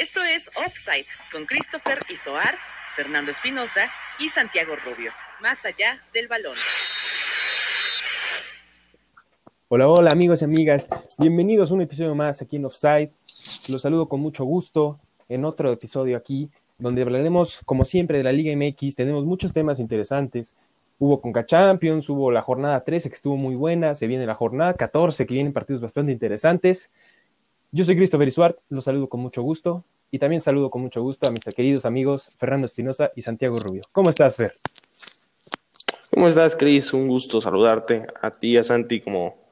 Esto 0.00 0.20
es 0.24 0.50
Offside 0.56 1.04
con 1.30 1.44
Christopher 1.44 1.98
Isoar, 2.08 2.54
Fernando 2.96 3.30
Espinosa 3.30 3.90
y 4.18 4.30
Santiago 4.30 4.74
Rubio. 4.74 5.12
Más 5.42 5.66
allá 5.66 6.00
del 6.14 6.28
balón. 6.28 6.56
Hola, 9.68 9.88
hola 9.88 10.10
amigos 10.10 10.40
y 10.40 10.46
amigas, 10.46 10.88
bienvenidos 11.18 11.70
a 11.70 11.74
un 11.74 11.82
episodio 11.82 12.14
más 12.14 12.40
aquí 12.40 12.56
en 12.56 12.64
Offside. 12.64 13.10
Los 13.68 13.82
saludo 13.82 14.08
con 14.08 14.20
mucho 14.20 14.44
gusto 14.44 14.98
en 15.28 15.44
otro 15.44 15.70
episodio 15.70 16.16
aquí, 16.16 16.50
donde 16.78 17.02
hablaremos 17.02 17.60
como 17.66 17.84
siempre 17.84 18.16
de 18.16 18.24
la 18.24 18.32
Liga 18.32 18.56
MX. 18.56 18.96
Tenemos 18.96 19.26
muchos 19.26 19.52
temas 19.52 19.78
interesantes. 19.78 20.54
Hubo 20.98 21.20
Conca 21.20 21.44
Champions, 21.44 22.08
hubo 22.08 22.30
la 22.30 22.40
jornada 22.40 22.82
13 22.82 23.10
que 23.10 23.14
estuvo 23.14 23.36
muy 23.36 23.56
buena, 23.56 23.94
se 23.94 24.06
viene 24.06 24.24
la 24.24 24.34
jornada 24.34 24.72
14 24.72 25.26
que 25.26 25.34
vienen 25.34 25.52
partidos 25.52 25.82
bastante 25.82 26.12
interesantes. 26.12 26.88
Yo 27.74 27.84
soy 27.84 27.96
Christopher 27.96 28.28
Isuart, 28.28 28.58
los 28.68 28.84
saludo 28.84 29.08
con 29.08 29.20
mucho 29.20 29.40
gusto 29.40 29.82
y 30.10 30.18
también 30.18 30.40
saludo 30.40 30.68
con 30.68 30.82
mucho 30.82 31.00
gusto 31.00 31.26
a 31.26 31.30
mis 31.30 31.42
queridos 31.42 31.86
amigos 31.86 32.36
Fernando 32.36 32.66
Espinosa 32.66 33.12
y 33.16 33.22
Santiago 33.22 33.56
Rubio. 33.56 33.84
¿Cómo 33.92 34.10
estás, 34.10 34.36
Fer? 34.36 34.58
¿Cómo 36.12 36.28
estás, 36.28 36.54
Cris? 36.54 36.92
Un 36.92 37.08
gusto 37.08 37.40
saludarte 37.40 38.06
a 38.20 38.30
ti, 38.30 38.58
a 38.58 38.62
Santi, 38.62 39.00
como, 39.00 39.48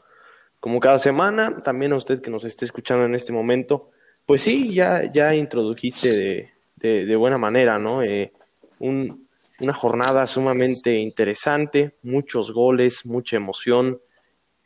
como 0.61 0.81
cada 0.81 0.99
semana, 0.99 1.63
también 1.63 1.95
a 1.95 1.97
usted 1.97 2.21
que 2.21 2.31
nos 2.31 2.45
esté 2.45 2.67
escuchando 2.67 3.07
en 3.07 3.15
este 3.15 3.33
momento. 3.33 3.91
Pues 4.27 4.43
sí, 4.43 4.75
ya, 4.75 5.11
ya 5.11 5.35
introdujiste 5.35 6.51
de, 6.77 7.07
de, 7.07 7.17
buena 7.17 7.39
manera, 7.39 7.79
¿no? 7.79 8.03
Eh, 8.03 8.35
un, 8.81 9.29
una 9.63 9.73
jornada 9.73 10.27
sumamente 10.27 10.95
interesante, 10.95 11.97
muchos 12.03 12.53
goles, 12.53 13.07
mucha 13.07 13.37
emoción. 13.37 13.99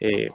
Eh, 0.00 0.26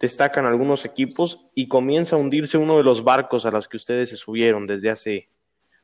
destacan 0.00 0.46
algunos 0.46 0.84
equipos 0.84 1.40
y 1.54 1.68
comienza 1.68 2.16
a 2.16 2.18
hundirse 2.18 2.58
uno 2.58 2.76
de 2.76 2.84
los 2.84 3.02
barcos 3.02 3.46
a 3.46 3.50
los 3.50 3.68
que 3.68 3.76
ustedes 3.76 4.10
se 4.10 4.16
subieron 4.16 4.66
desde 4.66 4.90
hace 4.90 5.28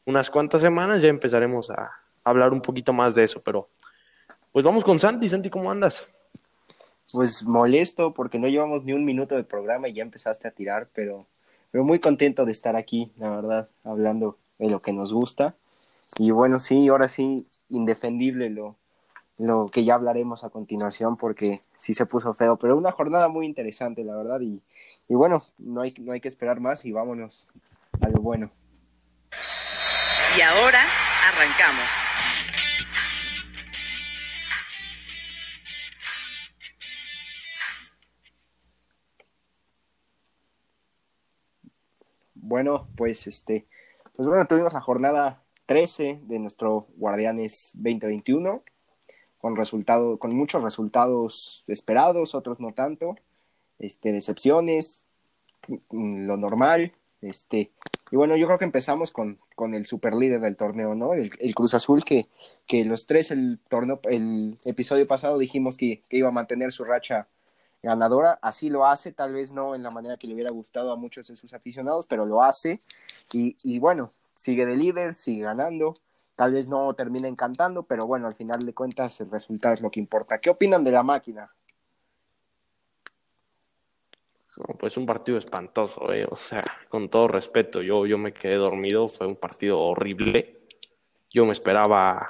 unas 0.04 0.30
cuantas 0.30 0.60
semanas. 0.60 1.02
Ya 1.02 1.08
empezaremos 1.08 1.70
a 1.70 1.90
hablar 2.24 2.52
un 2.52 2.60
poquito 2.60 2.92
más 2.92 3.14
de 3.14 3.24
eso, 3.24 3.42
pero 3.42 3.68
pues 4.52 4.64
vamos 4.64 4.84
con 4.84 4.98
Santi. 4.98 5.28
Santi, 5.28 5.50
¿cómo 5.50 5.70
andas? 5.70 6.06
Pues 7.12 7.44
molesto 7.44 8.14
porque 8.14 8.38
no 8.38 8.48
llevamos 8.48 8.84
ni 8.84 8.92
un 8.92 9.04
minuto 9.04 9.36
de 9.36 9.44
programa 9.44 9.88
y 9.88 9.94
ya 9.94 10.02
empezaste 10.02 10.48
a 10.48 10.52
tirar, 10.52 10.88
pero, 10.94 11.26
pero 11.70 11.84
muy 11.84 11.98
contento 11.98 12.44
de 12.44 12.52
estar 12.52 12.76
aquí, 12.76 13.12
la 13.18 13.30
verdad, 13.30 13.68
hablando 13.84 14.38
de 14.58 14.70
lo 14.70 14.80
que 14.80 14.92
nos 14.92 15.12
gusta. 15.12 15.54
Y 16.18 16.30
bueno, 16.30 16.60
sí, 16.60 16.88
ahora 16.88 17.08
sí, 17.08 17.46
indefendible 17.68 18.50
lo, 18.50 18.76
lo 19.38 19.68
que 19.68 19.84
ya 19.84 19.94
hablaremos 19.94 20.44
a 20.44 20.50
continuación 20.50 21.16
porque 21.16 21.62
sí 21.76 21.94
se 21.94 22.06
puso 22.06 22.34
feo, 22.34 22.56
pero 22.56 22.76
una 22.76 22.92
jornada 22.92 23.28
muy 23.28 23.46
interesante, 23.46 24.04
la 24.04 24.16
verdad, 24.16 24.40
y, 24.40 24.62
y 25.08 25.14
bueno, 25.14 25.42
no 25.58 25.80
hay, 25.80 25.94
no 25.98 26.12
hay 26.12 26.20
que 26.20 26.28
esperar 26.28 26.60
más 26.60 26.84
y 26.84 26.92
vámonos 26.92 27.52
a 28.00 28.08
lo 28.08 28.20
bueno. 28.20 28.50
Y 30.38 30.40
ahora 30.40 30.80
arrancamos. 31.28 31.84
Bueno, 42.34 42.88
pues 42.96 43.26
este, 43.26 43.66
pues 44.14 44.28
bueno, 44.28 44.46
tuvimos 44.46 44.72
la 44.74 44.80
jornada 44.80 45.42
13 45.66 46.20
de 46.24 46.38
nuestro 46.38 46.88
Guardianes 46.96 47.72
2021 47.74 48.62
con 49.44 49.56
resultado, 49.56 50.16
con 50.16 50.34
muchos 50.34 50.62
resultados 50.62 51.64
esperados, 51.66 52.34
otros 52.34 52.60
no 52.60 52.72
tanto, 52.72 53.16
este, 53.78 54.10
decepciones, 54.10 55.04
mm, 55.68 56.24
lo 56.24 56.38
normal, 56.38 56.94
este, 57.20 57.70
y 58.10 58.16
bueno, 58.16 58.36
yo 58.36 58.46
creo 58.46 58.58
que 58.58 58.64
empezamos 58.64 59.10
con, 59.10 59.38
con 59.54 59.74
el 59.74 59.84
super 59.84 60.14
líder 60.14 60.40
del 60.40 60.56
torneo, 60.56 60.94
¿no? 60.94 61.12
El, 61.12 61.30
el, 61.40 61.54
Cruz 61.54 61.74
Azul, 61.74 62.04
que, 62.04 62.26
que 62.66 62.86
los 62.86 63.04
tres, 63.04 63.30
el 63.32 63.58
torneo, 63.68 64.00
el 64.04 64.56
episodio 64.64 65.06
pasado 65.06 65.36
dijimos 65.36 65.76
que, 65.76 66.02
que, 66.08 66.16
iba 66.16 66.28
a 66.28 66.32
mantener 66.32 66.72
su 66.72 66.82
racha 66.82 67.28
ganadora, 67.82 68.38
así 68.40 68.70
lo 68.70 68.86
hace, 68.86 69.12
tal 69.12 69.34
vez 69.34 69.52
no 69.52 69.74
en 69.74 69.82
la 69.82 69.90
manera 69.90 70.16
que 70.16 70.26
le 70.26 70.32
hubiera 70.32 70.52
gustado 70.52 70.90
a 70.90 70.96
muchos 70.96 71.26
de 71.26 71.36
sus 71.36 71.52
aficionados, 71.52 72.06
pero 72.06 72.24
lo 72.24 72.42
hace, 72.42 72.80
y, 73.30 73.58
y 73.62 73.78
bueno, 73.78 74.10
sigue 74.36 74.64
de 74.64 74.78
líder, 74.78 75.14
sigue 75.14 75.42
ganando, 75.42 75.96
Tal 76.36 76.52
vez 76.52 76.66
no 76.66 76.92
termine 76.94 77.28
encantando, 77.28 77.84
pero 77.84 78.06
bueno, 78.06 78.26
al 78.26 78.34
final 78.34 78.64
de 78.66 78.74
cuentas 78.74 79.20
el 79.20 79.30
resultado 79.30 79.74
es 79.74 79.80
lo 79.80 79.90
que 79.90 80.00
importa. 80.00 80.40
¿Qué 80.40 80.50
opinan 80.50 80.82
de 80.82 80.90
la 80.90 81.02
máquina? 81.02 81.50
Pues 84.78 84.96
un 84.96 85.06
partido 85.06 85.36
espantoso, 85.38 86.12
eh. 86.12 86.26
o 86.30 86.36
sea, 86.36 86.62
con 86.88 87.08
todo 87.08 87.26
respeto, 87.26 87.82
yo, 87.82 88.06
yo 88.06 88.18
me 88.18 88.32
quedé 88.32 88.54
dormido, 88.54 89.08
fue 89.08 89.26
un 89.26 89.36
partido 89.36 89.80
horrible. 89.80 90.60
Yo 91.30 91.44
me 91.44 91.52
esperaba 91.52 92.28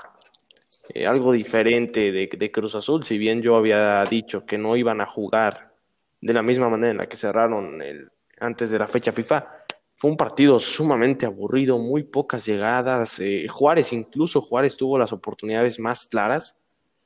eh, 0.95 1.07
algo 1.07 1.33
diferente 1.33 2.13
de, 2.13 2.27
de, 2.27 2.51
Cruz 2.51 2.75
Azul, 2.75 3.05
si 3.05 3.19
bien 3.19 3.43
yo 3.43 3.57
había 3.57 4.05
dicho 4.07 4.47
que 4.47 4.57
no 4.57 4.77
iban 4.77 5.03
a 5.03 5.07
jugar 5.07 5.75
de 6.23 6.33
la 6.33 6.43
misma 6.43 6.71
manera 6.71 6.93
en 6.93 6.97
la 6.97 7.07
que 7.07 7.17
cerraron 7.17 7.83
el, 7.83 8.11
antes 8.41 8.71
de 8.71 8.79
la 8.79 8.87
fecha 8.87 9.13
FIFA, 9.13 9.64
fue 10.05 10.11
un 10.11 10.19
partido 10.19 10.61
sumamente 10.61 11.25
aburrido, 11.25 11.79
muy 11.79 12.03
pocas 12.03 12.45
llegadas. 12.45 13.19
Eh, 13.21 13.49
Juárez, 13.49 13.91
incluso 13.95 14.43
Juárez 14.43 14.77
tuvo 14.77 14.99
las 14.99 15.15
oportunidades 15.15 15.81
más 15.81 16.05
claras. 16.05 16.55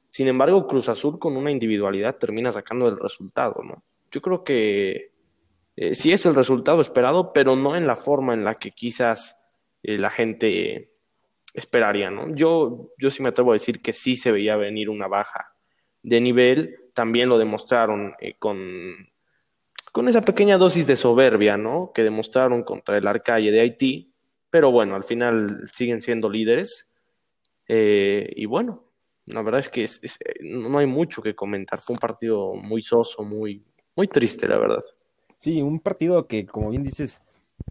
Sin 0.09 0.27
embargo, 0.27 0.67
Cruz 0.67 0.89
Azul 0.89 1.17
con 1.21 1.37
una 1.37 1.53
individualidad 1.53 2.17
termina 2.17 2.51
sacando 2.51 2.89
el 2.89 2.99
resultado, 2.99 3.63
¿no? 3.63 3.85
Yo 4.11 4.21
creo 4.21 4.43
que 4.43 5.13
eh, 5.77 5.95
sí 5.95 6.11
es 6.11 6.27
el 6.27 6.35
resultado 6.35 6.81
esperado, 6.81 7.33
pero 7.33 7.55
no 7.55 7.77
en 7.77 7.87
la 7.87 7.95
forma 7.95 8.35
en 8.35 8.43
la 8.43 8.57
que 8.57 8.73
quizás 8.73 9.39
eh, 9.85 9.97
la 9.97 10.11
gente 10.11 10.91
esperaría, 11.55 12.11
¿no? 12.11 12.35
Yo, 12.35 12.91
yo 12.99 13.11
sí 13.11 13.23
me 13.23 13.29
atrevo 13.29 13.53
a 13.53 13.61
decir 13.61 13.81
que 13.81 13.93
sí 13.93 14.17
se 14.17 14.33
veía 14.33 14.57
venir 14.57 14.91
una 14.91 15.07
baja 15.07 15.55
de 16.03 16.21
nivel. 16.21 16.91
También 16.95 17.29
lo 17.29 17.39
demostraron 17.39 18.17
con 18.41 18.67
con 19.93 20.09
esa 20.09 20.23
pequeña 20.23 20.59
dosis 20.59 20.87
de 20.87 20.97
soberbia, 20.97 21.57
¿no? 21.57 21.93
Que 21.93 22.03
demostraron 22.03 22.63
contra 22.63 22.97
el 22.97 23.07
Arcalle 23.07 23.51
de 23.51 23.61
Haití, 23.61 24.13
pero 24.51 24.71
bueno, 24.71 24.95
al 24.95 25.05
final 25.05 25.71
siguen 25.73 26.01
siendo 26.01 26.29
líderes. 26.29 26.89
Eh, 27.67 28.33
y 28.37 28.47
bueno, 28.47 28.85
la 29.27 29.43
verdad 29.43 29.61
es 29.61 29.69
que 29.69 29.85
es, 29.85 30.01
no 30.41 30.79
hay 30.79 30.87
mucho 30.87 31.23
que 31.23 31.35
comentar. 31.35 31.81
Fue 31.81 31.95
un 31.95 32.01
partido 32.01 32.55
muy 32.55 32.83
soso, 32.83 33.23
muy, 33.23 33.65
muy 33.95 34.09
triste, 34.09 34.49
la 34.49 34.59
verdad. 34.59 34.83
Sí, 35.39 35.63
un 35.63 35.81
partido 35.81 36.27
que, 36.27 36.47
como 36.47 36.71
bien 36.71 36.83
dices, 36.83 37.23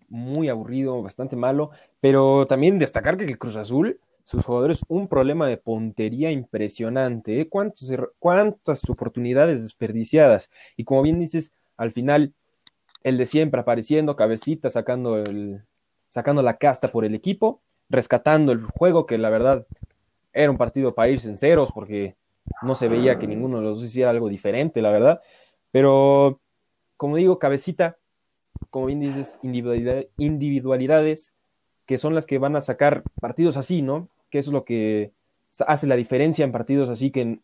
muy 0.07 0.49
aburrido, 0.49 1.01
bastante 1.01 1.35
malo, 1.35 1.71
pero 1.99 2.45
también 2.47 2.79
destacar 2.79 3.17
que 3.17 3.25
el 3.25 3.37
Cruz 3.37 3.55
Azul, 3.55 3.99
sus 4.23 4.45
jugadores, 4.45 4.81
un 4.87 5.07
problema 5.07 5.47
de 5.47 5.57
puntería 5.57 6.31
impresionante. 6.31 7.41
¿eh? 7.41 7.49
¿Cuántos, 7.49 7.91
¿Cuántas 8.19 8.89
oportunidades 8.89 9.61
desperdiciadas? 9.61 10.49
Y 10.75 10.83
como 10.83 11.01
bien 11.01 11.19
dices, 11.19 11.51
al 11.77 11.91
final 11.91 12.33
el 13.03 13.17
de 13.17 13.25
siempre 13.25 13.61
apareciendo, 13.61 14.15
cabecita, 14.15 14.69
sacando, 14.69 15.17
el, 15.17 15.61
sacando 16.09 16.41
la 16.41 16.57
casta 16.57 16.89
por 16.89 17.05
el 17.05 17.15
equipo, 17.15 17.61
rescatando 17.89 18.51
el 18.51 18.65
juego, 18.65 19.05
que 19.05 19.17
la 19.17 19.29
verdad 19.29 19.65
era 20.33 20.51
un 20.51 20.57
partido 20.57 20.93
para 20.93 21.09
irse 21.09 21.29
en 21.29 21.37
ceros, 21.37 21.71
porque 21.71 22.15
no 22.61 22.75
se 22.75 22.87
veía 22.87 23.19
que 23.19 23.27
ninguno 23.27 23.57
de 23.57 23.63
los 23.63 23.77
dos 23.77 23.85
hiciera 23.87 24.09
algo 24.09 24.29
diferente, 24.29 24.81
la 24.81 24.91
verdad. 24.91 25.21
Pero, 25.71 26.41
como 26.97 27.15
digo, 27.17 27.39
cabecita, 27.39 27.97
como 28.69 28.87
bien 28.87 28.99
dices, 28.99 29.39
individualidad, 29.41 30.05
individualidades 30.17 31.33
que 31.85 31.97
son 31.97 32.13
las 32.13 32.27
que 32.27 32.37
van 32.37 32.55
a 32.55 32.61
sacar 32.61 33.03
partidos 33.21 33.57
así, 33.57 33.81
¿no? 33.81 34.09
Que 34.29 34.39
es 34.39 34.47
lo 34.47 34.65
que 34.65 35.13
hace 35.65 35.87
la 35.87 35.95
diferencia 35.95 36.43
en 36.43 36.51
partidos 36.51 36.89
así 36.89 37.09
que 37.09 37.39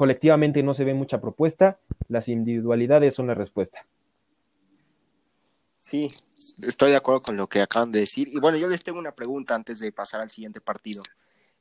colectivamente 0.00 0.62
no 0.62 0.72
se 0.72 0.84
ve 0.84 0.94
mucha 0.94 1.20
propuesta, 1.20 1.78
las 2.08 2.30
individualidades 2.30 3.14
son 3.14 3.26
la 3.26 3.34
respuesta. 3.34 3.86
Sí, 5.76 6.08
estoy 6.62 6.92
de 6.92 6.96
acuerdo 6.96 7.20
con 7.20 7.36
lo 7.36 7.46
que 7.46 7.60
acaban 7.60 7.92
de 7.92 8.00
decir. 8.00 8.26
Y 8.28 8.40
bueno, 8.40 8.56
yo 8.56 8.66
les 8.66 8.82
tengo 8.82 8.98
una 8.98 9.12
pregunta 9.14 9.54
antes 9.54 9.78
de 9.78 9.92
pasar 9.92 10.22
al 10.22 10.30
siguiente 10.30 10.62
partido. 10.62 11.02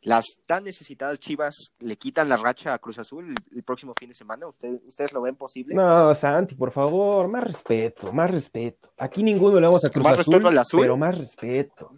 ¿Las 0.03 0.23
tan 0.45 0.63
necesitadas 0.63 1.19
Chivas 1.19 1.73
le 1.79 1.97
quitan 1.97 2.29
la 2.29 2.37
racha 2.37 2.73
a 2.73 2.79
Cruz 2.79 2.97
Azul 2.99 3.27
el, 3.27 3.57
el 3.57 3.63
próximo 3.63 3.93
fin 3.99 4.07
de 4.07 4.15
semana? 4.15 4.47
¿Ustedes, 4.47 4.79
¿Ustedes 4.87 5.11
lo 5.11 5.21
ven 5.21 5.35
posible? 5.35 5.75
No, 5.75 6.15
Santi, 6.15 6.55
por 6.55 6.71
favor, 6.71 7.27
más 7.27 7.43
respeto, 7.43 8.13
más 8.13 8.31
respeto. 8.31 8.93
Aquí 8.99 9.21
ninguno 9.21 9.59
le 9.59 9.67
vamos 9.67 9.83
a 9.83 9.89
Cruz 9.89 10.05
¿Más 10.05 10.17
Azul, 10.17 10.35
respeto 10.35 10.47
al 10.47 10.57
azul? 10.59 10.79
pero 10.79 10.95
más 10.95 11.17
respeto. 11.17 11.91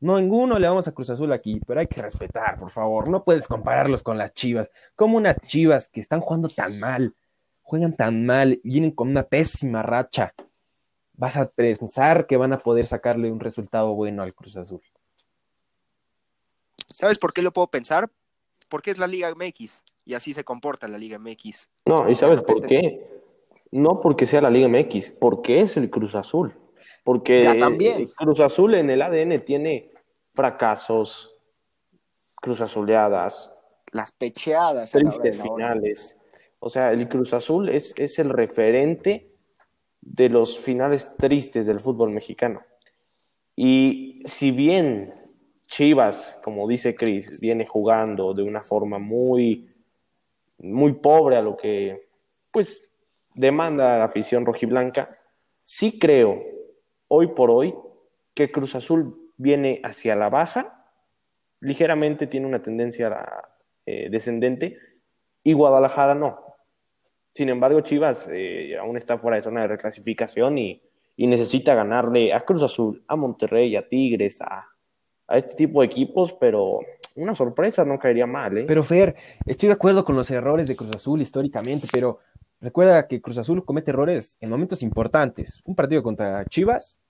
No, 0.00 0.18
ninguno 0.18 0.58
le 0.58 0.68
vamos 0.68 0.86
a 0.86 0.92
Cruz 0.92 1.10
Azul 1.10 1.32
aquí, 1.32 1.60
pero 1.66 1.80
hay 1.80 1.88
que 1.88 2.00
respetar, 2.00 2.58
por 2.58 2.70
favor. 2.70 3.08
No 3.08 3.24
puedes 3.24 3.48
compararlos 3.48 4.02
con 4.02 4.16
las 4.16 4.32
Chivas. 4.32 4.70
Como 4.94 5.16
unas 5.16 5.40
Chivas 5.40 5.88
que 5.88 6.00
están 6.00 6.20
jugando 6.20 6.48
tan 6.48 6.78
mal, 6.78 7.14
juegan 7.62 7.96
tan 7.96 8.24
mal, 8.24 8.60
vienen 8.62 8.92
con 8.92 9.08
una 9.08 9.24
pésima 9.24 9.82
racha. 9.82 10.34
Vas 11.14 11.36
a 11.36 11.50
pensar 11.50 12.28
que 12.28 12.36
van 12.36 12.52
a 12.52 12.60
poder 12.60 12.86
sacarle 12.86 13.32
un 13.32 13.40
resultado 13.40 13.92
bueno 13.94 14.22
al 14.22 14.34
Cruz 14.34 14.56
Azul. 14.56 14.82
¿Sabes 16.86 17.18
por 17.18 17.32
qué 17.32 17.42
lo 17.42 17.52
puedo 17.52 17.66
pensar? 17.66 18.08
Porque 18.68 18.92
es 18.92 18.98
la 18.98 19.08
Liga 19.08 19.34
MX 19.34 19.82
y 20.04 20.14
así 20.14 20.32
se 20.32 20.44
comporta 20.44 20.86
la 20.86 20.96
Liga 20.96 21.18
MX. 21.18 21.68
No, 21.86 22.08
¿y 22.08 22.14
sabes 22.14 22.40
por 22.42 22.64
qué? 22.66 23.22
No 23.72 24.00
porque 24.00 24.26
sea 24.26 24.40
la 24.40 24.50
Liga 24.50 24.68
MX, 24.68 25.10
porque 25.10 25.60
es 25.60 25.76
el 25.76 25.90
Cruz 25.90 26.14
Azul. 26.14 26.54
Porque 27.08 27.42
Ya 27.42 27.58
también. 27.58 28.06
Cruz 28.08 28.38
Azul 28.38 28.74
en 28.74 28.90
el 28.90 29.00
ADN 29.00 29.42
tiene 29.42 29.92
fracasos, 30.34 31.34
Cruz 32.34 32.60
Azuleadas, 32.60 33.50
Las 33.92 34.12
pecheadas. 34.12 34.92
tristes 34.92 35.40
finales. 35.40 36.20
O 36.58 36.68
sea, 36.68 36.92
el 36.92 37.08
Cruz 37.08 37.32
Azul 37.32 37.70
es, 37.70 37.94
es 37.96 38.18
el 38.18 38.28
referente 38.28 39.32
de 40.02 40.28
los 40.28 40.58
finales 40.58 41.16
tristes 41.16 41.64
del 41.64 41.80
fútbol 41.80 42.10
mexicano. 42.10 42.60
Y 43.56 44.20
si 44.26 44.50
bien 44.50 45.14
Chivas, 45.66 46.38
como 46.44 46.68
dice 46.68 46.94
Cris, 46.94 47.40
viene 47.40 47.66
jugando 47.66 48.34
de 48.34 48.42
una 48.42 48.62
forma 48.62 48.98
muy, 48.98 49.74
muy 50.58 50.92
pobre 50.92 51.36
a 51.38 51.40
lo 51.42 51.56
que 51.56 52.06
pues 52.50 52.90
demanda 53.34 53.96
la 53.96 54.04
afición 54.04 54.44
rojiblanca, 54.44 55.18
sí 55.64 55.98
creo 55.98 56.57
hoy 57.08 57.28
por 57.28 57.50
hoy 57.50 57.74
que 58.34 58.50
Cruz 58.50 58.74
Azul 58.74 59.32
viene 59.36 59.80
hacia 59.82 60.14
la 60.14 60.28
baja, 60.28 60.84
ligeramente 61.60 62.26
tiene 62.26 62.46
una 62.46 62.62
tendencia 62.62 63.26
eh, 63.86 64.08
descendente, 64.10 64.78
y 65.42 65.52
Guadalajara 65.52 66.14
no. 66.14 66.38
Sin 67.34 67.48
embargo, 67.48 67.80
Chivas 67.80 68.28
eh, 68.30 68.76
aún 68.78 68.96
está 68.96 69.18
fuera 69.18 69.36
de 69.36 69.42
zona 69.42 69.62
de 69.62 69.68
reclasificación 69.68 70.58
y, 70.58 70.82
necesita 71.16 71.74
ganarle 71.74 72.32
a 72.32 72.44
Cruz 72.44 72.62
Azul, 72.62 73.02
a 73.08 73.16
Monterrey, 73.16 73.74
a 73.74 73.88
Tigres, 73.88 74.40
a, 74.40 74.68
a 75.26 75.36
este 75.36 75.54
tipo 75.54 75.80
de 75.80 75.86
equipos, 75.86 76.32
pero 76.34 76.78
una 77.16 77.34
sorpresa 77.34 77.84
no 77.84 77.98
caería 77.98 78.26
mal, 78.26 78.56
¿eh? 78.56 78.64
Pero 78.68 78.84
Fer, 78.84 79.16
estoy 79.44 79.66
de 79.66 79.72
acuerdo 79.72 80.04
con 80.04 80.14
los 80.14 80.30
errores 80.30 80.68
de 80.68 80.76
Cruz 80.76 80.94
Azul 80.94 81.20
históricamente, 81.20 81.88
pero 81.92 82.20
recuerda 82.60 83.06
que 83.06 83.20
Cruz 83.20 83.38
Azul 83.38 83.64
comete 83.64 83.90
errores 83.90 84.36
en 84.40 84.50
momentos 84.50 84.82
importantes. 84.82 85.62
Un 85.64 85.74
partido 85.74 86.02
contra 86.02 86.44
Chivas 86.46 87.00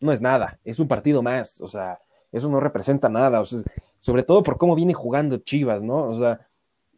no 0.00 0.12
es 0.12 0.20
nada, 0.20 0.58
es 0.64 0.78
un 0.78 0.88
partido 0.88 1.22
más, 1.22 1.60
o 1.60 1.68
sea, 1.68 1.98
eso 2.30 2.48
no 2.48 2.60
representa 2.60 3.08
nada, 3.08 3.40
o 3.40 3.44
sea, 3.44 3.60
sobre 3.98 4.22
todo 4.22 4.42
por 4.42 4.58
cómo 4.58 4.74
viene 4.74 4.92
jugando 4.92 5.38
Chivas, 5.38 5.82
¿no? 5.82 6.08
O 6.08 6.14
sea, 6.14 6.46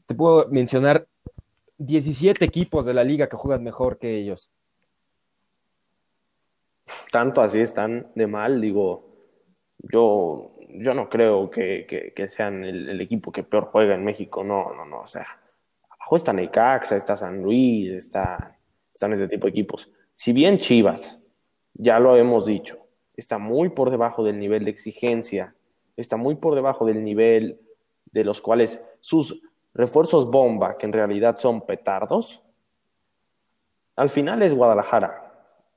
te 0.06 0.14
puedo 0.14 0.48
mencionar 0.48 1.06
17 1.78 2.44
equipos 2.44 2.86
de 2.86 2.94
la 2.94 3.04
liga 3.04 3.28
que 3.28 3.36
juegan 3.36 3.62
mejor 3.62 3.98
que 3.98 4.16
ellos. 4.16 4.50
tanto 7.12 7.42
así 7.42 7.60
están 7.60 8.10
de 8.14 8.26
mal, 8.26 8.60
digo, 8.60 9.06
yo, 9.78 10.52
yo 10.70 10.94
no 10.94 11.08
creo 11.08 11.50
que, 11.50 12.14
sean 12.28 12.64
el, 12.64 12.88
el 12.88 13.00
equipo 13.00 13.30
que 13.30 13.42
peor 13.42 13.64
juega 13.64 13.94
en 13.94 14.04
México, 14.04 14.42
no, 14.42 14.74
no, 14.74 14.84
no, 14.84 15.00
o 15.00 15.06
sea, 15.06 15.26
está 16.14 16.32
Necaxa, 16.32 16.96
está 16.96 17.16
San 17.16 17.42
Luis, 17.42 17.90
está, 17.90 18.56
están 18.94 19.12
ese 19.12 19.26
tipo 19.26 19.46
de 19.46 19.50
equipos. 19.50 19.90
Si 20.14 20.32
bien 20.32 20.58
Chivas, 20.58 21.20
ya 21.74 21.98
lo 21.98 22.16
hemos 22.16 22.46
dicho, 22.46 22.78
está 23.16 23.38
muy 23.38 23.70
por 23.70 23.90
debajo 23.90 24.22
del 24.22 24.38
nivel 24.38 24.64
de 24.64 24.70
exigencia, 24.70 25.56
está 25.96 26.16
muy 26.16 26.36
por 26.36 26.54
debajo 26.54 26.86
del 26.86 27.02
nivel 27.02 27.60
de 28.12 28.22
los 28.22 28.40
cuales 28.40 28.80
sus 29.00 29.42
refuerzos 29.74 30.30
bomba, 30.30 30.78
que 30.78 30.86
en 30.86 30.92
realidad 30.92 31.38
son 31.38 31.62
petardos, 31.62 32.42
al 33.96 34.08
final 34.08 34.42
es 34.42 34.54
Guadalajara 34.54 35.32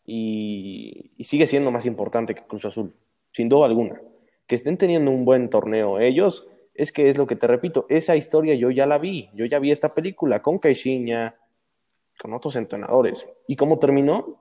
y, 0.05 1.11
y 1.17 1.23
sigue 1.23 1.47
siendo 1.47 1.71
más 1.71 1.85
importante 1.85 2.35
que 2.35 2.45
Cruz 2.45 2.65
Azul, 2.65 2.93
sin 3.29 3.49
duda 3.49 3.65
alguna. 3.65 3.99
Que 4.45 4.55
estén 4.55 4.77
teniendo 4.77 5.09
un 5.09 5.25
buen 5.25 5.49
torneo 5.49 5.99
ellos, 5.99 6.47
es 6.79 6.93
que 6.93 7.09
es 7.09 7.17
lo 7.17 7.27
que 7.27 7.35
te 7.35 7.45
repito, 7.45 7.85
esa 7.89 8.15
historia 8.15 8.55
yo 8.55 8.71
ya 8.71 8.85
la 8.85 8.97
vi, 8.97 9.29
yo 9.33 9.45
ya 9.45 9.59
vi 9.59 9.71
esta 9.71 9.89
película 9.89 10.41
con 10.41 10.59
Caixinha, 10.59 11.35
con 12.17 12.33
otros 12.33 12.55
entrenadores. 12.55 13.27
¿Y 13.47 13.57
cómo 13.57 13.77
terminó? 13.79 14.39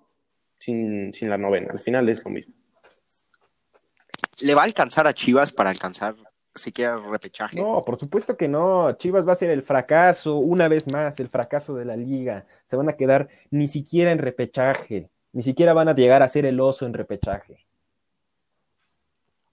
Sin, 0.56 1.12
sin 1.12 1.30
la 1.30 1.36
novena, 1.36 1.72
al 1.72 1.80
final 1.80 2.08
es 2.08 2.24
lo 2.24 2.30
mismo. 2.30 2.54
¿Le 4.40 4.54
va 4.54 4.62
a 4.62 4.64
alcanzar 4.66 5.08
a 5.08 5.14
Chivas 5.14 5.52
para 5.52 5.70
alcanzar 5.70 6.14
siquiera 6.54 6.94
el 6.94 7.10
repechaje? 7.10 7.60
No, 7.60 7.84
por 7.84 7.98
supuesto 7.98 8.36
que 8.36 8.46
no. 8.46 8.92
Chivas 8.92 9.26
va 9.26 9.32
a 9.32 9.36
ser 9.36 9.50
el 9.50 9.64
fracaso, 9.64 10.36
una 10.36 10.68
vez 10.68 10.90
más, 10.92 11.18
el 11.18 11.28
fracaso 11.28 11.74
de 11.74 11.84
la 11.84 11.96
liga. 11.96 12.46
Se 12.70 12.76
van 12.76 12.88
a 12.88 12.96
quedar 12.96 13.28
ni 13.50 13.66
siquiera 13.66 14.12
en 14.12 14.18
repechaje, 14.18 15.10
ni 15.32 15.42
siquiera 15.42 15.72
van 15.72 15.88
a 15.88 15.94
llegar 15.94 16.22
a 16.22 16.28
ser 16.28 16.46
el 16.46 16.60
oso 16.60 16.86
en 16.86 16.94
repechaje. 16.94 17.66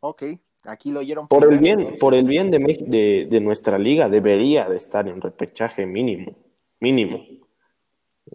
Ok, 0.02 0.24
aquí 0.68 0.92
lo 0.92 1.00
oyeron. 1.00 1.28
Por 1.28 1.52
el 1.52 1.60
bien, 1.60 1.80
entonces. 1.80 2.00
por 2.00 2.14
el 2.16 2.28
bien 2.28 2.52
de, 2.52 2.60
de, 2.60 3.28
de 3.30 3.42
nuestra 3.42 3.78
liga, 3.78 4.10
debería 4.10 4.68
de 4.68 4.78
estar 4.78 5.08
en 5.08 5.22
repechaje 5.22 5.86
mínimo, 5.86 6.36
mínimo. 6.80 7.26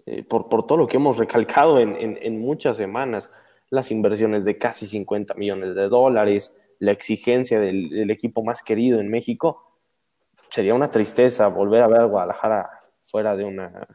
Eh, 0.07 0.23
por, 0.23 0.49
por 0.49 0.67
todo 0.67 0.79
lo 0.79 0.87
que 0.87 0.97
hemos 0.97 1.19
recalcado 1.19 1.81
en, 1.81 1.97
en, 1.97 2.19
en 2.21 2.41
muchas 2.41 2.77
semanas, 2.77 3.31
las 3.71 3.91
inversiones 3.91 4.45
de 4.45 4.57
casi 4.57 4.87
50 4.87 5.35
millones 5.35 5.75
de 5.75 5.89
dólares, 5.89 6.55
la 6.79 6.93
exigencia 6.93 7.61
del, 7.61 7.91
del 7.91 8.11
equipo 8.11 8.43
más 8.43 8.63
querido 8.63 9.01
en 9.01 9.09
México, 9.09 9.79
sería 10.49 10.75
una 10.75 10.91
tristeza 10.91 11.49
volver 11.49 11.83
a 11.83 11.89
ver 11.89 12.01
a 12.01 12.05
Guadalajara 12.05 12.71
fuera 13.07 13.37
de 13.37 13.45
una, 13.45 13.87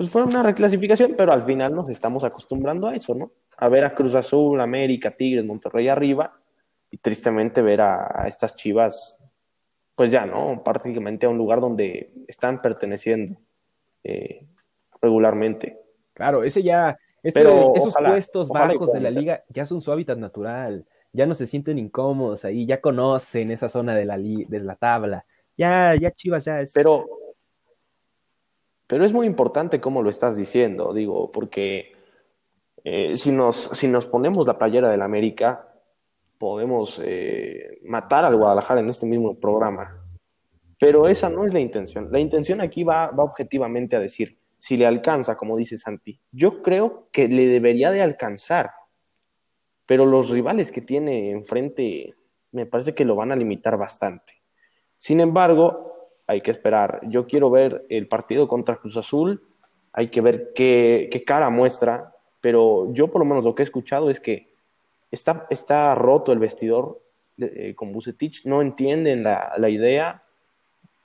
pues 0.00 0.08
fuera 0.08 0.26
una 0.26 0.42
reclasificación, 0.42 1.14
pero 1.14 1.30
al 1.30 1.42
final 1.42 1.74
nos 1.74 1.90
estamos 1.90 2.24
acostumbrando 2.24 2.88
a 2.88 2.94
eso, 2.94 3.14
¿no? 3.14 3.32
A 3.58 3.68
ver 3.68 3.84
a 3.84 3.94
Cruz 3.94 4.14
Azul, 4.14 4.58
América, 4.60 5.10
Tigres, 5.10 5.44
Monterrey 5.44 5.88
arriba, 5.88 6.39
y 6.90 6.96
tristemente 6.98 7.62
ver 7.62 7.80
a, 7.80 8.22
a 8.22 8.28
estas 8.28 8.56
chivas, 8.56 9.18
pues 9.94 10.10
ya, 10.10 10.26
¿no? 10.26 10.62
Prácticamente 10.64 11.26
a 11.26 11.28
un 11.28 11.38
lugar 11.38 11.60
donde 11.60 12.12
están 12.26 12.60
perteneciendo 12.62 13.36
eh, 14.04 14.46
regularmente. 15.00 15.78
Claro, 16.14 16.42
ese 16.42 16.62
ya, 16.62 16.98
este- 17.22 17.40
Pero 17.40 17.72
esos 17.74 17.88
ojalá, 17.94 18.10
puestos 18.10 18.48
ojalá 18.50 18.68
bajos 18.74 18.92
de 18.92 19.00
la 19.00 19.10
liga 19.10 19.44
ya 19.48 19.64
son 19.66 19.80
su 19.80 19.92
hábitat 19.92 20.18
natural. 20.18 20.84
Ya 21.12 21.26
no 21.26 21.34
se 21.34 21.46
sienten 21.46 21.78
incómodos 21.78 22.44
ahí, 22.44 22.66
ya 22.66 22.80
conocen 22.80 23.50
esa 23.50 23.68
zona 23.68 23.94
de 23.94 24.04
la, 24.04 24.16
li- 24.16 24.44
de 24.44 24.60
la 24.60 24.76
tabla. 24.76 25.24
Ya, 25.56 25.94
ya 25.96 26.10
Chivas 26.12 26.44
ya 26.44 26.60
es. 26.60 26.72
Pero, 26.72 27.06
pero 28.86 29.04
es 29.04 29.12
muy 29.12 29.26
importante 29.26 29.80
cómo 29.80 30.02
lo 30.02 30.10
estás 30.10 30.36
diciendo, 30.36 30.92
digo, 30.92 31.30
porque 31.32 31.92
eh, 32.84 33.16
si, 33.16 33.30
nos, 33.32 33.70
si 33.74 33.88
nos 33.88 34.06
ponemos 34.06 34.46
la 34.46 34.58
playera 34.58 34.88
del 34.88 35.02
América, 35.02 35.69
podemos 36.40 36.98
eh, 37.04 37.78
matar 37.84 38.24
al 38.24 38.34
Guadalajara 38.34 38.80
en 38.80 38.88
este 38.88 39.04
mismo 39.04 39.38
programa. 39.38 40.02
Pero 40.78 41.06
esa 41.06 41.28
no 41.28 41.44
es 41.44 41.52
la 41.52 41.60
intención. 41.60 42.10
La 42.10 42.18
intención 42.18 42.62
aquí 42.62 42.82
va, 42.82 43.10
va 43.10 43.24
objetivamente 43.24 43.94
a 43.94 44.00
decir, 44.00 44.38
si 44.58 44.78
le 44.78 44.86
alcanza, 44.86 45.36
como 45.36 45.58
dice 45.58 45.76
Santi, 45.76 46.18
yo 46.32 46.62
creo 46.62 47.08
que 47.12 47.28
le 47.28 47.46
debería 47.46 47.90
de 47.90 48.00
alcanzar, 48.00 48.70
pero 49.84 50.06
los 50.06 50.30
rivales 50.30 50.72
que 50.72 50.80
tiene 50.80 51.30
enfrente 51.30 52.14
me 52.52 52.64
parece 52.64 52.94
que 52.94 53.04
lo 53.04 53.16
van 53.16 53.32
a 53.32 53.36
limitar 53.36 53.76
bastante. 53.76 54.42
Sin 54.96 55.20
embargo, 55.20 55.92
hay 56.26 56.40
que 56.40 56.52
esperar. 56.52 57.00
Yo 57.02 57.26
quiero 57.26 57.50
ver 57.50 57.84
el 57.90 58.08
partido 58.08 58.48
contra 58.48 58.76
Cruz 58.76 58.96
Azul, 58.96 59.42
hay 59.92 60.08
que 60.08 60.22
ver 60.22 60.52
qué, 60.54 61.10
qué 61.12 61.22
cara 61.22 61.50
muestra, 61.50 62.14
pero 62.40 62.90
yo 62.94 63.08
por 63.08 63.20
lo 63.20 63.26
menos 63.26 63.44
lo 63.44 63.54
que 63.54 63.62
he 63.62 63.64
escuchado 63.64 64.08
es 64.08 64.20
que 64.20 64.49
está, 65.10 65.46
está 65.50 65.94
roto 65.94 66.32
el 66.32 66.38
vestidor 66.38 67.02
eh, 67.38 67.74
con 67.74 67.92
Bucetich, 67.92 68.46
no 68.46 68.62
entienden 68.62 69.22
la, 69.22 69.52
la 69.56 69.68
idea 69.68 70.22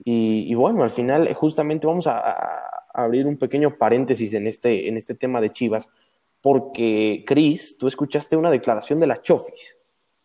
y, 0.04 0.54
bueno, 0.56 0.84
al 0.84 0.90
final 0.90 1.34
justamente 1.34 1.88
vamos 1.88 2.08
a, 2.08 2.72
abrir 2.94 3.28
un 3.28 3.38
pequeño 3.38 3.78
paréntesis 3.78 4.34
en 4.34 4.48
este, 4.48 4.88
en 4.88 4.96
este 4.96 5.16
tema 5.16 5.42
de 5.42 5.52
Chivas, 5.52 5.90
porque 6.42 7.24
Cris, 7.28 7.78
tú 7.78 7.88
escuchaste 7.88 8.38
una 8.38 8.52
declaración 8.52 9.00
de 9.00 9.08
la 9.08 9.22
Chofis. 9.22 9.78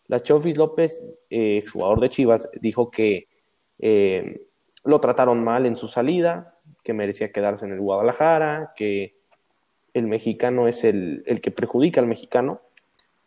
La 0.06 0.20
Chofis 0.20 0.56
López, 0.56 1.02
eh, 1.30 1.58
exjugador 1.58 2.00
de 2.00 2.10
Chivas, 2.10 2.48
dijo 2.60 2.90
que 2.90 3.28
eh, 3.78 4.42
lo 4.84 5.00
trataron 5.00 5.42
mal 5.42 5.66
en 5.66 5.76
su 5.76 5.88
salida, 5.88 6.58
que 6.84 6.92
merecía 6.92 7.32
quedarse 7.32 7.64
en 7.64 7.72
el 7.72 7.80
Guadalajara, 7.80 8.72
que 8.76 9.16
el 9.92 10.06
mexicano 10.06 10.68
es 10.68 10.84
el, 10.84 11.24
el 11.26 11.40
que 11.40 11.50
perjudica 11.50 12.00
al 12.00 12.06
mexicano. 12.06 12.60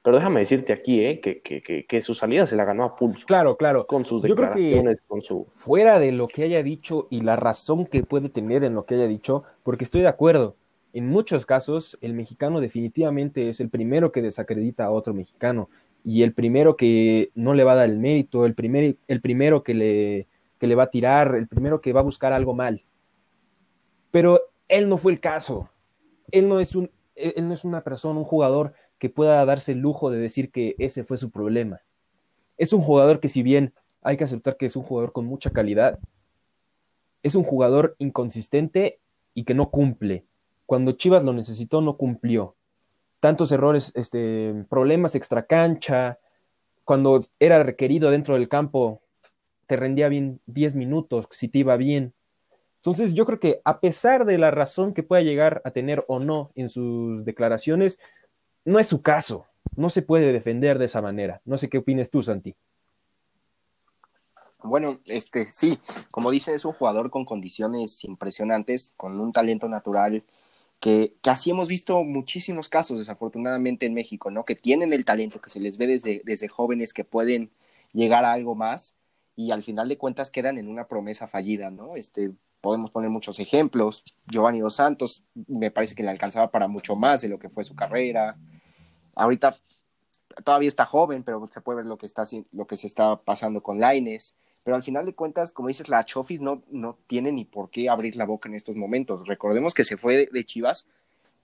Pero 0.03 0.17
déjame 0.17 0.41
decirte 0.41 0.73
aquí, 0.73 1.03
eh, 1.03 1.21
que, 1.21 1.41
que, 1.41 1.63
que, 1.63 1.85
que, 1.85 2.01
su 2.01 2.13
salida 2.13 2.45
se 2.45 2.57
la 2.57 2.65
ganó 2.65 2.83
a 2.83 2.95
pulso. 2.95 3.25
Claro, 3.25 3.55
claro. 3.55 3.87
Con 3.87 4.03
sus 4.03 4.21
Yo 4.21 4.29
declaraciones, 4.29 4.81
creo 4.83 4.95
que 4.95 5.07
con 5.07 5.21
su... 5.21 5.47
Fuera 5.51 5.97
de 5.97 6.11
lo 6.11 6.27
que 6.27 6.43
haya 6.43 6.61
dicho 6.61 7.07
y 7.09 7.21
la 7.21 7.37
razón 7.37 7.85
que 7.85 8.03
puede 8.03 8.27
tener 8.27 8.65
en 8.65 8.75
lo 8.75 8.85
que 8.85 8.95
haya 8.95 9.07
dicho, 9.07 9.43
porque 9.63 9.85
estoy 9.85 10.01
de 10.01 10.09
acuerdo. 10.09 10.57
En 10.91 11.07
muchos 11.07 11.45
casos, 11.45 11.97
el 12.01 12.13
mexicano 12.13 12.59
definitivamente 12.59 13.49
es 13.49 13.61
el 13.61 13.69
primero 13.69 14.11
que 14.11 14.21
desacredita 14.21 14.83
a 14.85 14.91
otro 14.91 15.13
mexicano 15.13 15.69
y 16.03 16.23
el 16.23 16.33
primero 16.33 16.75
que 16.75 17.31
no 17.33 17.53
le 17.53 17.63
va 17.63 17.71
a 17.71 17.75
dar 17.75 17.89
el 17.89 17.97
mérito, 17.97 18.45
el, 18.45 18.55
primer, 18.55 18.97
el 19.07 19.21
primero 19.21 19.63
que 19.63 19.73
le, 19.73 20.27
que 20.59 20.67
le 20.67 20.75
va 20.75 20.83
a 20.83 20.89
tirar, 20.89 21.33
el 21.35 21.47
primero 21.47 21.79
que 21.79 21.93
va 21.93 22.01
a 22.01 22.03
buscar 22.03 22.33
algo 22.33 22.53
mal. 22.53 22.83
Pero 24.11 24.41
él 24.67 24.89
no 24.89 24.97
fue 24.97 25.13
el 25.13 25.21
caso. 25.21 25.69
Él 26.29 26.49
no 26.49 26.59
es, 26.59 26.75
un, 26.75 26.91
él 27.15 27.47
no 27.47 27.53
es 27.53 27.63
una 27.63 27.81
persona, 27.81 28.19
un 28.19 28.25
jugador 28.25 28.73
que 29.03 29.09
pueda 29.09 29.43
darse 29.43 29.73
el 29.73 29.79
lujo 29.79 30.09
de 30.09 30.17
decir 30.17 30.49
que 30.49 30.75
ese 30.77 31.03
fue 31.03 31.17
su 31.17 31.29
problema. 31.29 31.81
Es 32.57 32.71
un 32.71 32.79
jugador 32.79 33.19
que 33.19 33.27
si 33.27 33.43
bien 33.43 33.73
hay 34.01 34.15
que 34.15 34.23
aceptar 34.23 34.55
que 34.55 34.65
es 34.65 34.77
un 34.77 34.83
jugador 34.83 35.11
con 35.11 35.25
mucha 35.25 35.49
calidad, 35.49 35.99
es 37.21 37.35
un 37.35 37.43
jugador 37.43 37.97
inconsistente 37.99 39.01
y 39.33 39.43
que 39.43 39.55
no 39.55 39.71
cumple. 39.71 40.23
Cuando 40.65 40.93
Chivas 40.93 41.21
lo 41.21 41.33
necesitó, 41.33 41.81
no 41.81 41.97
cumplió. 41.97 42.55
tantos 43.19 43.51
errores, 43.51 43.91
este, 43.93 44.53
problemas 44.69 45.15
extracancha, 45.15 46.17
cuando 46.85 47.25
era 47.41 47.61
requerido 47.61 48.09
dentro 48.09 48.35
del 48.35 48.47
campo, 48.47 49.01
te 49.67 49.75
rendía 49.75 50.07
bien 50.07 50.39
10 50.45 50.75
minutos, 50.75 51.27
si 51.31 51.49
te 51.49 51.57
iba 51.59 51.75
bien. 51.75 52.13
Entonces 52.77 53.13
yo 53.13 53.25
creo 53.25 53.41
que 53.41 53.59
a 53.65 53.81
pesar 53.81 54.23
de 54.23 54.37
la 54.37 54.49
razón 54.49 54.93
que 54.93 55.03
pueda 55.03 55.21
llegar 55.21 55.61
a 55.65 55.71
tener 55.71 56.05
o 56.07 56.19
no 56.19 56.51
en 56.55 56.69
sus 56.69 57.25
declaraciones, 57.25 57.99
no 58.65 58.79
es 58.79 58.87
su 58.87 59.01
caso, 59.01 59.45
no 59.75 59.89
se 59.89 60.01
puede 60.01 60.31
defender 60.31 60.79
de 60.79 60.85
esa 60.85 61.01
manera. 61.01 61.41
No 61.45 61.57
sé 61.57 61.69
qué 61.69 61.79
opinas 61.79 62.09
tú, 62.09 62.23
Santi. 62.23 62.55
Bueno, 64.63 65.01
este 65.05 65.45
sí, 65.45 65.77
como 66.11 66.31
dicen, 66.31 66.55
es 66.55 66.63
un 66.63 66.73
jugador 66.73 67.09
con 67.09 67.25
condiciones 67.25 68.03
impresionantes, 68.05 68.93
con 68.95 69.19
un 69.19 69.33
talento 69.33 69.67
natural 69.67 70.23
que, 70.79 71.15
que, 71.21 71.29
así 71.29 71.49
hemos 71.49 71.67
visto 71.67 72.03
muchísimos 72.03 72.69
casos, 72.69 72.99
desafortunadamente, 72.99 73.85
en 73.85 73.93
México, 73.93 74.31
¿no? 74.31 74.45
Que 74.45 74.55
tienen 74.55 74.93
el 74.93 75.05
talento, 75.05 75.41
que 75.41 75.49
se 75.49 75.59
les 75.59 75.77
ve 75.77 75.87
desde, 75.87 76.21
desde 76.25 76.49
jóvenes 76.49 76.93
que 76.93 77.05
pueden 77.05 77.51
llegar 77.93 78.25
a 78.25 78.33
algo 78.33 78.55
más 78.55 78.95
y 79.35 79.51
al 79.51 79.63
final 79.63 79.89
de 79.89 79.97
cuentas 79.97 80.31
quedan 80.31 80.57
en 80.57 80.67
una 80.67 80.87
promesa 80.87 81.27
fallida, 81.27 81.71
¿no? 81.71 81.95
Este, 81.95 82.31
podemos 82.61 82.91
poner 82.91 83.09
muchos 83.09 83.39
ejemplos. 83.39 84.03
Giovanni 84.27 84.59
Dos 84.59 84.75
Santos 84.75 85.23
me 85.47 85.71
parece 85.71 85.95
que 85.95 86.03
le 86.03 86.09
alcanzaba 86.09 86.51
para 86.51 86.67
mucho 86.67 86.95
más 86.95 87.21
de 87.21 87.29
lo 87.29 87.39
que 87.39 87.49
fue 87.49 87.63
su 87.63 87.75
carrera. 87.75 88.37
Ahorita 89.15 89.55
todavía 90.43 90.67
está 90.67 90.85
joven, 90.85 91.23
pero 91.23 91.45
se 91.47 91.61
puede 91.61 91.77
ver 91.77 91.85
lo 91.85 91.97
que 91.97 92.05
está 92.05 92.23
lo 92.51 92.65
que 92.65 92.77
se 92.77 92.87
está 92.87 93.15
pasando 93.17 93.61
con 93.61 93.79
Laines. 93.79 94.35
Pero 94.63 94.75
al 94.75 94.83
final 94.83 95.05
de 95.05 95.13
cuentas, 95.13 95.51
como 95.51 95.67
dices, 95.67 95.89
la 95.89 96.05
Chofis 96.05 96.39
no, 96.39 96.63
no 96.69 96.97
tiene 97.07 97.31
ni 97.31 97.43
por 97.43 97.69
qué 97.69 97.89
abrir 97.89 98.15
la 98.15 98.25
boca 98.25 98.47
en 98.47 98.55
estos 98.55 98.75
momentos. 98.75 99.27
Recordemos 99.27 99.73
que 99.73 99.83
se 99.83 99.97
fue 99.97 100.29
de 100.31 100.45
Chivas 100.45 100.87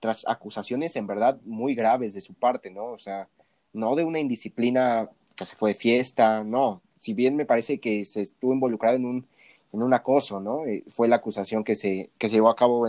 tras 0.00 0.26
acusaciones 0.26 0.96
en 0.96 1.06
verdad 1.06 1.38
muy 1.44 1.74
graves 1.74 2.14
de 2.14 2.22
su 2.22 2.32
parte, 2.32 2.70
¿no? 2.70 2.86
O 2.86 2.98
sea, 2.98 3.28
no 3.74 3.94
de 3.94 4.04
una 4.04 4.18
indisciplina 4.18 5.10
que 5.36 5.44
se 5.44 5.56
fue 5.56 5.70
de 5.70 5.78
fiesta, 5.78 6.42
no. 6.42 6.80
Si 6.98 7.12
bien 7.12 7.36
me 7.36 7.44
parece 7.44 7.78
que 7.78 8.04
se 8.06 8.22
estuvo 8.22 8.54
involucrado 8.54 8.96
en 8.96 9.04
un, 9.04 9.26
en 9.72 9.82
un 9.82 9.92
acoso, 9.92 10.40
¿no? 10.40 10.64
Eh, 10.64 10.84
fue 10.88 11.06
la 11.06 11.16
acusación 11.16 11.62
que 11.62 11.74
se, 11.74 12.10
que 12.16 12.28
se 12.28 12.36
llevó 12.36 12.48
a 12.48 12.56
cabo, 12.56 12.88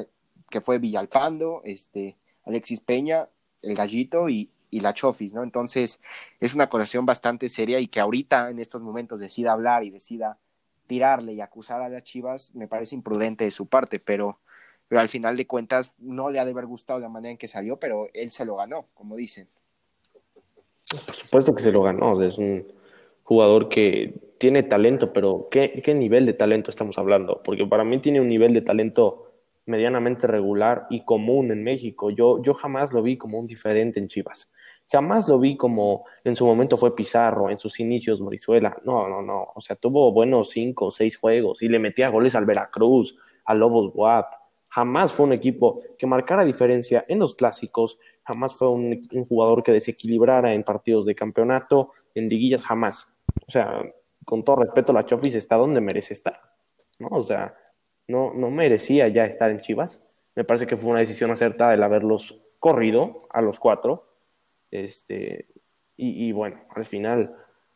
que 0.50 0.62
fue 0.62 0.80
Villalpando, 0.80 1.62
este, 1.66 2.16
Alexis 2.46 2.80
Peña, 2.80 3.28
el 3.62 3.76
Gallito 3.76 4.30
y, 4.30 4.50
y 4.72 4.80
la 4.80 4.94
Chofis, 4.94 5.34
¿no? 5.34 5.44
Entonces, 5.44 6.00
es 6.40 6.56
una 6.56 6.64
acusación 6.64 7.06
bastante 7.06 7.50
seria 7.50 7.80
y 7.80 7.88
que 7.88 8.00
ahorita, 8.00 8.50
en 8.50 8.58
estos 8.58 8.82
momentos, 8.82 9.20
decida 9.20 9.52
hablar 9.52 9.84
y 9.84 9.92
decida 9.92 10.40
tirarle 10.88 11.34
y 11.34 11.42
acusar 11.42 11.82
a 11.82 11.90
las 11.90 12.04
Chivas, 12.04 12.56
me 12.56 12.68
parece 12.68 12.96
imprudente 12.96 13.44
de 13.44 13.52
su 13.52 13.68
parte, 13.68 14.00
pero, 14.00 14.40
pero 14.88 15.02
al 15.02 15.10
final 15.10 15.38
de 15.38 15.46
cuentas 15.46 15.92
no 16.00 16.32
le 16.32 16.40
ha 16.40 16.46
de 16.46 16.52
haber 16.52 16.66
gustado 16.66 17.00
la 17.00 17.10
manera 17.10 17.32
en 17.32 17.38
que 17.38 17.48
salió, 17.48 17.78
pero 17.78 18.10
él 18.14 18.32
se 18.32 18.46
lo 18.46 18.56
ganó, 18.56 18.88
como 18.94 19.16
dicen. 19.16 19.48
Por 21.06 21.16
supuesto 21.16 21.54
que 21.54 21.64
se 21.64 21.72
lo 21.72 21.84
ganó, 21.84 22.22
es 22.24 22.38
un 22.38 22.66
jugador 23.24 23.70
que 23.70 24.34
tiene 24.38 24.64
talento, 24.64 25.14
pero 25.14 25.48
¿qué, 25.52 25.82
qué 25.84 25.94
nivel 25.94 26.26
de 26.26 26.34
talento 26.34 26.72
estamos 26.72 26.98
hablando? 26.98 27.42
Porque 27.44 27.66
para 27.66 27.84
mí 27.84 28.00
tiene 28.00 28.20
un 28.20 28.28
nivel 28.28 28.54
de 28.54 28.62
talento 28.62 29.32
medianamente 29.66 30.28
regular 30.28 30.88
y 30.90 31.06
común 31.06 31.52
en 31.52 31.64
México. 31.64 32.10
Yo, 32.10 32.42
yo 32.42 32.54
jamás 32.54 32.94
lo 32.94 33.02
vi 33.02 33.18
como 33.18 33.40
un 33.40 33.48
diferente 33.48 34.00
en 34.00 34.08
Chivas. 34.08 34.52
Jamás 34.92 35.26
lo 35.30 35.40
vi 35.40 35.56
como 35.56 36.06
en 36.26 36.36
su 36.36 36.46
momento 36.46 36.76
fue 36.76 36.94
Pizarro, 36.94 37.50
en 37.50 37.58
sus 37.58 37.80
inicios 37.80 38.20
Morizuela. 38.20 38.76
No, 38.84 39.08
no, 39.08 39.22
no. 39.22 39.48
O 39.56 39.62
sea, 39.62 39.78
tuvo 39.78 40.12
buenos 40.12 40.50
cinco 40.50 40.88
o 40.88 40.92
seis 40.92 41.16
juegos 41.16 41.64
y 41.64 41.70
le 41.70 41.80
metía 41.80 42.10
goles 42.10 42.36
al 42.36 42.46
Veracruz, 42.46 43.18
a 43.46 43.54
Lobos 43.54 43.94
Guap. 43.94 44.34
Jamás 44.68 45.14
fue 45.14 45.28
un 45.28 45.34
equipo 45.34 45.82
que 45.98 46.08
marcara 46.08 46.44
diferencia 46.44 47.06
en 47.08 47.20
los 47.20 47.36
clásicos. 47.36 48.00
Jamás 48.24 48.54
fue 48.54 48.70
un, 48.70 49.08
jugador 49.30 49.64
que 49.64 49.72
desequilibrara 49.72 50.54
en 50.54 50.64
partidos 50.64 51.06
de 51.06 51.16
campeonato, 51.16 51.92
en 52.14 52.28
liguillas, 52.28 52.66
jamás. 52.66 53.08
O 53.48 53.52
sea, 53.52 53.82
con 54.26 54.44
todo 54.44 54.58
respeto, 54.58 54.92
la 54.92 55.06
Chofis 55.06 55.36
está 55.36 55.56
donde 55.56 55.80
merece 55.80 56.14
estar. 56.14 56.42
¿no? 57.00 57.08
O 57.12 57.24
sea, 57.24 57.56
no, 58.10 58.34
no 58.34 58.52
merecía 58.52 59.08
ya 59.08 59.24
estar 59.24 59.52
en 59.52 59.62
Chivas. 59.62 60.04
Me 60.36 60.44
parece 60.44 60.68
que 60.68 60.76
fue 60.76 60.92
una 60.92 61.00
decisión 61.00 61.32
acertada 61.32 61.74
el 61.74 61.84
haberlos 61.84 62.42
corrido 62.60 63.18
a 63.30 63.42
los 63.42 63.58
cuatro 63.58 64.11
este, 64.72 65.48
y, 65.98 66.32
bueno, 66.32 66.62
al 66.74 66.86
final, 66.86 67.36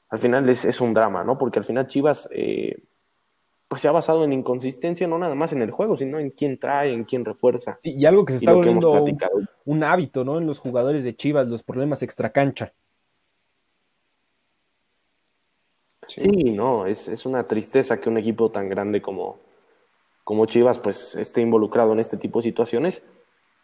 al 0.09 0.19
final 0.19 0.49
es, 0.49 0.81
un 0.81 0.93
drama, 0.93 1.23
¿no? 1.23 1.37
Porque 1.37 1.59
al 1.59 1.65
final 1.65 1.85
Chivas 1.85 2.27
eh, 2.31 2.75
pues 3.67 3.81
se 3.81 3.87
ha 3.87 3.91
basado 3.91 4.23
en 4.23 4.33
inconsistencia, 4.33 5.07
no 5.07 5.17
nada 5.17 5.35
más 5.35 5.53
en 5.53 5.61
el 5.61 5.71
juego, 5.71 5.95
sino 5.95 6.17
en 6.17 6.31
quién 6.31 6.57
trae, 6.57 6.93
en 6.93 7.03
quién 7.03 7.25
refuerza. 7.25 7.77
y 7.83 8.05
algo 8.05 8.25
que 8.25 8.33
se 8.33 8.39
está 8.39 8.53
volviendo 8.53 8.97
un, 9.65 9.83
hábito, 9.83 10.23
¿no? 10.23 10.37
En 10.37 10.47
los 10.47 10.59
jugadores 10.59 11.03
de 11.03 11.15
Chivas, 11.15 11.47
los 11.47 11.61
problemas 11.61 12.01
extracancha. 12.01 12.73
Sí, 16.07 16.51
no, 16.51 16.85
es, 16.85 17.07
es, 17.07 17.25
una 17.25 17.47
tristeza 17.47 17.99
que 17.99 18.09
un 18.09 18.17
equipo 18.17 18.51
tan 18.51 18.69
grande 18.69 19.01
como, 19.01 19.39
como 20.23 20.45
Chivas 20.45 20.79
pues 20.79 21.15
esté 21.15 21.41
involucrado 21.41 21.93
en 21.93 21.99
este 21.99 22.17
tipo 22.17 22.39
de 22.39 22.43
situaciones, 22.43 23.03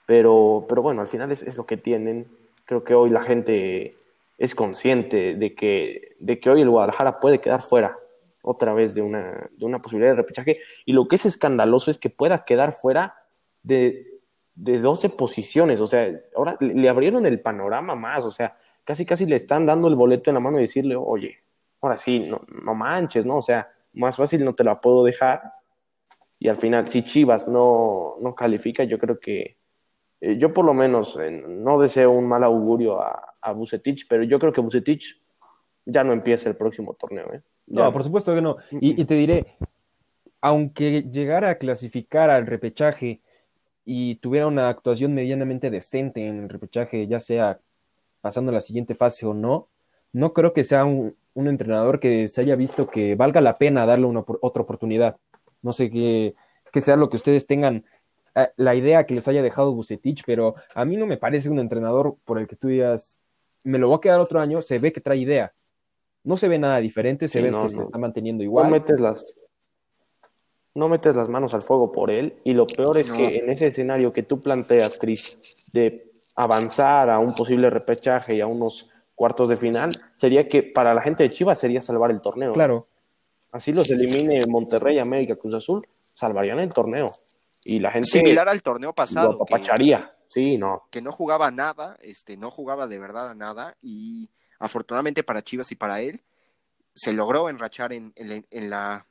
pero, 0.08 0.66
pero 0.68 0.82
bueno, 0.82 1.02
al 1.02 1.08
final 1.08 1.32
es, 1.32 1.44
es 1.44 1.56
lo 1.56 1.66
que 1.66 1.78
tienen, 1.78 2.28
Creo 2.72 2.86
que 2.86 2.94
hoy 2.94 3.10
la 3.10 3.22
gente 3.22 3.98
es 4.38 4.56
consciente 4.56 5.36
de 5.36 5.54
que, 5.54 6.16
de 6.22 6.40
que 6.40 6.50
hoy 6.50 6.62
el 6.62 6.70
Guadalajara 6.70 7.20
puede 7.20 7.42
quedar 7.42 7.62
fuera 7.62 8.00
otra 8.42 8.74
vez 8.74 8.96
de 8.96 9.02
una, 9.02 9.50
de 9.52 9.66
una 9.66 9.82
posibilidad 9.82 10.14
de 10.14 10.16
repechaje. 10.16 10.60
Y 10.86 10.94
lo 10.94 11.06
que 11.10 11.18
es 11.18 11.26
escandaloso 11.26 11.92
es 11.92 11.98
que 11.98 12.10
pueda 12.10 12.46
quedar 12.46 12.72
fuera 12.72 13.14
de, 13.62 14.22
de 14.56 14.80
12 14.80 15.10
posiciones. 15.10 15.82
O 15.82 15.86
sea, 15.86 16.18
ahora 16.34 16.56
le, 16.62 16.88
abrieron 16.88 17.26
el 17.26 17.42
panorama 17.42 17.94
más. 17.96 18.24
O 18.24 18.32
sea, 18.32 18.56
casi 18.86 19.06
casi 19.06 19.26
le 19.26 19.36
están 19.36 19.66
dando 19.66 19.90
el 19.90 19.96
boleto 19.96 20.30
en 20.30 20.36
la 20.36 20.40
mano 20.40 20.58
y 20.58 20.62
decirle, 20.62 20.96
oye, 20.96 21.40
ahora 21.82 21.98
sí, 21.98 22.22
no, 22.22 22.40
no 22.64 22.74
manches, 22.74 23.26
¿no? 23.26 23.40
O 23.40 23.42
sea, 23.42 23.70
más 23.96 24.16
fácil 24.16 24.46
no 24.46 24.56
te 24.56 24.64
la 24.64 24.80
puedo 24.80 25.04
dejar. 25.04 25.42
Y 26.40 26.48
al 26.48 26.56
final, 26.56 26.88
si 26.88 27.04
Chivas 27.04 27.50
no, 27.50 28.16
no 28.22 28.34
califica, 28.34 28.86
yo 28.86 28.98
creo 28.98 29.20
que 29.20 29.58
eh, 30.22 30.38
yo 30.38 30.54
por 30.54 30.64
lo 30.64 30.74
menos 30.74 31.18
eh, 31.20 31.32
no 31.32 31.80
deseo 31.80 32.12
un 32.12 32.28
mal 32.28 32.44
augurio 32.44 33.02
a, 33.02 33.36
a 33.42 33.52
Bucetich, 33.52 34.08
pero 34.08 34.24
yo 34.24 34.40
creo 34.40 34.54
que 34.54 34.62
Bucetich 34.62 35.20
ya 35.86 36.04
no 36.04 36.14
empieza 36.14 36.50
el 36.50 36.56
próximo 36.56 36.94
torneo. 36.94 37.34
¿eh? 37.34 37.42
No, 37.68 37.92
por 37.92 38.04
supuesto 38.04 38.34
que 38.34 38.42
no. 38.42 38.58
Y, 38.72 39.04
te 39.06 39.16
diré, 39.16 39.58
aunque 40.42 41.04
llegara 41.04 41.50
a 41.50 41.56
clasificar 41.56 42.30
al 42.30 42.46
repechaje 42.48 43.22
y 43.86 44.16
tuviera 44.16 44.48
una 44.48 44.70
actuación 44.70 45.14
medianamente 45.14 45.70
decente 45.70 46.28
en 46.28 46.44
el 46.44 46.50
repechaje, 46.50 47.08
ya 47.08 47.20
sea 47.20 47.60
pasando 48.22 48.52
a 48.52 48.56
la 48.56 48.62
siguiente 48.62 48.94
fase 48.94 49.26
o 49.26 49.34
no, 49.34 49.68
no 50.14 50.34
creo 50.34 50.54
que 50.54 50.64
sea 50.64 50.86
un, 50.86 51.16
entrenador 51.34 52.00
que 52.00 52.28
se 52.28 52.42
haya 52.42 52.56
visto 52.56 52.88
que 52.88 53.16
valga 53.16 53.42
la 53.42 53.58
pena 53.58 53.86
darle 53.86 54.06
una, 54.06 54.24
otra 54.42 54.62
oportunidad. 54.62 55.18
No 55.62 55.74
sé 55.74 55.90
qué, 55.90 56.36
sea 56.80 56.96
lo 56.96 57.10
que 57.10 57.16
ustedes 57.16 57.48
tengan 57.48 57.86
la 58.56 58.76
idea 58.76 59.06
que 59.06 59.16
les 59.16 59.28
haya 59.28 59.42
dejado 59.42 59.74
Bucetich, 59.74 60.24
pero 60.26 60.56
a 60.74 60.86
mí 60.86 60.98
no 60.98 61.06
me 61.06 61.18
parece 61.18 61.50
un 61.50 61.60
entrenador 61.60 62.16
por 62.26 62.40
el 62.40 62.48
que 62.48 62.56
tú 62.56 62.68
digas, 62.68 63.20
me 63.64 63.78
lo 63.78 63.88
voy 63.88 63.98
a 63.98 64.02
quedar 64.02 64.20
otro 64.20 64.40
año, 64.40 64.62
se 64.62 64.80
ve 64.80 64.94
que 64.94 65.02
trae 65.02 65.18
idea. 65.18 65.54
No 66.24 66.38
se 66.38 66.48
ve 66.48 66.60
nada 66.60 66.78
diferente, 66.78 67.28
se 67.28 67.42
ve 67.42 67.52
que 67.52 67.70
se 67.70 67.82
está 67.82 67.98
manteniendo 67.98 68.44
igual. 68.44 68.66
No 68.66 68.72
metes 68.72 69.00
las 69.00 69.26
no 70.74 70.88
metes 70.88 71.16
las 71.16 71.28
manos 71.28 71.54
al 71.54 71.64
fuego 71.64 71.92
por 71.92 72.10
él 72.10 72.36
y 72.46 72.54
lo 72.54 72.66
peor 72.66 72.98
es 72.98 73.12
que 73.12 73.40
en 73.40 73.50
ese 73.50 73.68
escenario 73.68 74.14
que 74.14 74.24
tú 74.24 74.42
planteas, 74.42 74.98
Chris, 74.98 75.38
de 75.74 76.10
avanzar 76.36 77.10
a 77.10 77.20
un 77.20 77.36
posible 77.36 77.70
repechaje 77.70 78.36
y 78.36 78.42
a 78.42 78.48
unos 78.48 78.90
cuartos 79.16 79.50
de 79.50 79.58
final, 79.58 79.92
sería 80.16 80.48
que 80.48 80.64
para 80.64 80.94
la 80.94 81.02
gente 81.02 81.24
de 81.24 81.30
Chivas 81.30 81.60
sería 81.60 81.82
salvar 81.82 82.12
el 82.12 82.22
torneo. 82.22 82.54
Claro. 82.54 82.88
Así 83.52 83.74
los 83.74 83.90
elimine 83.90 84.40
Monterrey, 84.48 84.98
América, 84.98 85.36
Cruz 85.36 85.56
Azul, 85.56 85.82
salvarían 86.14 86.60
el 86.60 86.72
torneo. 86.72 87.10
Y 87.64 87.80
la 87.80 87.92
gente. 87.92 88.10
Similar 88.10 88.50
al 88.50 88.62
torneo 88.62 88.94
pasado. 88.94 89.38
Lo 89.40 89.46
que, 89.46 89.64
sí, 90.28 90.58
no. 90.58 90.84
Que 90.90 91.02
no 91.02 91.12
jugaba 91.12 91.52
nada, 91.52 91.98
este, 92.02 92.38
no 92.38 92.50
jugaba 92.52 92.88
de 92.88 93.00
verdad 93.00 93.30
a 93.30 93.36
nada. 93.36 93.76
Y 93.82 94.30
afortunadamente 94.60 95.24
para 95.24 95.42
Chivas 95.42 95.72
y 95.72 95.76
para 95.76 96.02
él, 96.02 96.22
se 96.94 97.14
logró 97.14 97.50
enrachar 97.50 97.94
en, 97.94 98.14
en, 98.16 98.70
la 98.70 99.06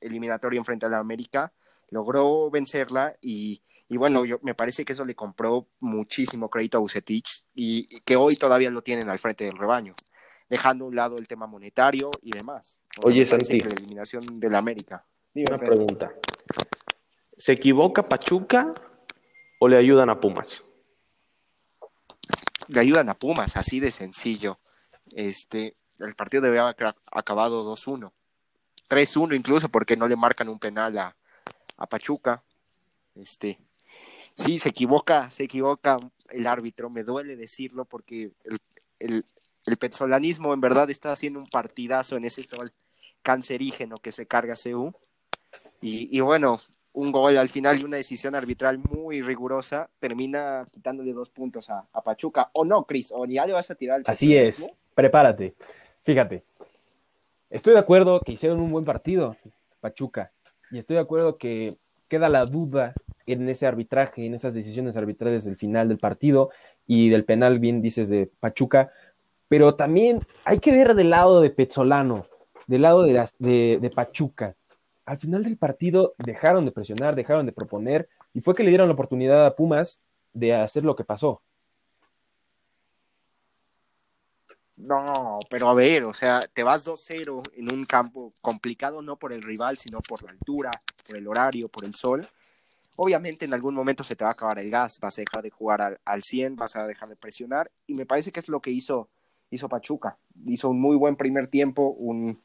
eliminatoria 0.00 0.58
en 0.58 0.64
frente 0.64 0.86
a 0.86 0.88
la 0.88 0.98
América, 0.98 1.52
logró 1.90 2.50
vencerla 2.50 3.14
y, 3.20 3.62
y 3.88 3.96
bueno, 3.96 4.24
yo, 4.24 4.38
me 4.42 4.54
parece 4.54 4.84
que 4.84 4.92
eso 4.92 5.04
le 5.04 5.14
compró 5.14 5.68
muchísimo 5.80 6.48
crédito 6.48 6.78
a 6.78 6.80
Bucetich 6.80 7.44
y, 7.54 8.00
que 8.00 8.16
hoy 8.16 8.36
todavía 8.36 8.70
lo 8.70 8.82
tienen 8.82 9.08
al 9.08 9.18
frente 9.18 9.44
del 9.44 9.56
rebaño, 9.56 9.94
dejando 10.48 10.84
a 10.84 10.88
un 10.88 10.96
lado 10.96 11.18
el 11.18 11.28
tema 11.28 11.46
monetario 11.46 12.10
y 12.22 12.32
demás. 12.32 12.78
Oye, 13.02 13.24
Santi. 13.24 13.60
la 13.60 13.74
eliminación 13.74 14.24
de 14.40 14.50
la 14.50 14.58
América. 14.58 15.04
una 15.34 15.58
pregunta. 15.58 16.12
¿Se 17.36 17.52
equivoca 17.52 18.08
Pachuca 18.08 18.72
o 19.58 19.68
le 19.68 19.76
ayudan 19.76 20.08
a 20.10 20.20
Pumas? 20.20 20.62
Le 22.68 22.80
ayudan 22.80 23.08
a 23.08 23.14
Pumas, 23.14 23.56
así 23.56 23.80
de 23.80 23.90
sencillo. 23.90 24.58
Este, 25.10 25.76
el 25.98 26.14
partido 26.14 26.42
debe 26.42 26.60
haber 26.60 26.94
acabado 27.10 27.64
2-1. 27.64 28.12
3-1 28.88 29.36
incluso 29.36 29.68
porque 29.68 29.96
no 29.96 30.06
le 30.06 30.16
marcan 30.16 30.48
un 30.48 30.58
penal 30.58 30.96
a, 30.98 31.16
a 31.76 31.86
Pachuca. 31.86 32.44
Este, 33.14 33.58
sí, 34.36 34.58
se 34.58 34.70
equivoca, 34.70 35.30
se 35.30 35.44
equivoca 35.44 35.98
el 36.30 36.46
árbitro, 36.46 36.90
me 36.90 37.04
duele 37.04 37.36
decirlo 37.36 37.84
porque 37.84 38.32
el, 38.44 38.58
el, 38.98 39.24
el 39.66 39.76
petzolanismo 39.76 40.52
en 40.52 40.60
verdad 40.60 40.90
está 40.90 41.12
haciendo 41.12 41.38
un 41.38 41.48
partidazo 41.48 42.16
en 42.16 42.24
ese 42.24 42.44
sol 42.44 42.72
cancerígeno 43.22 43.96
que 43.98 44.12
se 44.12 44.26
carga 44.26 44.54
CU. 44.62 44.92
Y, 45.80 46.16
y 46.16 46.20
bueno, 46.20 46.60
un 46.94 47.10
gol 47.10 47.36
al 47.36 47.48
final 47.48 47.80
y 47.80 47.84
una 47.84 47.96
decisión 47.96 48.34
arbitral 48.34 48.78
muy 48.78 49.20
rigurosa 49.20 49.90
termina 49.98 50.66
quitándole 50.72 51.12
dos 51.12 51.28
puntos 51.28 51.68
a, 51.68 51.86
a 51.92 52.02
Pachuca. 52.02 52.50
¿O 52.52 52.64
no, 52.64 52.84
Cris? 52.84 53.12
¿O 53.14 53.26
ya 53.26 53.44
le 53.46 53.52
vas 53.52 53.70
a 53.70 53.74
tirar 53.74 53.98
el 54.00 54.04
Así 54.06 54.36
es, 54.36 54.72
prepárate. 54.94 55.54
Fíjate, 56.04 56.44
estoy 57.50 57.74
de 57.74 57.80
acuerdo 57.80 58.20
que 58.20 58.32
hicieron 58.32 58.60
un 58.60 58.70
buen 58.70 58.84
partido, 58.84 59.36
Pachuca, 59.80 60.32
y 60.70 60.78
estoy 60.78 60.94
de 60.94 61.02
acuerdo 61.02 61.36
que 61.36 61.76
queda 62.08 62.28
la 62.28 62.46
duda 62.46 62.94
en 63.26 63.48
ese 63.48 63.66
arbitraje, 63.66 64.26
en 64.26 64.34
esas 64.34 64.54
decisiones 64.54 64.96
arbitrales 64.96 65.44
del 65.44 65.56
final 65.56 65.88
del 65.88 65.98
partido 65.98 66.50
y 66.86 67.08
del 67.08 67.24
penal, 67.24 67.58
bien 67.58 67.80
dices, 67.80 68.08
de 68.08 68.30
Pachuca, 68.38 68.92
pero 69.48 69.74
también 69.74 70.26
hay 70.44 70.58
que 70.58 70.72
ver 70.72 70.94
del 70.94 71.10
lado 71.10 71.40
de 71.40 71.50
Pezzolano, 71.50 72.26
del 72.66 72.82
lado 72.82 73.02
de, 73.02 73.12
las, 73.14 73.34
de, 73.38 73.78
de 73.80 73.90
Pachuca. 73.90 74.54
Al 75.06 75.18
final 75.18 75.44
del 75.44 75.56
partido 75.56 76.14
dejaron 76.18 76.64
de 76.64 76.72
presionar, 76.72 77.14
dejaron 77.14 77.46
de 77.46 77.52
proponer, 77.52 78.08
y 78.32 78.40
fue 78.40 78.54
que 78.54 78.62
le 78.62 78.70
dieron 78.70 78.88
la 78.88 78.94
oportunidad 78.94 79.46
a 79.46 79.54
Pumas 79.54 80.00
de 80.32 80.54
hacer 80.54 80.84
lo 80.84 80.96
que 80.96 81.04
pasó. 81.04 81.42
No, 84.76 85.38
pero 85.48 85.68
a 85.68 85.74
ver, 85.74 86.04
o 86.04 86.12
sea, 86.12 86.40
te 86.40 86.64
vas 86.64 86.84
2-0 86.84 87.42
en 87.54 87.72
un 87.72 87.84
campo 87.84 88.32
complicado 88.40 89.02
no 89.02 89.16
por 89.16 89.32
el 89.32 89.42
rival, 89.42 89.78
sino 89.78 90.00
por 90.00 90.22
la 90.24 90.32
altura, 90.32 90.70
por 91.06 91.16
el 91.16 91.28
horario, 91.28 91.68
por 91.68 91.84
el 91.84 91.94
sol. 91.94 92.28
Obviamente 92.96 93.44
en 93.44 93.54
algún 93.54 93.74
momento 93.74 94.02
se 94.02 94.16
te 94.16 94.24
va 94.24 94.30
a 94.30 94.32
acabar 94.32 94.58
el 94.58 94.70
gas, 94.70 94.98
vas 95.00 95.18
a 95.18 95.22
dejar 95.22 95.42
de 95.42 95.50
jugar 95.50 95.80
al, 95.80 95.98
al 96.04 96.22
100, 96.22 96.56
vas 96.56 96.76
a 96.76 96.86
dejar 96.86 97.08
de 97.08 97.16
presionar 97.16 97.70
y 97.86 97.94
me 97.94 98.06
parece 98.06 98.32
que 98.32 98.40
es 98.40 98.48
lo 98.48 98.60
que 98.60 98.70
hizo, 98.70 99.08
hizo 99.50 99.68
Pachuca. 99.68 100.18
Hizo 100.46 100.70
un 100.70 100.80
muy 100.80 100.96
buen 100.96 101.16
primer 101.16 101.46
tiempo, 101.48 101.88
un, 101.98 102.40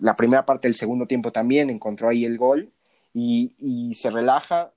la 0.00 0.16
primera 0.16 0.44
parte 0.44 0.68
del 0.68 0.76
segundo 0.76 1.06
tiempo 1.06 1.32
también, 1.32 1.70
encontró 1.70 2.08
ahí 2.08 2.24
el 2.24 2.38
gol 2.38 2.72
y, 3.14 3.54
y 3.58 3.94
se 3.94 4.10
relaja, 4.10 4.72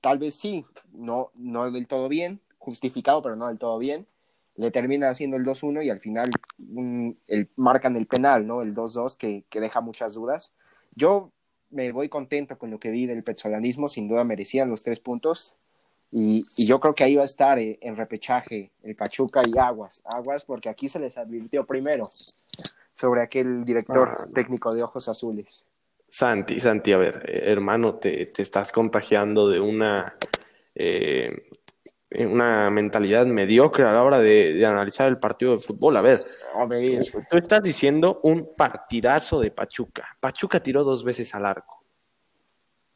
tal 0.00 0.18
vez 0.18 0.34
sí, 0.34 0.64
no, 0.92 1.30
no 1.34 1.70
del 1.70 1.86
todo 1.86 2.08
bien, 2.08 2.40
justificado, 2.58 3.22
pero 3.22 3.36
no 3.36 3.48
del 3.48 3.58
todo 3.58 3.78
bien. 3.78 4.06
Le 4.56 4.70
termina 4.70 5.08
haciendo 5.08 5.36
el 5.36 5.44
2-1 5.44 5.84
y 5.84 5.90
al 5.90 6.00
final 6.00 6.30
el, 7.26 7.48
marcan 7.56 7.96
el 7.96 8.06
penal, 8.06 8.46
¿no? 8.46 8.62
El 8.62 8.74
2-2 8.74 9.16
que, 9.16 9.44
que, 9.48 9.60
deja 9.60 9.80
muchas 9.80 10.14
dudas. 10.14 10.52
Yo 10.94 11.30
me 11.70 11.92
voy 11.92 12.08
contento 12.08 12.58
con 12.58 12.70
lo 12.70 12.78
que 12.78 12.90
vi 12.90 13.06
del 13.06 13.22
petzolanismo, 13.22 13.88
sin 13.88 14.08
duda 14.08 14.24
merecían 14.24 14.68
los 14.68 14.82
tres 14.82 15.00
puntos. 15.00 15.56
Y, 16.12 16.44
y 16.56 16.66
yo 16.66 16.80
creo 16.80 16.94
que 16.94 17.04
ahí 17.04 17.14
va 17.14 17.22
a 17.22 17.26
estar 17.26 17.58
eh, 17.58 17.78
en 17.80 17.96
repechaje 17.96 18.72
el 18.82 18.96
Pachuca 18.96 19.42
y 19.46 19.56
Aguas, 19.56 20.02
Aguas 20.04 20.44
porque 20.44 20.68
aquí 20.68 20.88
se 20.88 20.98
les 20.98 21.16
advirtió 21.16 21.64
primero 21.64 22.04
sobre 23.00 23.22
aquel 23.22 23.64
director 23.64 24.16
ah, 24.18 24.26
técnico 24.34 24.74
de 24.74 24.82
ojos 24.82 25.08
azules. 25.08 25.66
Santi, 26.08 26.60
Santi, 26.60 26.92
a 26.92 26.98
ver, 26.98 27.22
hermano, 27.26 27.94
te, 27.94 28.26
te 28.26 28.42
estás 28.42 28.70
contagiando 28.72 29.48
de 29.48 29.60
una... 29.60 30.16
Eh, 30.74 31.46
una 32.12 32.70
mentalidad 32.70 33.24
mediocre 33.24 33.84
a 33.84 33.92
la 33.92 34.02
hora 34.02 34.18
de, 34.18 34.54
de, 34.54 34.66
analizar 34.66 35.06
el 35.06 35.18
partido 35.18 35.52
de 35.52 35.60
fútbol. 35.60 35.96
A 35.96 36.00
ver, 36.00 36.18
a 36.56 36.66
ver, 36.66 37.04
tú 37.30 37.36
estás 37.36 37.62
diciendo 37.62 38.18
un 38.24 38.56
partidazo 38.56 39.38
de 39.38 39.52
Pachuca. 39.52 40.08
Pachuca 40.18 40.60
tiró 40.60 40.82
dos 40.82 41.04
veces 41.04 41.32
al 41.36 41.46
arco. 41.46 41.79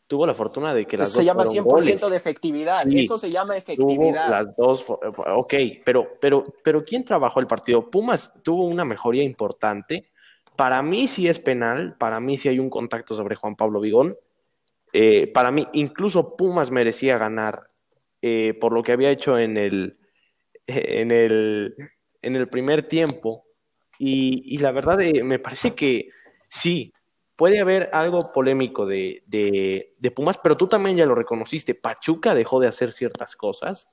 Tuvo 0.06 0.26
la 0.26 0.34
fortuna 0.34 0.75
de 0.75 0.84
que 0.87 0.99
las 0.99 1.08
Eso 1.08 1.18
dos 1.18 1.23
se 1.23 1.25
llama 1.25 1.44
100% 1.44 1.62
goles. 1.64 2.11
de 2.11 2.16
efectividad. 2.16 2.87
Sí, 2.88 3.00
Eso 3.00 3.16
se 3.16 3.30
llama 3.30 3.56
efectividad. 3.56 4.28
las 4.28 4.56
dos, 4.56 4.84
ok, 4.88 5.54
pero, 5.84 6.18
pero, 6.20 6.44
pero 6.62 6.84
¿quién 6.84 7.04
trabajó 7.04 7.40
el 7.40 7.46
partido? 7.46 7.90
Pumas 7.90 8.32
tuvo 8.42 8.66
una 8.66 8.84
mejoría 8.84 9.23
importante. 9.23 10.11
Para 10.56 10.82
mí 10.82 11.08
sí 11.08 11.26
es 11.26 11.38
penal, 11.38 11.96
para 11.99 12.20
mí 12.20 12.37
sí 12.38 12.48
hay 12.48 12.59
un 12.59 12.70
contacto 12.70 13.14
sobre 13.16 13.35
Juan 13.35 13.57
Pablo 13.57 13.81
Vigón. 13.81 14.14
Eh, 14.92 15.26
para 15.26 15.50
mí, 15.50 15.66
incluso 15.72 16.37
Pumas 16.37 16.70
merecía 16.70 17.18
ganar 17.18 17.68
eh, 18.22 18.55
por 18.55 18.72
lo 18.72 18.83
que 18.83 18.92
había 18.92 19.11
hecho 19.11 19.38
en 19.38 19.57
el, 19.57 19.98
en 20.66 21.11
el, 21.11 21.74
en 22.22 22.37
el 22.37 22.48
primer 22.48 22.85
tiempo. 22.85 23.46
Y, 23.98 24.55
y 24.55 24.59
la 24.59 24.70
verdad, 24.70 25.00
eh, 25.00 25.24
me 25.24 25.38
parece 25.40 25.74
que 25.74 26.11
sí, 26.48 26.92
puede 27.37 27.61
haber 27.61 27.90
algo 27.92 28.33
polémico 28.33 28.87
de, 28.87 29.23
de, 29.27 29.94
de, 29.99 30.11
Pumas, 30.11 30.38
pero 30.38 30.57
tú 30.57 30.68
también 30.68 30.97
ya 30.97 31.07
lo 31.07 31.14
reconociste. 31.14 31.75
Pachuca 31.75 32.35
dejó 32.35 32.61
de 32.61 32.68
hacer 32.68 32.92
ciertas 32.92 33.37
cosas 33.37 33.90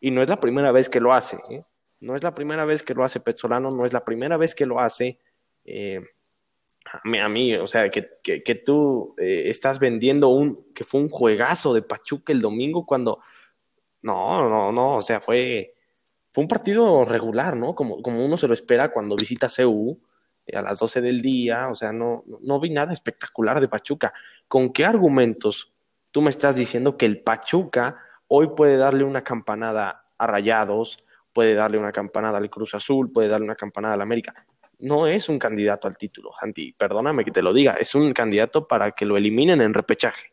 y 0.00 0.10
no 0.10 0.22
es 0.22 0.28
la 0.28 0.40
primera 0.40 0.72
vez 0.72 0.88
que 0.88 1.00
lo 1.00 1.12
hace. 1.12 1.38
¿eh? 1.50 1.62
No 2.00 2.14
es 2.14 2.22
la 2.22 2.34
primera 2.34 2.64
vez 2.64 2.82
que 2.82 2.94
lo 2.94 3.04
hace 3.04 3.20
Petzolano, 3.20 3.70
no 3.70 3.84
es 3.86 3.92
la 3.92 4.04
primera 4.04 4.36
vez 4.36 4.54
que 4.54 4.66
lo 4.66 4.80
hace. 4.80 5.18
Eh, 5.64 6.00
a 6.92 7.28
mí, 7.28 7.54
o 7.56 7.66
sea, 7.66 7.88
que, 7.90 8.10
que, 8.22 8.42
que 8.44 8.54
tú 8.54 9.14
eh, 9.18 9.44
estás 9.46 9.80
vendiendo 9.80 10.28
un 10.28 10.56
que 10.72 10.84
fue 10.84 11.00
un 11.00 11.08
juegazo 11.08 11.74
de 11.74 11.82
Pachuca 11.82 12.32
el 12.32 12.40
domingo 12.40 12.86
cuando 12.86 13.20
no, 14.02 14.48
no, 14.48 14.70
no, 14.70 14.96
o 14.96 15.02
sea, 15.02 15.18
fue, 15.18 15.74
fue 16.30 16.42
un 16.42 16.48
partido 16.48 17.04
regular, 17.04 17.56
¿no? 17.56 17.74
Como, 17.74 18.00
como 18.02 18.24
uno 18.24 18.36
se 18.36 18.46
lo 18.46 18.54
espera 18.54 18.92
cuando 18.92 19.16
visita 19.16 19.48
CU 19.48 20.00
a 20.54 20.62
las 20.62 20.78
12 20.78 21.00
del 21.00 21.20
día, 21.20 21.68
o 21.68 21.74
sea, 21.74 21.92
no, 21.92 22.24
no 22.42 22.60
vi 22.60 22.70
nada 22.70 22.92
espectacular 22.92 23.60
de 23.60 23.68
Pachuca. 23.68 24.12
¿Con 24.48 24.72
qué 24.72 24.84
argumentos 24.84 25.72
tú 26.10 26.22
me 26.22 26.30
estás 26.30 26.56
diciendo 26.56 26.96
que 26.96 27.06
el 27.06 27.22
Pachuca 27.22 27.96
hoy 28.28 28.48
puede 28.56 28.76
darle 28.76 29.04
una 29.04 29.22
campanada 29.22 30.06
a 30.18 30.26
Rayados, 30.26 30.98
puede 31.32 31.54
darle 31.54 31.78
una 31.78 31.92
campanada 31.92 32.38
al 32.38 32.48
Cruz 32.50 32.74
Azul, 32.74 33.10
puede 33.12 33.28
darle 33.28 33.44
una 33.46 33.56
campanada 33.56 33.94
al 33.94 34.00
América? 34.00 34.34
No 34.78 35.06
es 35.06 35.28
un 35.28 35.38
candidato 35.38 35.88
al 35.88 35.96
título, 35.96 36.30
Santi, 36.38 36.72
perdóname 36.72 37.24
que 37.24 37.30
te 37.30 37.42
lo 37.42 37.52
diga, 37.52 37.74
es 37.74 37.94
un 37.94 38.12
candidato 38.12 38.68
para 38.68 38.92
que 38.92 39.06
lo 39.06 39.16
eliminen 39.16 39.60
en 39.62 39.74
repechaje. 39.74 40.32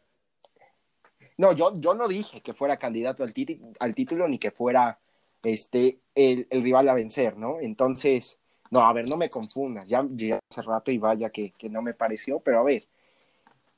No, 1.38 1.54
yo, 1.54 1.74
yo 1.80 1.96
no 1.96 2.08
dije 2.08 2.42
que 2.42 2.54
fuera 2.54 2.78
candidato 2.78 3.24
al, 3.24 3.34
al 3.80 3.96
título 3.96 4.28
ni 4.28 4.38
que 4.38 4.52
fuera 4.52 5.00
este 5.42 6.00
el, 6.16 6.48
el, 6.50 6.64
rival 6.64 6.88
a 6.90 6.94
vencer, 6.94 7.38
¿no? 7.38 7.60
Entonces, 7.60 8.40
no, 8.74 8.82
a 8.82 8.94
ver, 8.94 9.08
no 9.10 9.18
me 9.18 9.30
confundas, 9.30 9.88
ya 9.88 10.04
llegué 10.04 10.40
hace 10.50 10.62
rato 10.64 10.92
y 10.92 10.98
vaya 10.98 11.30
que, 11.30 11.52
que, 11.52 11.70
no 11.70 11.82
me 11.82 11.94
pareció, 11.94 12.40
pero 12.40 12.60
a 12.60 12.64
ver, 12.64 12.88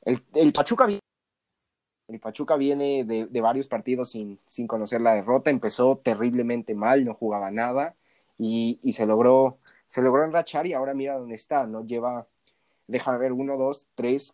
el, 0.04 0.24
el 0.34 0.54
Pachuca 0.54 0.86
viene, 0.86 1.02
el 2.08 2.20
Pachuca 2.20 2.56
viene 2.56 3.04
de, 3.04 3.26
de, 3.26 3.42
varios 3.42 3.68
partidos 3.68 4.12
sin, 4.12 4.40
sin 4.46 4.68
conocer 4.68 5.02
la 5.02 5.16
derrota, 5.16 5.50
empezó 5.50 5.98
terriblemente 5.98 6.74
mal, 6.76 7.04
no 7.04 7.14
jugaba 7.14 7.52
nada 7.52 7.96
y, 8.38 8.80
y 8.84 8.94
se 8.94 9.06
logró, 9.06 9.60
se 9.88 10.02
logró 10.02 10.24
enrachar 10.24 10.66
y 10.68 10.74
ahora 10.74 10.94
mira 10.94 11.18
dónde 11.18 11.36
está, 11.36 11.68
¿no? 11.68 11.86
Lleva, 11.86 12.28
deja 12.88 13.18
ver, 13.18 13.34
uno, 13.34 13.58
dos, 13.58 13.88
tres, 13.96 14.34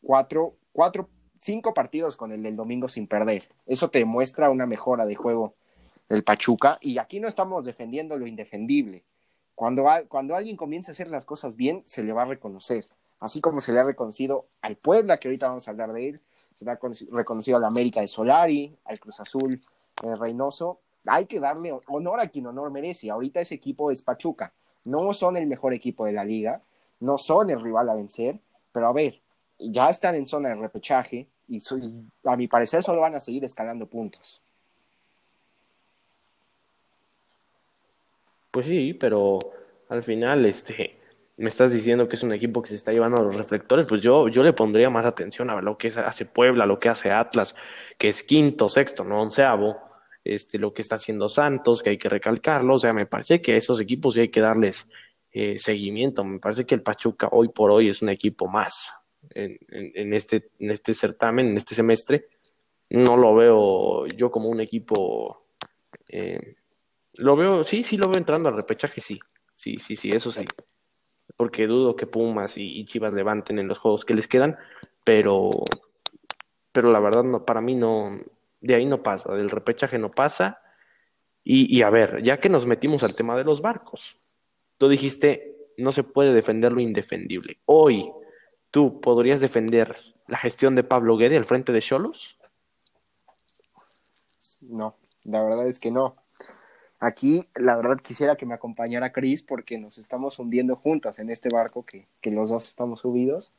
cuatro, 0.00 0.54
cuatro 0.72 1.08
cinco 1.40 1.74
partidos 1.74 2.16
con 2.16 2.32
el 2.32 2.42
del 2.42 2.56
domingo 2.56 2.88
sin 2.88 3.06
perder. 3.06 3.48
Eso 3.66 3.90
te 3.90 4.04
muestra 4.04 4.50
una 4.50 4.66
mejora 4.66 5.06
de 5.06 5.14
juego 5.14 5.54
del 6.08 6.24
Pachuca. 6.24 6.78
Y 6.80 6.98
aquí 6.98 7.20
no 7.20 7.28
estamos 7.28 7.64
defendiendo 7.64 8.16
lo 8.16 8.26
indefendible. 8.26 9.04
Cuando, 9.56 9.86
cuando 10.08 10.36
alguien 10.36 10.56
comienza 10.56 10.90
a 10.90 10.92
hacer 10.92 11.08
las 11.08 11.24
cosas 11.24 11.56
bien, 11.56 11.82
se 11.86 12.04
le 12.04 12.12
va 12.12 12.22
a 12.22 12.26
reconocer. 12.26 12.86
Así 13.20 13.40
como 13.40 13.60
se 13.60 13.72
le 13.72 13.80
ha 13.80 13.84
reconocido 13.84 14.46
al 14.60 14.76
Puebla, 14.76 15.16
que 15.16 15.28
ahorita 15.28 15.48
vamos 15.48 15.66
a 15.66 15.70
hablar 15.70 15.92
de 15.92 16.10
él, 16.10 16.20
se 16.54 16.64
le 16.64 16.70
ha 16.70 16.78
reconocido 17.10 17.56
al 17.56 17.64
América 17.64 18.02
de 18.02 18.06
Solari, 18.06 18.76
al 18.84 19.00
Cruz 19.00 19.18
Azul 19.18 19.60
eh, 20.02 20.14
Reynoso. 20.14 20.80
Hay 21.06 21.24
que 21.24 21.40
darle 21.40 21.72
honor 21.88 22.20
a 22.20 22.28
quien 22.28 22.46
honor 22.46 22.70
merece. 22.70 23.10
Ahorita 23.10 23.40
ese 23.40 23.54
equipo 23.54 23.90
es 23.90 24.02
Pachuca. 24.02 24.52
No 24.84 25.12
son 25.14 25.36
el 25.36 25.46
mejor 25.46 25.72
equipo 25.72 26.04
de 26.04 26.12
la 26.12 26.24
liga, 26.24 26.60
no 27.00 27.16
son 27.16 27.50
el 27.50 27.60
rival 27.60 27.88
a 27.88 27.94
vencer, 27.94 28.38
pero 28.72 28.88
a 28.88 28.92
ver, 28.92 29.20
ya 29.58 29.88
están 29.88 30.14
en 30.14 30.26
zona 30.26 30.50
de 30.50 30.56
repechaje, 30.56 31.26
y 31.48 31.62
a 32.24 32.36
mi 32.36 32.46
parecer 32.48 32.82
solo 32.82 33.00
van 33.00 33.14
a 33.14 33.20
seguir 33.20 33.44
escalando 33.44 33.86
puntos. 33.86 34.42
Pues 38.56 38.68
sí, 38.68 38.94
pero 38.94 39.38
al 39.90 40.02
final 40.02 40.46
este 40.46 40.98
me 41.36 41.50
estás 41.50 41.72
diciendo 41.72 42.08
que 42.08 42.16
es 42.16 42.22
un 42.22 42.32
equipo 42.32 42.62
que 42.62 42.70
se 42.70 42.76
está 42.76 42.90
llevando 42.90 43.20
a 43.20 43.22
los 43.22 43.36
reflectores, 43.36 43.84
pues 43.84 44.00
yo, 44.00 44.28
yo 44.28 44.42
le 44.42 44.54
pondría 44.54 44.88
más 44.88 45.04
atención 45.04 45.50
a 45.50 45.60
lo 45.60 45.76
que 45.76 45.88
hace 45.88 46.24
Puebla, 46.24 46.64
lo 46.64 46.78
que 46.78 46.88
hace 46.88 47.10
Atlas, 47.10 47.54
que 47.98 48.08
es 48.08 48.22
quinto, 48.22 48.70
sexto, 48.70 49.04
no 49.04 49.20
onceavo, 49.20 49.76
este, 50.24 50.58
lo 50.58 50.72
que 50.72 50.80
está 50.80 50.94
haciendo 50.94 51.28
Santos, 51.28 51.82
que 51.82 51.90
hay 51.90 51.98
que 51.98 52.08
recalcarlo, 52.08 52.76
o 52.76 52.78
sea, 52.78 52.94
me 52.94 53.04
parece 53.04 53.42
que 53.42 53.52
a 53.52 53.56
esos 53.58 53.78
equipos 53.78 54.14
sí 54.14 54.20
hay 54.20 54.30
que 54.30 54.40
darles 54.40 54.88
eh, 55.32 55.58
seguimiento, 55.58 56.24
me 56.24 56.38
parece 56.38 56.64
que 56.64 56.76
el 56.76 56.82
Pachuca 56.82 57.28
hoy 57.32 57.48
por 57.48 57.70
hoy 57.70 57.90
es 57.90 58.00
un 58.00 58.08
equipo 58.08 58.48
más, 58.48 58.90
en, 59.34 60.14
este, 60.14 60.48
en 60.60 60.70
este 60.70 60.94
certamen, 60.94 61.48
en 61.48 61.58
este 61.58 61.74
semestre. 61.74 62.28
No 62.88 63.18
lo 63.18 63.34
veo 63.34 64.06
yo 64.06 64.30
como 64.30 64.48
un 64.48 64.62
equipo. 64.62 65.44
Eh, 66.08 66.56
lo 67.18 67.36
veo, 67.36 67.64
sí, 67.64 67.82
sí 67.82 67.96
lo 67.96 68.08
veo 68.08 68.18
entrando 68.18 68.48
al 68.48 68.56
repechaje, 68.56 69.00
sí. 69.00 69.18
Sí, 69.54 69.78
sí, 69.78 69.96
sí, 69.96 70.10
eso 70.10 70.30
sí. 70.30 70.46
Porque 71.36 71.66
dudo 71.66 71.96
que 71.96 72.06
Pumas 72.06 72.56
y, 72.56 72.84
Chivas 72.84 73.14
levanten 73.14 73.58
en 73.58 73.68
los 73.68 73.78
juegos 73.78 74.04
que 74.04 74.14
les 74.14 74.28
quedan, 74.28 74.56
pero, 75.04 75.50
pero 76.72 76.92
la 76.92 77.00
verdad, 77.00 77.24
no, 77.24 77.44
para 77.44 77.60
mí 77.60 77.74
no, 77.74 78.18
de 78.60 78.74
ahí 78.74 78.86
no 78.86 79.02
pasa, 79.02 79.32
del 79.34 79.50
repechaje 79.50 79.98
no 79.98 80.10
pasa. 80.10 80.60
Y, 81.42 81.74
y 81.74 81.82
a 81.82 81.90
ver, 81.90 82.22
ya 82.22 82.38
que 82.38 82.48
nos 82.48 82.66
metimos 82.66 83.02
al 83.02 83.14
tema 83.14 83.36
de 83.36 83.44
los 83.44 83.60
barcos, 83.60 84.16
tú 84.78 84.88
dijiste, 84.88 85.56
no 85.78 85.92
se 85.92 86.04
puede 86.04 86.32
defender 86.32 86.72
lo 86.72 86.80
indefendible. 86.80 87.58
Hoy, 87.66 88.10
¿tú 88.70 89.00
podrías 89.00 89.40
defender 89.40 89.96
la 90.26 90.38
gestión 90.38 90.74
de 90.74 90.84
Pablo 90.84 91.16
Guede 91.16 91.36
al 91.36 91.44
frente 91.44 91.72
de 91.72 91.80
Cholos? 91.80 92.38
No, 94.60 94.96
la 95.24 95.42
verdad 95.42 95.68
es 95.68 95.78
que 95.78 95.90
no. 95.90 96.16
Aquí, 96.98 97.44
la 97.54 97.76
verdad, 97.76 97.98
quisiera 97.98 98.36
que 98.36 98.46
me 98.46 98.54
acompañara 98.54 99.12
Chris 99.12 99.42
porque 99.42 99.78
nos 99.78 99.98
estamos 99.98 100.38
hundiendo 100.38 100.76
juntos 100.76 101.18
en 101.18 101.30
este 101.30 101.50
barco 101.50 101.84
que, 101.84 102.06
que 102.20 102.30
los 102.30 102.50
dos 102.50 102.68
estamos 102.68 103.00
subidos. 103.00 103.52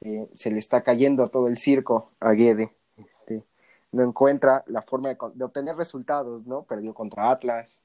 Eh, 0.00 0.28
se 0.34 0.50
le 0.50 0.58
está 0.58 0.82
cayendo 0.82 1.28
todo 1.28 1.48
el 1.48 1.58
circo 1.58 2.10
a 2.20 2.32
Guede. 2.32 2.72
Este, 2.96 3.42
no 3.90 4.02
encuentra 4.04 4.62
la 4.66 4.82
forma 4.82 5.08
de, 5.08 5.18
de, 5.34 5.44
obtener 5.44 5.76
resultados, 5.76 6.46
¿no? 6.46 6.62
Perdió 6.62 6.94
contra 6.94 7.30
Atlas, 7.30 7.82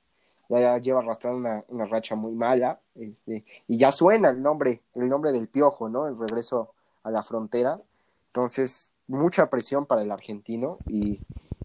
ya 0.49 0.77
lleva 0.77 0.99
arrastrando 0.99 1.37
una, 1.37 1.63
una 1.69 1.85
racha 1.85 2.15
muy 2.15 2.33
mala, 2.33 2.79
este, 2.95 3.45
y 3.67 3.77
ya 3.77 3.91
suena 3.91 4.29
el 4.29 4.41
nombre, 4.41 4.81
el 4.93 5.09
nombre 5.09 5.31
del 5.31 5.47
piojo, 5.47 5.89
¿no? 5.89 6.07
El 6.07 6.17
regreso 6.17 6.73
a 7.03 7.11
la 7.11 7.23
frontera. 7.23 7.79
Entonces, 8.27 8.93
mucha 9.07 9.49
presión 9.49 9.85
para 9.85 10.01
el 10.01 10.11
argentino 10.11 10.77
y, 10.87 11.19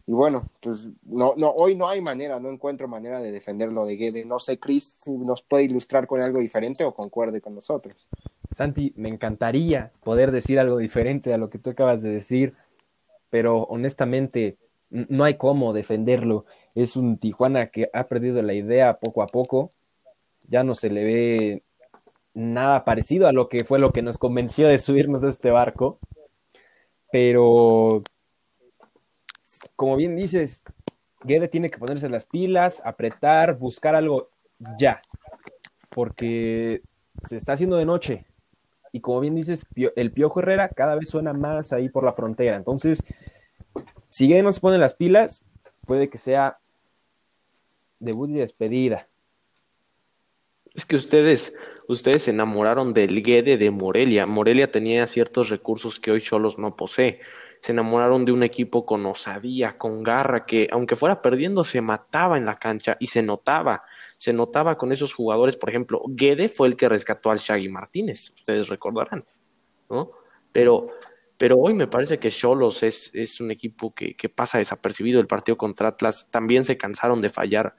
y 0.08 0.12
bueno, 0.12 0.48
pues 0.62 0.88
no, 1.04 1.34
no, 1.36 1.50
hoy 1.50 1.76
no 1.76 1.86
hay 1.86 2.00
manera, 2.00 2.40
no 2.40 2.48
encuentro 2.50 2.88
manera 2.88 3.20
de 3.20 3.30
defenderlo 3.30 3.84
de 3.84 3.96
Guede. 3.96 4.24
No 4.24 4.38
sé, 4.38 4.58
Chris, 4.58 5.00
si 5.02 5.12
nos 5.12 5.42
puede 5.42 5.64
ilustrar 5.64 6.06
con 6.06 6.22
algo 6.22 6.38
diferente 6.38 6.82
o 6.82 6.94
concuerde 6.94 7.42
con 7.42 7.54
nosotros. 7.54 8.08
Santi, 8.50 8.94
me 8.96 9.10
encantaría 9.10 9.92
poder 10.02 10.32
decir 10.32 10.58
algo 10.58 10.78
diferente 10.78 11.34
a 11.34 11.36
lo 11.36 11.50
que 11.50 11.58
tú 11.58 11.68
acabas 11.68 12.00
de 12.00 12.08
decir, 12.08 12.54
pero 13.28 13.64
honestamente 13.64 14.56
no 14.88 15.24
hay 15.24 15.34
cómo 15.34 15.74
defenderlo. 15.74 16.46
Es 16.74 16.96
un 16.96 17.18
Tijuana 17.18 17.66
que 17.66 17.90
ha 17.92 18.04
perdido 18.04 18.40
la 18.40 18.54
idea 18.54 18.98
poco 19.00 19.22
a 19.22 19.26
poco. 19.26 19.72
Ya 20.48 20.64
no 20.64 20.74
se 20.74 20.88
le 20.88 21.04
ve 21.04 21.62
nada 22.32 22.86
parecido 22.86 23.26
a 23.26 23.32
lo 23.32 23.50
que 23.50 23.64
fue 23.64 23.78
lo 23.78 23.92
que 23.92 24.00
nos 24.00 24.16
convenció 24.16 24.68
de 24.68 24.78
subirnos 24.78 25.22
a 25.22 25.28
este 25.28 25.50
barco. 25.50 25.98
Pero, 27.12 28.02
como 29.78 29.94
bien 29.94 30.16
dices, 30.16 30.64
Guede 31.22 31.46
tiene 31.46 31.70
que 31.70 31.78
ponerse 31.78 32.08
las 32.08 32.26
pilas, 32.26 32.82
apretar, 32.84 33.56
buscar 33.58 33.94
algo 33.94 34.28
ya. 34.76 35.00
Porque 35.88 36.82
se 37.22 37.36
está 37.36 37.52
haciendo 37.52 37.76
de 37.76 37.84
noche. 37.84 38.24
Y 38.90 38.98
como 38.98 39.20
bien 39.20 39.36
dices, 39.36 39.64
el 39.94 40.10
Piojo 40.10 40.40
Herrera 40.40 40.68
cada 40.68 40.96
vez 40.96 41.08
suena 41.08 41.32
más 41.32 41.72
ahí 41.72 41.88
por 41.88 42.02
la 42.02 42.12
frontera. 42.12 42.56
Entonces, 42.56 43.04
si 44.10 44.26
Guede 44.26 44.42
no 44.42 44.50
se 44.50 44.58
pone 44.58 44.78
las 44.78 44.94
pilas, 44.94 45.44
puede 45.86 46.10
que 46.10 46.18
sea 46.18 46.58
debut 48.00 48.30
y 48.30 48.34
despedida. 48.34 49.06
Es 50.74 50.84
que 50.86 50.96
ustedes, 50.96 51.54
ustedes 51.86 52.24
se 52.24 52.32
enamoraron 52.32 52.94
del 52.94 53.22
Guede 53.22 53.56
de 53.56 53.70
Morelia. 53.70 54.26
Morelia 54.26 54.72
tenía 54.72 55.06
ciertos 55.06 55.50
recursos 55.50 56.00
que 56.00 56.10
hoy 56.10 56.20
Cholos 56.20 56.58
no 56.58 56.74
posee. 56.74 57.20
Se 57.60 57.72
enamoraron 57.72 58.24
de 58.24 58.32
un 58.32 58.42
equipo 58.42 58.86
con 58.86 59.04
osadía, 59.06 59.76
con 59.76 60.02
garra, 60.02 60.46
que 60.46 60.68
aunque 60.70 60.96
fuera 60.96 61.20
perdiendo, 61.20 61.64
se 61.64 61.80
mataba 61.80 62.38
en 62.38 62.46
la 62.46 62.58
cancha 62.58 62.96
y 63.00 63.08
se 63.08 63.22
notaba. 63.22 63.82
Se 64.16 64.32
notaba 64.32 64.76
con 64.78 64.92
esos 64.92 65.12
jugadores, 65.12 65.56
por 65.56 65.68
ejemplo, 65.68 66.02
Guede 66.08 66.48
fue 66.48 66.68
el 66.68 66.76
que 66.76 66.88
rescató 66.88 67.30
al 67.30 67.38
Shaggy 67.38 67.68
Martínez, 67.68 68.30
ustedes 68.30 68.68
recordarán, 68.68 69.24
¿no? 69.90 70.10
Pero, 70.52 70.88
pero 71.36 71.58
hoy 71.58 71.74
me 71.74 71.86
parece 71.86 72.18
que 72.18 72.30
Cholos 72.30 72.82
es, 72.82 73.10
es 73.14 73.40
un 73.40 73.50
equipo 73.50 73.94
que, 73.94 74.14
pasa 74.34 74.58
desapercibido. 74.58 75.20
El 75.20 75.26
partido 75.26 75.56
contra 75.56 75.88
Atlas 75.88 76.28
también 76.30 76.64
se 76.64 76.76
cansaron 76.76 77.20
de 77.20 77.30
fallar 77.30 77.76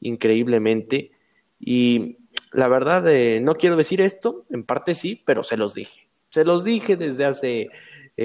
increíblemente. 0.00 1.12
Y 1.58 2.18
la 2.52 2.68
verdad, 2.68 3.06
eh, 3.08 3.40
no 3.40 3.54
quiero 3.54 3.76
decir 3.76 4.00
esto, 4.00 4.46
en 4.50 4.64
parte 4.64 4.94
sí, 4.94 5.22
pero 5.24 5.42
se 5.42 5.56
los 5.56 5.74
dije. 5.74 6.08
Se 6.30 6.44
los 6.44 6.64
dije 6.64 6.96
desde 6.96 7.26
hace 7.26 7.68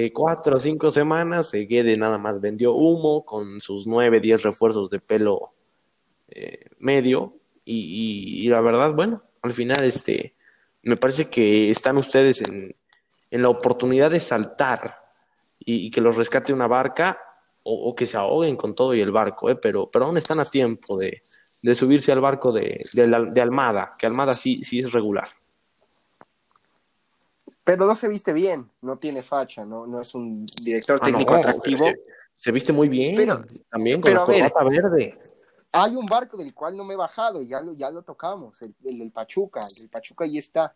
eh, 0.00 0.12
cuatro 0.12 0.56
o 0.56 0.60
cinco 0.60 0.92
semanas. 0.92 1.52
Eh, 1.54 1.66
Guede 1.66 1.96
nada 1.96 2.18
más 2.18 2.40
vendió 2.40 2.72
humo 2.72 3.24
con 3.24 3.60
sus 3.60 3.84
nueve, 3.88 4.20
diez 4.20 4.44
refuerzos 4.44 4.90
de 4.90 5.00
pelo 5.00 5.54
eh, 6.28 6.66
medio. 6.78 7.34
Y, 7.64 8.48
la 8.48 8.60
verdad, 8.60 8.94
bueno, 8.94 9.24
al 9.42 9.52
final, 9.52 9.84
este, 9.84 10.34
me 10.82 10.96
parece 10.96 11.28
que 11.28 11.68
están 11.68 11.98
ustedes 11.98 12.40
en, 12.40 12.74
en 13.30 13.42
la 13.42 13.48
oportunidad 13.48 14.10
de 14.10 14.20
saltar 14.20 14.96
y, 15.58 15.90
que 15.90 16.00
los 16.00 16.16
rescate 16.16 16.52
una 16.52 16.66
barca 16.66 17.18
o, 17.64 17.94
que 17.94 18.06
se 18.06 18.16
ahoguen 18.16 18.56
con 18.56 18.74
todo 18.74 18.94
y 18.94 19.02
el 19.02 19.10
barco, 19.10 19.48
pero, 19.60 19.90
pero 19.90 20.06
aún 20.06 20.16
están 20.16 20.40
a 20.40 20.46
tiempo 20.46 20.96
de, 20.96 21.22
de 21.60 21.74
subirse 21.74 22.10
al 22.12 22.20
barco 22.20 22.52
de, 22.52 22.86
de, 22.94 23.26
de, 23.32 23.40
Almada, 23.42 23.94
que 23.98 24.06
Almada 24.06 24.32
sí, 24.32 24.62
sí 24.64 24.78
es 24.78 24.92
regular. 24.92 25.28
Pero 27.68 27.84
no 27.84 27.94
se 27.94 28.08
viste 28.08 28.32
bien, 28.32 28.66
no 28.80 28.96
tiene 28.96 29.20
facha, 29.20 29.62
no, 29.62 29.86
no 29.86 30.00
es 30.00 30.14
un 30.14 30.46
director 30.62 30.98
técnico 31.00 31.34
ah, 31.34 31.36
no, 31.36 31.40
atractivo. 31.40 31.84
Se, 31.84 31.96
se, 32.34 32.50
viste 32.50 32.72
muy 32.72 32.88
bien, 32.88 33.14
pero, 33.14 33.44
también 33.70 34.00
con 34.00 34.10
pero 34.10 34.26
la 34.26 34.48
corbata 34.48 34.64
verde. 34.64 35.18
Hay 35.72 35.94
un 35.94 36.06
barco 36.06 36.38
del 36.38 36.54
cual 36.54 36.78
no 36.78 36.84
me 36.84 36.94
he 36.94 36.96
bajado, 36.96 37.42
ya 37.42 37.60
lo, 37.60 37.74
ya 37.74 37.90
lo 37.90 38.00
tocamos, 38.00 38.62
el, 38.62 38.74
el, 38.86 39.02
el 39.02 39.10
Pachuca, 39.10 39.60
el 39.82 39.90
Pachuca 39.90 40.24
ahí 40.24 40.38
está. 40.38 40.74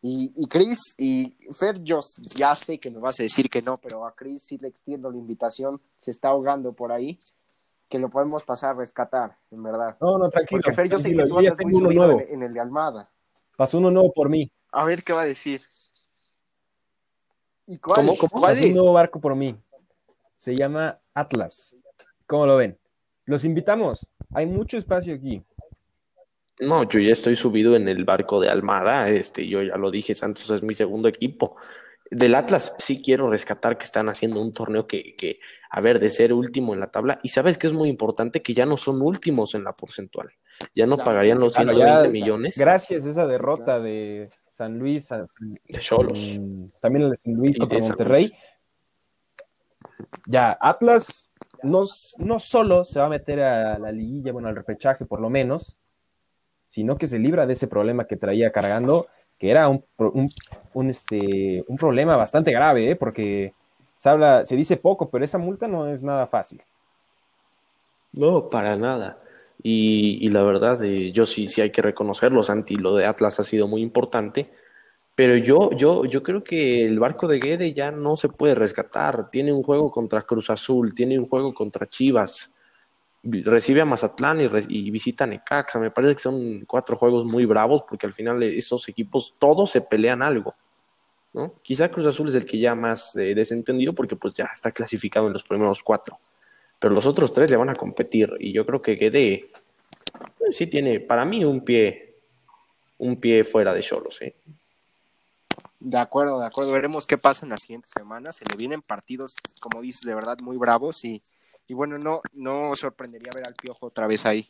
Y, 0.00 0.32
y 0.34 0.48
Chris 0.48 0.94
y 0.96 1.36
Fer, 1.52 1.82
yo 1.82 2.00
ya 2.34 2.56
sé 2.56 2.80
que 2.80 2.90
me 2.90 2.98
vas 2.98 3.20
a 3.20 3.24
decir 3.24 3.50
que 3.50 3.60
no, 3.60 3.76
pero 3.76 4.06
a 4.06 4.14
Chris 4.14 4.42
sí 4.42 4.56
le 4.56 4.68
extiendo 4.68 5.10
la 5.10 5.18
invitación, 5.18 5.82
se 5.98 6.12
está 6.12 6.28
ahogando 6.28 6.72
por 6.72 6.92
ahí 6.92 7.18
que 7.90 7.98
lo 7.98 8.08
podemos 8.08 8.42
pasar 8.42 8.70
a 8.70 8.78
rescatar, 8.78 9.36
en 9.50 9.62
verdad. 9.62 9.98
No, 10.00 10.16
no, 10.16 10.30
tranquilo. 10.30 10.62
Porque 10.62 10.74
Fer, 10.74 10.88
yo 10.88 10.96
tranquilo, 10.96 11.24
sé 11.24 11.24
que 11.24 11.28
tú 11.28 11.38
andas 11.38 11.58
muy 11.62 11.72
subido 11.74 12.10
en, 12.20 12.34
en, 12.36 12.42
el 12.42 12.54
de 12.54 12.60
Almada. 12.60 13.10
Pasó 13.54 13.76
uno 13.76 13.90
nuevo 13.90 14.10
por 14.14 14.30
mí. 14.30 14.50
A 14.70 14.86
ver 14.86 15.04
qué 15.04 15.12
va 15.12 15.20
a 15.20 15.26
decir. 15.26 15.60
¿Y 17.72 17.78
cuál, 17.78 17.96
¿Cómo, 18.06 18.18
cómo? 18.18 18.40
¿Cuál 18.42 18.54
Pasó 18.54 18.64
es? 18.66 18.70
un 18.70 18.76
nuevo 18.76 18.92
barco 18.92 19.18
por 19.18 19.34
mí. 19.34 19.56
Se 20.36 20.54
llama 20.54 20.98
Atlas. 21.14 21.74
¿Cómo 22.26 22.44
lo 22.44 22.58
ven? 22.58 22.76
Los 23.24 23.46
invitamos. 23.46 24.06
Hay 24.34 24.44
mucho 24.44 24.76
espacio 24.76 25.14
aquí. 25.14 25.42
No, 26.60 26.86
yo 26.86 27.00
ya 27.00 27.12
estoy 27.12 27.34
subido 27.34 27.74
en 27.74 27.88
el 27.88 28.04
barco 28.04 28.40
de 28.40 28.50
Almada. 28.50 29.08
Este, 29.08 29.48
yo 29.48 29.62
ya 29.62 29.76
lo 29.78 29.90
dije, 29.90 30.14
Santos 30.14 30.50
es 30.50 30.62
mi 30.62 30.74
segundo 30.74 31.08
equipo. 31.08 31.56
Del 32.10 32.34
Atlas 32.34 32.74
sí 32.78 33.00
quiero 33.02 33.30
rescatar 33.30 33.78
que 33.78 33.84
están 33.84 34.10
haciendo 34.10 34.42
un 34.42 34.52
torneo 34.52 34.86
que, 34.86 35.16
que, 35.16 35.40
a 35.70 35.80
ver, 35.80 35.98
de 35.98 36.10
ser 36.10 36.34
último 36.34 36.74
en 36.74 36.80
la 36.80 36.90
tabla. 36.90 37.20
Y 37.22 37.30
sabes 37.30 37.56
que 37.56 37.68
es 37.68 37.72
muy 37.72 37.88
importante 37.88 38.42
que 38.42 38.52
ya 38.52 38.66
no 38.66 38.76
son 38.76 39.00
últimos 39.00 39.54
en 39.54 39.64
la 39.64 39.72
porcentual. 39.72 40.28
Ya 40.74 40.84
no 40.84 40.98
pagarían 40.98 41.38
los 41.38 41.54
Claro, 41.54 41.72
120 41.74 42.04
ya, 42.04 42.10
millones. 42.12 42.58
Gracias 42.58 43.06
a 43.06 43.08
esa 43.08 43.26
derrota 43.26 43.80
de 43.80 44.28
San 44.52 44.78
Luis, 44.78 45.08
De 45.08 45.78
Cholos. 45.78 46.38
también 46.78 47.04
el 47.04 47.10
de 47.10 47.16
San 47.16 47.32
Luis 47.32 47.58
contra 47.58 47.78
Monterrey. 47.78 48.30
Ya, 50.26 50.56
Atlas 50.60 51.30
no, 51.62 51.82
no 52.18 52.38
solo 52.38 52.84
se 52.84 53.00
va 53.00 53.06
a 53.06 53.08
meter 53.08 53.40
a 53.40 53.78
la 53.78 53.90
liguilla, 53.90 54.30
bueno, 54.30 54.48
al 54.48 54.56
repechaje 54.56 55.06
por 55.06 55.20
lo 55.20 55.30
menos, 55.30 55.76
sino 56.68 56.98
que 56.98 57.06
se 57.06 57.18
libra 57.18 57.46
de 57.46 57.54
ese 57.54 57.66
problema 57.66 58.06
que 58.06 58.16
traía 58.18 58.52
cargando, 58.52 59.06
que 59.38 59.50
era 59.50 59.70
un, 59.70 59.84
un, 59.96 60.30
un, 60.74 60.90
este, 60.90 61.64
un 61.66 61.76
problema 61.76 62.16
bastante 62.16 62.52
grave, 62.52 62.90
¿eh? 62.90 62.96
porque 62.96 63.54
se 63.96 64.10
habla, 64.10 64.44
se 64.44 64.54
dice 64.54 64.76
poco, 64.76 65.08
pero 65.08 65.24
esa 65.24 65.38
multa 65.38 65.66
no 65.66 65.86
es 65.86 66.02
nada 66.02 66.26
fácil. 66.26 66.62
No, 68.12 68.50
para 68.50 68.76
nada. 68.76 69.18
Y, 69.62 70.18
y 70.24 70.28
la 70.28 70.42
verdad, 70.42 70.82
eh, 70.82 71.12
yo 71.12 71.24
sí, 71.24 71.46
sí 71.46 71.60
hay 71.60 71.70
que 71.70 71.82
reconocerlo, 71.82 72.42
Santi, 72.42 72.74
lo 72.76 72.96
de 72.96 73.06
Atlas 73.06 73.38
ha 73.38 73.44
sido 73.44 73.68
muy 73.68 73.80
importante, 73.80 74.50
pero 75.14 75.36
yo, 75.36 75.70
yo, 75.72 76.04
yo 76.04 76.22
creo 76.22 76.42
que 76.42 76.84
el 76.84 76.98
barco 76.98 77.28
de 77.28 77.38
Guede 77.38 77.74
ya 77.74 77.92
no 77.92 78.16
se 78.16 78.28
puede 78.28 78.54
rescatar. 78.54 79.30
Tiene 79.30 79.52
un 79.52 79.62
juego 79.62 79.90
contra 79.90 80.22
Cruz 80.22 80.48
Azul, 80.50 80.94
tiene 80.94 81.18
un 81.18 81.28
juego 81.28 81.52
contra 81.52 81.86
Chivas, 81.86 82.54
recibe 83.22 83.82
a 83.82 83.84
Mazatlán 83.84 84.40
y, 84.40 84.90
visita 84.90 85.24
a 85.24 85.26
Necaxa. 85.26 85.78
Me 85.78 85.90
parece 85.90 86.16
que 86.16 86.22
son 86.22 86.64
cuatro 86.66 86.96
juegos 86.96 87.26
muy 87.26 87.44
bravos 87.44 87.84
porque 87.88 88.06
al 88.06 88.14
final 88.14 88.42
esos 88.42 88.88
equipos 88.88 89.34
todos 89.38 89.70
se 89.70 89.82
pelean 89.82 90.22
algo. 90.22 90.54
¿no? 91.34 91.54
Quizá 91.62 91.90
Cruz 91.90 92.06
Azul 92.06 92.28
es 92.28 92.34
el 92.34 92.46
que 92.46 92.58
ya 92.58 92.74
más 92.74 93.14
eh, 93.16 93.34
desentendido 93.34 93.92
porque 93.94 94.16
pues 94.16 94.34
ya 94.34 94.50
está 94.52 94.72
clasificado 94.72 95.26
en 95.26 95.34
los 95.34 95.42
primeros 95.42 95.82
cuatro 95.82 96.18
pero 96.82 96.94
los 96.94 97.06
otros 97.06 97.32
tres 97.32 97.48
le 97.48 97.56
van 97.56 97.70
a 97.70 97.76
competir 97.76 98.28
y 98.40 98.52
yo 98.52 98.66
creo 98.66 98.82
que 98.82 98.96
Guede 98.96 99.32
eh, 99.34 99.50
sí 100.50 100.66
tiene 100.66 100.98
para 100.98 101.24
mí 101.24 101.44
un 101.44 101.64
pie 101.64 102.16
un 102.98 103.16
pie 103.20 103.44
fuera 103.44 103.72
de 103.72 103.82
Cholos 103.82 104.20
¿eh? 104.20 104.34
De 105.78 105.98
acuerdo, 105.98 106.38
de 106.38 106.46
acuerdo. 106.46 106.70
Veremos 106.70 107.06
qué 107.08 107.18
pasa 107.18 107.44
en 107.44 107.50
las 107.50 107.62
siguientes 107.62 107.90
semanas. 107.90 108.36
Se 108.36 108.44
le 108.44 108.56
vienen 108.56 108.82
partidos, 108.82 109.34
como 109.60 109.82
dices, 109.82 110.02
de 110.02 110.14
verdad 110.14 110.38
muy 110.40 110.56
bravos 110.56 111.04
y, 111.04 111.20
y 111.66 111.74
bueno, 111.74 111.98
no, 111.98 112.20
no 112.34 112.72
sorprendería 112.76 113.30
ver 113.34 113.48
al 113.48 113.54
Piojo 113.54 113.86
otra 113.86 114.06
vez 114.06 114.24
ahí. 114.24 114.48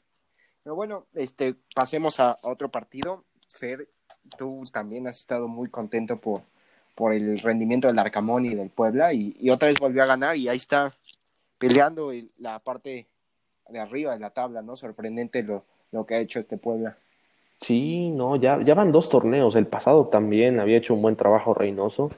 Pero 0.63 0.77
bueno, 0.77 1.07
este, 1.15 1.55
pasemos 1.75 2.21
a, 2.21 2.33
a 2.33 2.39
otro 2.43 2.69
partido. 2.71 3.25
Fer, 3.49 3.89
tú 4.37 4.63
también 4.71 5.09
has 5.09 5.21
estado 5.21 5.49
muy 5.49 5.71
contento 5.71 6.19
por, 6.19 6.43
por 6.95 7.15
el 7.15 7.39
rendimiento 7.41 7.89
del 7.89 7.99
Arcamón 7.99 8.45
y 8.45 8.55
del 8.55 8.69
Puebla 8.69 9.15
y, 9.15 9.35
y 9.41 9.49
otra 9.49 9.69
vez 9.69 9.79
volvió 9.81 10.03
a 10.03 10.07
ganar 10.07 10.37
y 10.37 10.49
ahí 10.49 10.59
está 10.59 10.95
peleando 11.63 12.11
el- 12.11 12.31
la 12.39 12.59
parte 12.59 13.07
de 13.69 13.79
arriba 13.79 14.13
de 14.13 14.19
la 14.19 14.31
tabla, 14.31 14.63
¿no? 14.63 14.75
Sorprendente 14.77 15.45
lo, 15.45 15.65
lo 15.93 16.05
que 16.05 16.15
ha 16.17 16.19
hecho 16.21 16.41
este 16.41 16.59
Puebla. 16.59 16.99
Sí, 17.61 18.11
no, 18.11 18.35
ya, 18.35 18.61
ya 18.63 18.75
van 18.75 18.91
dos 18.91 19.09
torneos. 19.09 19.55
El 19.55 19.69
pasado 19.69 20.09
también 20.09 20.59
había 20.59 20.79
hecho 20.79 20.95
un 20.95 21.03
buen 21.03 21.15
trabajo 21.15 21.55
Reynoso. 21.55 22.11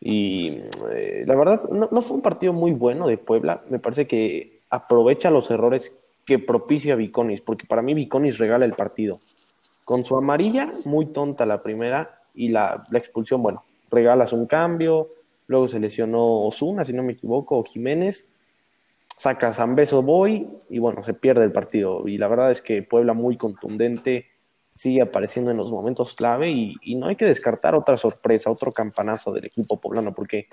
Y 0.00 0.60
eh, 0.92 1.24
la 1.26 1.34
verdad, 1.34 1.70
no, 1.70 1.88
no, 1.90 2.02
fue 2.02 2.16
un 2.18 2.22
partido 2.22 2.52
muy 2.52 2.72
bueno 2.72 3.06
de 3.06 3.16
Puebla. 3.16 3.62
Me 3.70 3.78
parece 3.78 4.06
que 4.06 4.60
aprovecha 4.68 5.30
los 5.30 5.50
errores 5.50 5.96
que 6.26 6.38
propicia 6.38 6.94
Viconis, 6.94 7.40
porque 7.40 7.66
para 7.66 7.80
mí 7.80 7.94
Viconis 7.94 8.36
regala 8.36 8.66
el 8.66 8.74
partido. 8.74 9.20
Con 9.86 10.04
su 10.04 10.16
amarilla, 10.16 10.72
muy 10.84 11.06
tonta 11.06 11.46
la 11.46 11.62
primera, 11.62 12.10
y 12.34 12.48
la, 12.48 12.84
la 12.90 12.98
expulsión, 12.98 13.42
bueno, 13.42 13.64
regalas 13.90 14.32
un 14.32 14.46
cambio, 14.46 15.08
luego 15.46 15.68
se 15.68 15.78
lesionó 15.78 16.42
Osuna, 16.46 16.84
si 16.84 16.92
no 16.92 17.02
me 17.02 17.12
equivoco, 17.12 17.58
o 17.58 17.64
Jiménez, 17.64 18.28
saca 19.16 19.52
Zambeso 19.52 20.02
Boy, 20.02 20.48
y 20.68 20.78
bueno, 20.78 21.04
se 21.04 21.14
pierde 21.14 21.44
el 21.44 21.52
partido. 21.52 22.06
Y 22.06 22.18
la 22.18 22.28
verdad 22.28 22.50
es 22.50 22.62
que 22.62 22.82
Puebla 22.82 23.14
muy 23.14 23.36
contundente, 23.36 24.30
sigue 24.74 25.02
apareciendo 25.02 25.50
en 25.50 25.56
los 25.56 25.70
momentos 25.70 26.14
clave, 26.14 26.50
y, 26.50 26.74
y 26.82 26.96
no 26.96 27.06
hay 27.06 27.16
que 27.16 27.24
descartar 27.24 27.74
otra 27.74 27.96
sorpresa, 27.96 28.50
otro 28.50 28.72
campanazo 28.72 29.32
del 29.32 29.44
equipo 29.44 29.80
poblano, 29.80 30.14
porque 30.14 30.48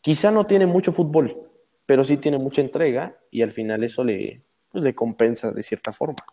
quizá 0.00 0.30
no 0.30 0.46
tiene 0.46 0.66
mucho 0.66 0.92
fútbol, 0.92 1.50
pero 1.86 2.04
sí 2.04 2.16
tiene 2.16 2.38
mucha 2.38 2.60
entrega, 2.60 3.18
y 3.30 3.42
al 3.42 3.50
final 3.50 3.82
eso 3.82 4.04
le, 4.04 4.42
pues, 4.70 4.84
le 4.84 4.94
compensa 4.94 5.50
de 5.50 5.62
cierta 5.62 5.92
forma. 5.92 6.24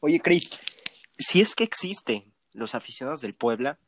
Oye, 0.00 0.20
Cris, 0.20 0.50
si 1.18 1.40
es 1.40 1.54
que 1.54 1.64
existen 1.64 2.32
los 2.52 2.74
aficionados 2.74 3.20
del 3.20 3.34
Puebla, 3.34 3.78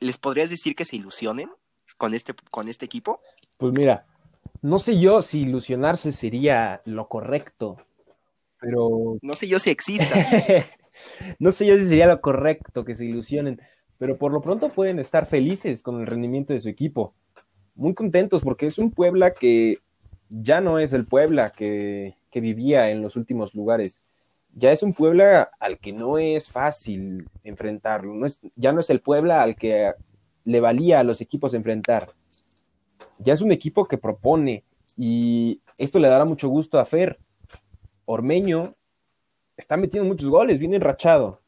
¿les 0.00 0.16
podrías 0.16 0.50
decir 0.50 0.74
que 0.74 0.84
se 0.84 0.96
ilusionen 0.96 1.50
con 1.96 2.14
este, 2.14 2.34
con 2.50 2.68
este 2.68 2.86
equipo? 2.86 3.20
Pues 3.56 3.72
mira, 3.72 4.06
no 4.64 4.78
sé 4.78 4.98
yo 4.98 5.22
si 5.22 5.42
ilusionarse 5.42 6.12
sería 6.12 6.80
lo 6.84 7.08
correcto, 7.08 7.76
pero... 8.60 9.18
No 9.20 9.34
sé 9.34 9.46
yo 9.46 9.58
si 9.58 9.70
exista. 9.70 10.14
no 11.38 11.50
sé 11.50 11.66
yo 11.66 11.76
si 11.76 11.86
sería 11.86 12.06
lo 12.06 12.20
correcto 12.20 12.84
que 12.84 12.94
se 12.94 13.04
ilusionen, 13.04 13.60
pero 13.98 14.16
por 14.16 14.32
lo 14.32 14.40
pronto 14.40 14.70
pueden 14.70 14.98
estar 14.98 15.26
felices 15.26 15.82
con 15.82 16.00
el 16.00 16.06
rendimiento 16.06 16.52
de 16.52 16.60
su 16.60 16.68
equipo. 16.68 17.14
Muy 17.74 17.94
contentos 17.94 18.42
porque 18.42 18.66
es 18.66 18.78
un 18.78 18.90
Puebla 18.90 19.34
que 19.34 19.80
ya 20.30 20.60
no 20.60 20.78
es 20.78 20.92
el 20.92 21.06
Puebla 21.06 21.50
que, 21.50 22.16
que 22.30 22.40
vivía 22.40 22.90
en 22.90 23.02
los 23.02 23.16
últimos 23.16 23.54
lugares 23.54 24.00
ya 24.54 24.72
es 24.72 24.82
un 24.82 24.94
Puebla 24.94 25.50
al 25.58 25.78
que 25.78 25.92
no 25.92 26.18
es 26.18 26.50
fácil 26.50 27.28
enfrentarlo. 27.42 28.14
No 28.14 28.26
es, 28.26 28.40
ya 28.56 28.72
no 28.72 28.80
es 28.80 28.90
el 28.90 29.00
Puebla 29.00 29.42
al 29.42 29.56
que 29.56 29.92
le 30.44 30.60
valía 30.60 31.00
a 31.00 31.04
los 31.04 31.20
equipos 31.20 31.54
enfrentar. 31.54 32.12
Ya 33.18 33.32
es 33.32 33.40
un 33.40 33.52
equipo 33.52 33.86
que 33.86 33.98
propone 33.98 34.64
y 34.96 35.60
esto 35.78 35.98
le 35.98 36.08
dará 36.08 36.24
mucho 36.24 36.48
gusto 36.48 36.78
a 36.78 36.84
Fer. 36.84 37.18
Ormeño 38.04 38.74
está 39.56 39.76
metiendo 39.76 40.08
muchos 40.08 40.28
goles, 40.28 40.58
viene 40.58 40.76
enrachado. 40.76 41.40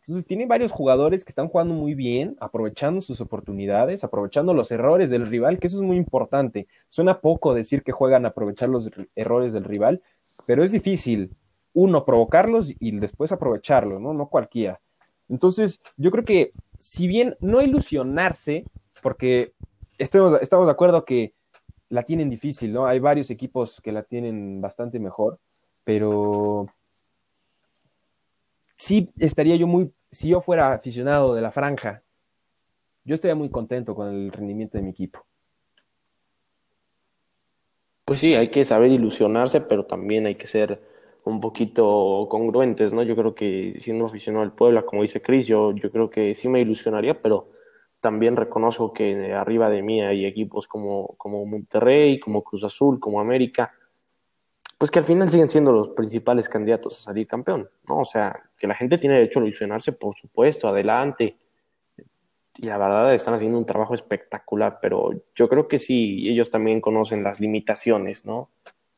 Entonces 0.00 0.26
tiene 0.26 0.46
varios 0.46 0.72
jugadores 0.72 1.24
que 1.24 1.30
están 1.30 1.48
jugando 1.48 1.74
muy 1.74 1.94
bien, 1.94 2.36
aprovechando 2.40 3.00
sus 3.00 3.20
oportunidades, 3.20 4.02
aprovechando 4.02 4.54
los 4.54 4.72
errores 4.72 5.10
del 5.10 5.26
rival, 5.26 5.58
que 5.58 5.66
eso 5.68 5.76
es 5.76 5.82
muy 5.82 5.96
importante. 5.96 6.66
Suena 6.88 7.20
poco 7.20 7.54
decir 7.54 7.82
que 7.82 7.92
juegan 7.92 8.24
a 8.24 8.28
aprovechar 8.28 8.68
los 8.70 8.90
errores 9.14 9.52
del 9.52 9.64
rival, 9.64 10.02
pero 10.46 10.64
es 10.64 10.72
difícil 10.72 11.30
uno, 11.72 12.04
provocarlos 12.04 12.72
y 12.80 12.98
después 12.98 13.30
aprovecharlo, 13.30 14.00
¿no? 14.00 14.12
No 14.12 14.26
cualquiera. 14.26 14.80
Entonces, 15.28 15.80
yo 15.96 16.10
creo 16.10 16.24
que 16.24 16.52
si 16.78 17.06
bien 17.06 17.36
no 17.40 17.62
ilusionarse, 17.62 18.64
porque 19.02 19.52
estamos, 20.00 20.40
estamos 20.40 20.66
de 20.66 20.72
acuerdo 20.72 21.04
que 21.04 21.34
la 21.90 22.02
tienen 22.02 22.30
difícil, 22.30 22.72
¿no? 22.72 22.86
Hay 22.86 22.98
varios 22.98 23.30
equipos 23.30 23.80
que 23.80 23.92
la 23.92 24.02
tienen 24.02 24.60
bastante 24.60 24.98
mejor, 24.98 25.38
pero 25.84 26.66
sí 28.76 29.10
estaría 29.18 29.56
yo 29.56 29.66
muy, 29.66 29.92
si 30.10 30.28
yo 30.28 30.40
fuera 30.40 30.72
aficionado 30.72 31.34
de 31.34 31.42
la 31.42 31.50
franja, 31.50 32.02
yo 33.04 33.14
estaría 33.14 33.34
muy 33.34 33.50
contento 33.50 33.94
con 33.94 34.08
el 34.08 34.32
rendimiento 34.32 34.78
de 34.78 34.84
mi 34.84 34.90
equipo. 34.90 35.24
Pues 38.04 38.20
sí, 38.20 38.34
hay 38.34 38.50
que 38.50 38.64
saber 38.64 38.90
ilusionarse, 38.90 39.60
pero 39.60 39.84
también 39.84 40.26
hay 40.26 40.34
que 40.34 40.46
ser 40.46 40.82
un 41.24 41.40
poquito 41.40 42.26
congruentes, 42.30 42.92
¿no? 42.92 43.02
Yo 43.02 43.14
creo 43.14 43.34
que 43.34 43.76
siendo 43.80 44.06
aficionado 44.06 44.44
al 44.44 44.52
Puebla, 44.52 44.82
como 44.82 45.02
dice 45.02 45.20
Cris, 45.20 45.46
yo, 45.46 45.72
yo 45.72 45.90
creo 45.90 46.10
que 46.10 46.34
sí 46.34 46.48
me 46.48 46.60
ilusionaría, 46.60 47.20
pero 47.20 47.50
también 48.00 48.36
reconozco 48.36 48.92
que 48.92 49.32
arriba 49.34 49.70
de 49.70 49.82
mí 49.82 50.00
hay 50.00 50.24
equipos 50.24 50.66
como, 50.66 51.14
como 51.16 51.44
Monterrey, 51.46 52.18
como 52.18 52.42
Cruz 52.42 52.64
Azul, 52.64 52.98
como 52.98 53.20
América, 53.20 53.72
pues 54.78 54.90
que 54.90 54.98
al 54.98 55.04
final 55.04 55.28
siguen 55.28 55.50
siendo 55.50 55.72
los 55.72 55.90
principales 55.90 56.48
candidatos 56.48 56.98
a 56.98 57.02
salir 57.02 57.26
campeón, 57.26 57.68
¿no? 57.86 57.98
O 57.98 58.04
sea, 58.04 58.50
que 58.56 58.66
la 58.66 58.74
gente 58.74 58.98
tiene 58.98 59.16
derecho 59.16 59.40
a 59.40 59.42
ilusionarse, 59.42 59.92
por 59.92 60.16
supuesto, 60.16 60.68
adelante. 60.68 61.36
Y 62.56 62.66
la 62.66 62.78
verdad 62.78 63.14
están 63.14 63.34
haciendo 63.34 63.58
un 63.58 63.66
trabajo 63.66 63.94
espectacular, 63.94 64.78
pero 64.80 65.10
yo 65.34 65.48
creo 65.48 65.68
que 65.68 65.78
sí, 65.78 66.28
ellos 66.28 66.50
también 66.50 66.80
conocen 66.80 67.22
las 67.22 67.40
limitaciones, 67.40 68.24
¿no? 68.24 68.50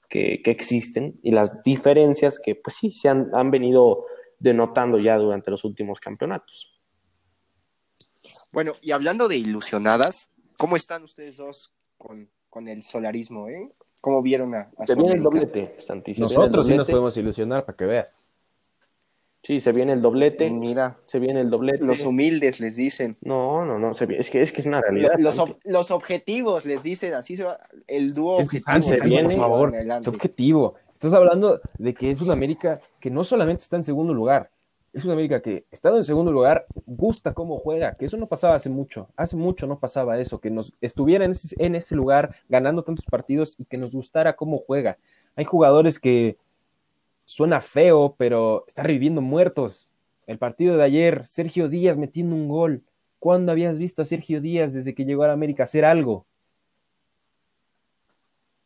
que, 0.08 0.42
que, 0.42 0.50
existen 0.50 1.18
y 1.22 1.30
las 1.30 1.62
diferencias 1.62 2.38
que 2.38 2.54
pues 2.54 2.76
sí 2.76 2.90
se 2.90 3.08
han, 3.08 3.30
han 3.32 3.50
venido 3.50 4.04
denotando 4.38 4.98
ya 4.98 5.16
durante 5.16 5.50
los 5.50 5.64
últimos 5.64 6.00
campeonatos. 6.00 6.71
Bueno, 8.52 8.74
y 8.82 8.90
hablando 8.90 9.28
de 9.28 9.36
ilusionadas, 9.38 10.30
¿cómo 10.58 10.76
están 10.76 11.02
ustedes 11.04 11.38
dos 11.38 11.72
con, 11.96 12.28
con 12.50 12.68
el 12.68 12.82
solarismo? 12.82 13.48
Eh? 13.48 13.72
¿Cómo 14.02 14.20
vieron 14.20 14.54
a, 14.54 14.70
a 14.76 14.86
Se 14.86 14.94
viene 14.94 15.14
el 15.14 15.22
doblete, 15.22 15.76
Santísimo. 15.80 16.26
Nosotros 16.26 16.66
sí 16.66 16.76
nos 16.76 16.86
podemos 16.86 17.16
ilusionar 17.16 17.64
para 17.64 17.76
que 17.76 17.86
veas. 17.86 18.18
Sí, 19.42 19.58
se 19.58 19.72
viene 19.72 19.92
el 19.92 20.02
doblete. 20.02 20.50
Mira, 20.50 20.98
se 21.06 21.18
viene 21.18 21.40
el 21.40 21.50
doblete. 21.50 21.82
Los 21.84 22.04
humildes 22.04 22.60
les 22.60 22.76
dicen. 22.76 23.16
No, 23.22 23.64
no, 23.64 23.78
no. 23.78 23.94
Se 23.94 24.06
viene, 24.06 24.20
es, 24.20 24.30
que, 24.30 24.40
es 24.40 24.52
que 24.52 24.60
es 24.60 24.66
una 24.66 24.80
realidad. 24.80 25.14
Los, 25.18 25.38
ob, 25.38 25.56
los 25.64 25.90
objetivos 25.90 26.64
les 26.64 26.82
dicen, 26.82 27.14
así 27.14 27.34
se 27.34 27.44
va. 27.44 27.58
El 27.88 28.12
dúo 28.12 28.38
es 28.38 28.46
objetivo. 28.46 28.94
Se 28.94 29.00
viene, 29.00 29.28
por 29.30 29.38
favor, 29.38 29.74
es 29.74 30.06
objetivo. 30.06 30.74
Estás 30.92 31.14
hablando 31.14 31.60
de 31.78 31.94
que 31.94 32.10
es 32.10 32.20
una 32.20 32.34
América 32.34 32.80
que 33.00 33.10
no 33.10 33.24
solamente 33.24 33.64
está 33.64 33.76
en 33.76 33.82
segundo 33.82 34.14
lugar, 34.14 34.50
es 34.92 35.04
una 35.04 35.14
América 35.14 35.40
que, 35.40 35.64
estando 35.70 35.98
en 35.98 36.04
segundo 36.04 36.32
lugar, 36.32 36.66
gusta 36.86 37.32
cómo 37.32 37.58
juega, 37.58 37.94
que 37.94 38.04
eso 38.04 38.18
no 38.18 38.26
pasaba 38.26 38.56
hace 38.56 38.68
mucho. 38.68 39.08
Hace 39.16 39.36
mucho 39.36 39.66
no 39.66 39.78
pasaba 39.78 40.20
eso, 40.20 40.40
que 40.40 40.50
nos 40.50 40.74
estuviera 40.80 41.24
en 41.24 41.32
ese, 41.32 41.54
en 41.58 41.74
ese 41.74 41.94
lugar 41.94 42.36
ganando 42.48 42.84
tantos 42.84 43.06
partidos 43.06 43.54
y 43.58 43.64
que 43.64 43.78
nos 43.78 43.92
gustara 43.92 44.36
cómo 44.36 44.58
juega. 44.58 44.98
Hay 45.34 45.46
jugadores 45.46 45.98
que 45.98 46.36
suena 47.24 47.62
feo, 47.62 48.14
pero 48.18 48.64
está 48.68 48.82
reviviendo 48.82 49.22
muertos. 49.22 49.88
El 50.26 50.38
partido 50.38 50.76
de 50.76 50.84
ayer, 50.84 51.26
Sergio 51.26 51.68
Díaz 51.70 51.96
metiendo 51.96 52.36
un 52.36 52.48
gol. 52.48 52.82
¿Cuándo 53.18 53.52
habías 53.52 53.78
visto 53.78 54.02
a 54.02 54.04
Sergio 54.04 54.40
Díaz 54.40 54.74
desde 54.74 54.94
que 54.94 55.04
llegó 55.04 55.24
a 55.24 55.32
América 55.32 55.64
hacer 55.64 55.84
algo? 55.86 56.26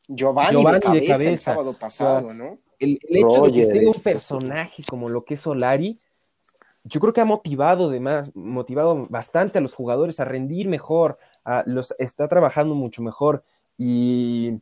Giovanni, 0.09 0.53
Giovanni 0.53 0.79
de, 0.79 0.83
cabeza, 0.83 1.01
de, 1.01 1.07
cabeza, 1.07 1.31
el 1.31 1.39
sábado 1.39 1.73
pasado, 1.73 2.19
o 2.19 2.23
sea, 2.31 2.35
¿no? 2.35 2.59
El, 2.79 2.99
el 3.09 3.17
hecho 3.17 3.29
Roger, 3.29 3.45
de 3.47 3.53
que 3.53 3.61
esté 3.61 3.87
un 3.87 4.03
personaje 4.03 4.83
como 4.89 5.09
lo 5.09 5.25
que 5.25 5.35
es 5.35 5.41
Solari, 5.41 5.97
yo 6.89 7.01
creo 7.01 7.13
que 7.13 7.21
ha 7.21 7.25
motivado 7.25 7.89
además, 7.89 8.31
motivado 8.35 9.07
bastante 9.09 9.59
a 9.59 9.61
los 9.61 9.75
jugadores 9.75 10.21
a 10.21 10.25
rendir 10.25 10.69
mejor, 10.69 11.19
a 11.45 11.65
los, 11.67 11.95
está 11.99 12.29
trabajando 12.29 12.75
mucho 12.75 13.03
mejor 13.03 13.43
y, 13.77 14.61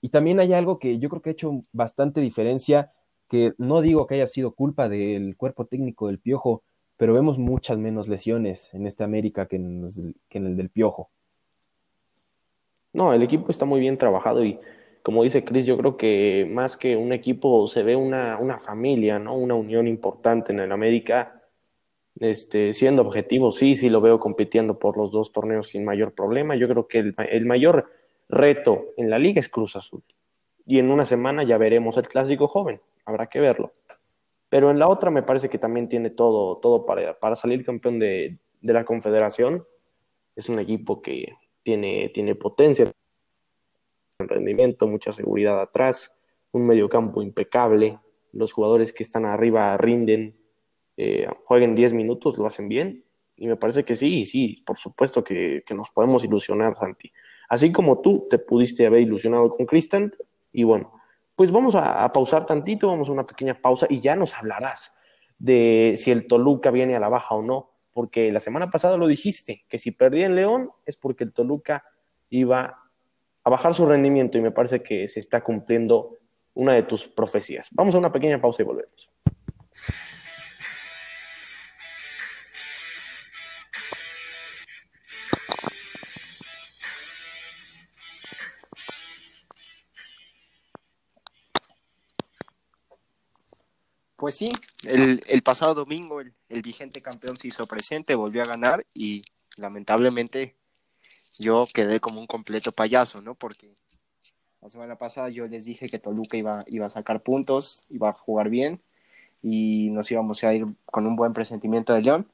y 0.00 0.08
también 0.08 0.40
hay 0.40 0.54
algo 0.54 0.78
que 0.78 0.98
yo 0.98 1.08
creo 1.10 1.22
que 1.22 1.30
ha 1.30 1.32
hecho 1.32 1.64
bastante 1.72 2.20
diferencia 2.20 2.92
que 3.28 3.54
no 3.58 3.80
digo 3.80 4.06
que 4.06 4.14
haya 4.14 4.26
sido 4.26 4.52
culpa 4.52 4.88
del 4.88 5.36
cuerpo 5.36 5.66
técnico 5.66 6.08
del 6.08 6.18
Piojo, 6.18 6.62
pero 6.96 7.14
vemos 7.14 7.38
muchas 7.38 7.78
menos 7.78 8.08
lesiones 8.08 8.72
en 8.74 8.86
esta 8.86 9.04
América 9.04 9.46
que 9.46 9.56
en, 9.56 9.82
los, 9.82 10.00
que 10.28 10.38
en 10.38 10.46
el 10.46 10.56
del 10.56 10.70
Piojo. 10.70 11.10
No, 12.92 13.12
el 13.12 13.22
equipo 13.22 13.50
está 13.50 13.66
muy 13.66 13.80
bien 13.80 13.98
trabajado 13.98 14.44
y 14.44 14.58
como 15.02 15.22
dice 15.22 15.44
Chris, 15.44 15.64
yo 15.64 15.78
creo 15.78 15.96
que 15.96 16.46
más 16.50 16.76
que 16.76 16.96
un 16.96 17.12
equipo 17.12 17.68
se 17.68 17.82
ve 17.82 17.96
una, 17.96 18.36
una 18.38 18.58
familia, 18.58 19.18
¿no? 19.18 19.36
Una 19.36 19.54
unión 19.54 19.88
importante 19.88 20.52
en 20.52 20.60
el 20.60 20.72
América. 20.72 21.39
Este, 22.20 22.74
siendo 22.74 23.02
objetivo, 23.02 23.50
sí, 23.50 23.74
sí 23.74 23.88
lo 23.88 24.00
veo 24.00 24.20
compitiendo 24.20 24.78
por 24.78 24.96
los 24.96 25.10
dos 25.10 25.32
torneos 25.32 25.70
sin 25.70 25.84
mayor 25.84 26.12
problema. 26.12 26.54
Yo 26.54 26.68
creo 26.68 26.86
que 26.86 26.98
el, 26.98 27.14
el 27.18 27.46
mayor 27.46 27.90
reto 28.28 28.84
en 28.96 29.10
la 29.10 29.18
liga 29.18 29.40
es 29.40 29.48
Cruz 29.48 29.74
Azul. 29.74 30.04
Y 30.64 30.78
en 30.78 30.90
una 30.90 31.04
semana 31.04 31.42
ya 31.42 31.58
veremos 31.58 31.96
el 31.96 32.06
clásico 32.06 32.46
joven 32.46 32.80
habrá 33.10 33.26
que 33.28 33.40
verlo. 33.40 33.72
Pero 34.48 34.70
en 34.70 34.78
la 34.78 34.88
otra 34.88 35.10
me 35.10 35.22
parece 35.22 35.48
que 35.48 35.58
también 35.58 35.88
tiene 35.88 36.10
todo, 36.10 36.58
todo 36.58 36.86
para, 36.86 37.18
para 37.18 37.36
salir 37.36 37.64
campeón 37.64 37.98
de, 37.98 38.38
de, 38.60 38.72
la 38.72 38.84
Confederación. 38.84 39.64
Es 40.34 40.48
un 40.48 40.58
equipo 40.58 41.02
que 41.02 41.34
tiene, 41.62 42.10
tiene 42.12 42.34
potencia, 42.34 42.90
rendimiento, 44.18 44.86
mucha 44.86 45.12
seguridad 45.12 45.60
atrás, 45.60 46.18
un 46.52 46.66
mediocampo 46.66 47.22
impecable. 47.22 47.98
Los 48.32 48.52
jugadores 48.52 48.92
que 48.92 49.02
están 49.02 49.24
arriba 49.24 49.76
rinden, 49.76 50.36
eh, 51.02 51.26
jueguen 51.44 51.74
10 51.74 51.94
minutos, 51.94 52.36
lo 52.36 52.46
hacen 52.46 52.68
bien. 52.68 53.02
Y 53.34 53.46
me 53.46 53.56
parece 53.56 53.86
que 53.86 53.96
sí, 53.96 54.26
sí, 54.26 54.62
por 54.66 54.76
supuesto 54.76 55.24
que, 55.24 55.64
nos 55.74 55.88
podemos 55.88 56.22
ilusionar, 56.24 56.76
Santi. 56.76 57.10
Así 57.48 57.72
como 57.72 58.02
tú 58.02 58.26
te 58.28 58.38
pudiste 58.38 58.84
haber 58.84 59.00
ilusionado 59.00 59.56
con 59.56 59.64
Cristant, 59.64 60.14
y 60.52 60.62
bueno, 60.64 60.92
pues 61.34 61.50
vamos 61.50 61.74
a, 61.74 62.04
a 62.04 62.12
pausar 62.12 62.44
tantito, 62.44 62.88
vamos 62.88 63.08
a 63.08 63.12
una 63.12 63.26
pequeña 63.26 63.54
pausa 63.54 63.86
y 63.88 64.00
ya 64.00 64.14
nos 64.14 64.34
hablarás 64.34 64.92
de 65.38 65.94
si 65.96 66.10
el 66.10 66.26
Toluca 66.26 66.70
viene 66.70 66.94
a 66.96 67.00
la 67.00 67.08
baja 67.08 67.34
o 67.34 67.40
no, 67.40 67.70
porque 67.94 68.30
la 68.30 68.40
semana 68.40 68.70
pasada 68.70 68.98
lo 68.98 69.06
dijiste, 69.06 69.64
que 69.70 69.78
si 69.78 69.92
perdía 69.92 70.26
en 70.26 70.34
León 70.34 70.70
es 70.84 70.98
porque 70.98 71.24
el 71.24 71.32
Toluca 71.32 71.82
iba 72.28 72.78
a 73.42 73.50
bajar 73.50 73.72
su 73.72 73.86
rendimiento 73.86 74.36
y 74.36 74.42
me 74.42 74.50
parece 74.50 74.82
que 74.82 75.08
se 75.08 75.18
está 75.18 75.42
cumpliendo 75.42 76.18
una 76.52 76.74
de 76.74 76.82
tus 76.82 77.08
profecías. 77.08 77.68
Vamos 77.72 77.94
a 77.94 77.98
una 77.98 78.12
pequeña 78.12 78.38
pausa 78.38 78.60
y 78.62 78.66
volvemos. 78.66 79.10
Pues 94.20 94.34
sí, 94.34 94.50
el, 94.86 95.22
el 95.28 95.42
pasado 95.42 95.74
domingo 95.74 96.20
el, 96.20 96.34
vigente 96.62 97.00
campeón 97.00 97.38
se 97.38 97.48
hizo 97.48 97.66
presente, 97.66 98.14
volvió 98.14 98.42
a 98.42 98.46
ganar 98.46 98.84
y 98.92 99.24
lamentablemente 99.56 100.56
yo 101.38 101.66
quedé 101.72 102.00
como 102.00 102.20
un 102.20 102.26
completo 102.26 102.70
payaso, 102.70 103.22
¿no? 103.22 103.34
Porque 103.34 103.70
la 104.60 104.68
semana 104.68 104.96
pasada 104.96 105.30
yo 105.30 105.46
les 105.46 105.64
dije 105.64 105.88
que 105.88 105.98
Toluca 105.98 106.36
iba, 106.36 106.64
iba 106.66 106.84
a 106.84 106.90
sacar 106.90 107.22
puntos, 107.22 107.86
iba 107.88 108.10
a 108.10 108.12
jugar 108.12 108.50
bien 108.50 108.82
y 109.42 109.88
nos 109.88 110.10
íbamos 110.10 110.44
a 110.44 110.52
ir 110.52 110.66
con 110.84 111.06
un 111.06 111.16
buen 111.16 111.32
presentimiento 111.32 111.94
de 111.94 112.02
León. 112.02 112.30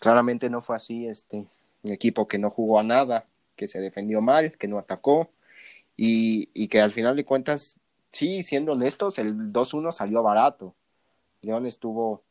Claramente 0.00 0.48
no 0.48 0.62
fue 0.62 0.76
así, 0.76 1.06
este, 1.06 1.46
un 1.82 1.92
equipo 1.92 2.28
que 2.28 2.38
no 2.38 2.48
jugó 2.48 2.80
a 2.80 2.82
nada, 2.82 3.26
que 3.56 3.68
se 3.68 3.78
defendió 3.78 4.22
mal, 4.22 4.56
que 4.56 4.68
no 4.68 4.78
atacó 4.78 5.28
y, 5.98 6.48
y 6.54 6.68
que 6.68 6.80
al 6.80 6.92
final 6.92 7.14
de 7.14 7.26
cuentas, 7.26 7.76
sí, 8.10 8.42
siendo 8.42 8.72
honestos, 8.72 9.18
el 9.18 9.52
2-1 9.52 9.92
salió 9.92 10.22
barato 10.22 10.74
León 11.42 11.66
estuvo 11.66 12.22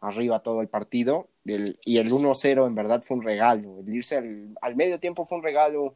arriba 0.00 0.40
todo 0.40 0.60
el 0.60 0.68
partido 0.68 1.28
y 1.44 1.98
el 1.98 2.12
1-0 2.12 2.66
en 2.66 2.74
verdad 2.74 3.02
fue 3.02 3.16
un 3.16 3.22
regalo. 3.22 3.80
El 3.80 3.94
irse 3.94 4.16
al, 4.16 4.56
al, 4.60 4.76
medio 4.76 5.00
tiempo 5.00 5.24
fue 5.24 5.38
un 5.38 5.44
regalo. 5.44 5.94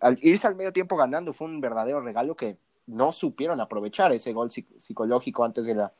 Al 0.00 0.18
irse 0.22 0.46
al 0.46 0.56
medio 0.56 0.72
tiempo 0.72 0.96
ganando 0.96 1.32
fue 1.32 1.46
un 1.46 1.60
verdadero 1.60 2.00
regalo 2.00 2.36
que 2.36 2.56
no 2.86 3.12
supieron 3.12 3.60
aprovechar 3.60 4.12
ese 4.12 4.32
gol 4.32 4.50
psicológico 4.50 5.44
antes 5.44 5.66
de 5.66 5.74
la, 5.74 5.92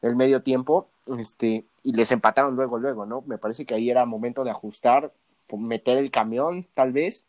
del 0.00 0.16
medio 0.16 0.42
tiempo 0.42 0.88
este, 1.18 1.64
y 1.82 1.92
les 1.94 2.10
empataron 2.12 2.56
luego, 2.56 2.78
luego, 2.78 3.06
¿no? 3.06 3.22
Me 3.22 3.38
parece 3.38 3.64
que 3.64 3.74
ahí 3.74 3.90
era 3.90 4.04
momento 4.04 4.44
de 4.44 4.50
ajustar, 4.50 5.12
meter 5.56 5.98
el 5.98 6.10
camión 6.10 6.66
tal 6.74 6.92
vez 6.92 7.26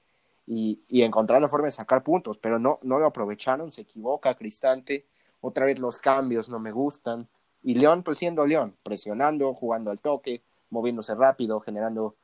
y, 0.48 0.82
y 0.88 1.02
encontrar 1.02 1.42
la 1.42 1.50
forma 1.50 1.66
de 1.66 1.72
sacar 1.72 2.04
puntos, 2.04 2.38
pero 2.38 2.58
no, 2.58 2.80
no 2.82 2.98
lo 2.98 3.06
aprovecharon, 3.06 3.72
se 3.72 3.82
equivoca 3.82 4.36
Cristante, 4.36 5.06
otra 5.42 5.66
vez 5.66 5.78
los 5.78 6.00
cambios 6.00 6.50
no 6.50 6.60
me 6.60 6.72
gustan. 6.72 7.28
Y 7.64 7.76
León, 7.76 8.04
pues 8.04 8.18
siendo 8.18 8.46
León, 8.46 8.76
presionando, 8.84 9.54
jugando 9.54 9.90
al 9.90 10.00
toque, 10.00 10.42
moviéndose 10.70 11.16
rápido, 11.16 11.62
generando 11.62 12.16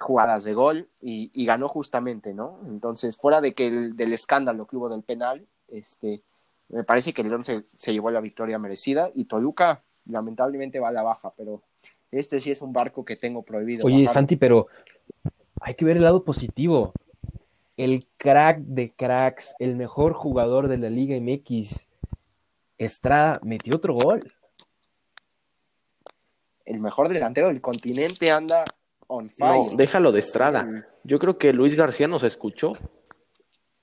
jugadas 0.00 0.42
de 0.42 0.54
gol 0.54 0.88
y, 1.00 1.30
y 1.32 1.46
ganó 1.46 1.68
justamente, 1.68 2.34
¿no? 2.34 2.58
Entonces, 2.66 3.16
fuera 3.16 3.40
de 3.40 3.54
que 3.54 3.68
el, 3.68 3.96
del 3.96 4.12
escándalo 4.12 4.66
que 4.66 4.76
hubo 4.76 4.88
del 4.88 5.02
penal, 5.02 5.46
este, 5.68 6.22
me 6.68 6.82
parece 6.82 7.12
que 7.12 7.22
León 7.22 7.44
se, 7.44 7.64
se 7.76 7.92
llevó 7.92 8.10
la 8.10 8.20
victoria 8.20 8.58
merecida 8.58 9.10
y 9.14 9.26
Toluca 9.26 9.82
lamentablemente 10.06 10.80
va 10.80 10.88
a 10.88 10.92
la 10.92 11.02
baja, 11.02 11.32
pero 11.36 11.62
este 12.10 12.40
sí 12.40 12.50
es 12.50 12.60
un 12.60 12.72
barco 12.72 13.04
que 13.04 13.16
tengo 13.16 13.42
prohibido. 13.42 13.86
Oye, 13.86 14.02
bajar. 14.02 14.14
Santi, 14.14 14.36
pero 14.36 14.66
hay 15.60 15.74
que 15.74 15.84
ver 15.84 15.96
el 15.96 16.02
lado 16.02 16.24
positivo. 16.24 16.92
El 17.76 18.06
crack 18.16 18.58
de 18.58 18.92
cracks, 18.92 19.54
el 19.58 19.76
mejor 19.76 20.12
jugador 20.12 20.68
de 20.68 20.78
la 20.78 20.90
Liga 20.90 21.16
MX, 21.20 21.88
Estrada, 22.78 23.40
metió 23.42 23.76
otro 23.76 23.94
gol 23.94 24.32
el 26.64 26.80
mejor 26.80 27.08
delantero 27.08 27.48
del 27.48 27.60
continente 27.60 28.30
anda 28.30 28.64
on 29.06 29.28
fire. 29.28 29.70
No, 29.72 29.76
déjalo 29.76 30.12
de 30.12 30.20
Estrada. 30.20 30.68
Yo 31.02 31.18
creo 31.18 31.38
que 31.38 31.52
Luis 31.52 31.74
García 31.74 32.08
nos 32.08 32.22
escuchó. 32.22 32.72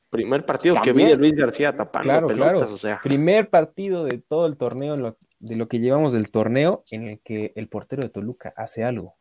Primer 0.10 0.46
partido 0.46 0.76
¿También? 0.76 0.96
que 0.96 1.04
vi 1.04 1.10
de 1.10 1.18
Luis 1.18 1.34
García 1.36 1.76
tapando 1.76 2.10
claro, 2.10 2.28
pelotas, 2.28 2.54
claro. 2.58 2.74
o 2.74 2.78
sea. 2.78 3.00
Primer 3.02 3.50
partido 3.50 4.04
de 4.04 4.18
todo 4.18 4.46
el 4.46 4.58
torneo, 4.58 4.98
lo, 4.98 5.18
de 5.40 5.56
lo 5.56 5.68
que 5.68 5.80
llevamos 5.80 6.12
del 6.12 6.32
torneo, 6.32 6.84
en 6.92 7.08
el 7.08 7.20
que 7.22 7.54
el 7.56 7.70
portero 7.70 8.04
de 8.04 8.10
Toluca 8.10 8.54
hace 8.58 8.84
algo. 8.84 9.16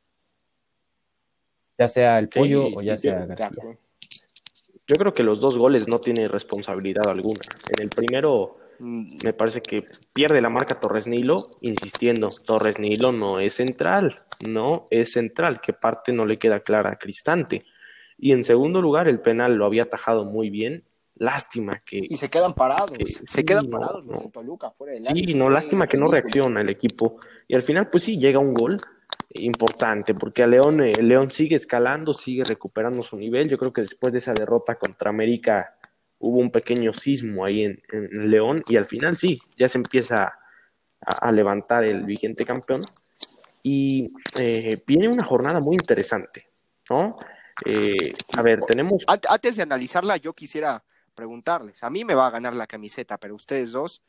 Ya 1.79 1.89
sea 1.89 2.19
el 2.19 2.29
pollo 2.29 2.67
sí, 2.67 2.75
o 2.77 2.83
ya 2.83 2.97
sí, 2.97 3.03
sea 3.09 3.25
García. 3.27 3.79
Yo 4.87 4.97
creo 4.97 5.15
que 5.15 5.23
los 5.23 5.39
dos 5.39 5.57
goles 5.57 5.87
no 5.87 6.01
tiene 6.01 6.27
responsabilidad 6.27 7.07
alguna. 7.07 7.41
En 7.69 7.83
el 7.83 7.91
primero 7.91 8.59
me 8.81 9.33
parece 9.33 9.61
que 9.61 9.85
pierde 10.13 10.41
la 10.41 10.49
marca 10.49 10.81
Torres 10.81 11.07
Nilo, 11.07 11.43
insistiendo, 11.61 12.29
Torres 12.29 12.79
Nilo 12.79 13.13
no 13.13 13.39
es 13.39 13.55
central, 13.55 14.23
no 14.41 14.89
es 14.91 15.13
central, 15.13 15.61
que 15.61 15.73
parte 15.73 16.13
no 16.13 16.25
le 16.25 16.39
queda 16.39 16.61
clara 16.61 16.93
a 16.93 16.97
Cristante. 16.97 17.63
Y 18.17 18.33
en 18.33 18.45
segundo 18.45 18.81
lugar, 18.81 19.09
el 19.09 19.21
penal 19.21 19.55
lo 19.55 19.67
había 19.67 19.85
atajado 19.85 20.25
muy 20.25 20.51
bien. 20.51 20.85
Lástima 21.17 21.83
que. 21.85 21.99
Y 21.99 22.17
se 22.17 22.31
quedan 22.31 22.55
parados. 22.55 22.93
Que, 22.93 23.07
se 23.07 23.27
sí, 23.27 23.45
quedan 23.45 23.69
parados 23.69 24.05
no. 24.07 24.31
Toluca, 24.31 24.71
fuera 24.71 24.95
del 24.95 25.05
Sí, 25.05 25.35
no, 25.35 25.51
lástima 25.51 25.87
que 25.87 25.99
no 25.99 26.11
reacciona 26.11 26.63
el 26.63 26.71
equipo. 26.71 27.19
Y 27.47 27.55
al 27.55 27.63
final, 27.63 27.91
pues 27.91 28.05
sí, 28.05 28.19
llega 28.19 28.39
un 28.39 28.55
gol 28.55 28.79
importante, 29.35 30.15
porque 30.15 30.43
a 30.43 30.47
León, 30.47 30.81
eh, 30.81 30.95
León 31.03 31.31
sigue 31.31 31.57
escalando, 31.57 32.15
sigue 32.15 32.45
recuperando 32.45 33.03
su 33.03 33.17
nivel. 33.17 33.49
Yo 33.49 33.59
creo 33.59 33.73
que 33.73 33.83
después 33.83 34.13
de 34.13 34.19
esa 34.19 34.33
derrota 34.33 34.77
contra 34.77 35.11
América 35.11 35.77
hubo 36.21 36.39
un 36.39 36.51
pequeño 36.51 36.93
sismo 36.93 37.45
ahí 37.45 37.65
en, 37.65 38.31
León 38.31 38.63
y 38.69 38.77
al 38.77 38.85
final 38.85 39.17
sí, 39.17 39.41
ya 39.57 39.69
se 39.69 39.79
empieza 39.79 40.25
a, 40.25 41.29
a 41.29 41.33
levantar 41.33 41.85
el 41.85 42.05
vigente 42.05 42.45
campeón 42.45 42.83
y 43.63 44.07
eh, 44.39 44.81
viene 44.87 45.09
una 45.09 45.25
jornada 45.25 45.61
muy 45.61 45.75
interesante, 45.75 46.49
¿no? 46.89 47.17
Eh, 47.65 48.15
a 48.37 48.43
ver, 48.43 48.61
tenemos... 48.63 49.05
Antes 49.07 49.57
de 49.57 49.63
analizarla, 49.63 50.17
yo 50.17 50.33
quisiera 50.33 50.83
preguntarles, 51.15 51.83
a 51.83 51.91
mí 51.91 52.05
me 52.05 52.15
va 52.15 52.27
a 52.27 52.31
ganar 52.31 52.55
la 52.55 52.67
camiseta, 52.67 53.19
pero 53.19 53.35
ustedes 53.35 53.73
dos, 53.73 54.03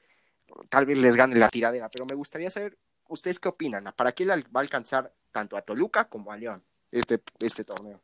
tal 0.69 0.86
vez 0.86 0.97
les 0.97 1.15
gane 1.15 1.36
la 1.36 1.50
tiradera, 1.50 1.89
pero 1.89 2.06
me 2.06 2.15
gustaría 2.15 2.50
saber, 2.50 2.78
¿ustedes 3.10 3.39
qué 3.39 3.50
opinan? 3.50 3.91
¿Para 3.95 4.13
qué 4.13 4.26
va 4.26 4.36
a 4.36 4.60
alcanzar 4.60 5.13
tanto 5.32 5.58
a 5.58 5.62
Toluca 5.62 6.06
como 6.06 6.32
a 6.32 6.38
León 6.38 6.63
este, 6.91 7.21
este 7.39 7.65
torneo? 7.65 8.00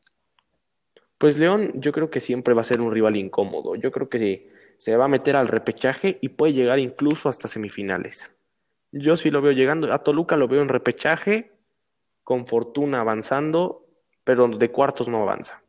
Pues 1.18 1.38
León 1.38 1.74
yo 1.76 1.92
creo 1.92 2.10
que 2.10 2.20
siempre 2.20 2.54
va 2.54 2.62
a 2.62 2.66
ser 2.66 2.82
un 2.82 2.92
rival 2.92 3.16
incómodo. 3.16 3.76
Yo 3.76 3.92
creo 3.92 4.10
que 4.10 4.52
se 4.78 4.96
va 4.96 5.06
a 5.06 5.10
meter 5.10 5.36
al 5.36 5.48
repechaje 5.48 6.20
y 6.22 6.30
puede 6.30 6.54
llegar 6.54 6.80
incluso 6.80 7.30
hasta 7.30 7.48
semifinales. 7.48 8.32
Yo 8.92 9.18
sí 9.18 9.32
lo 9.32 9.42
veo 9.42 9.52
llegando. 9.52 9.92
A 9.92 10.04
Toluca 10.04 10.38
lo 10.38 10.48
veo 10.48 10.62
en 10.62 10.70
repechaje, 10.70 11.52
con 12.24 12.46
fortuna 12.46 13.02
avanzando, 13.02 13.86
pero 14.24 14.48
de 14.48 14.72
cuartos 14.72 15.08
no 15.08 15.22
avanza. 15.22 15.62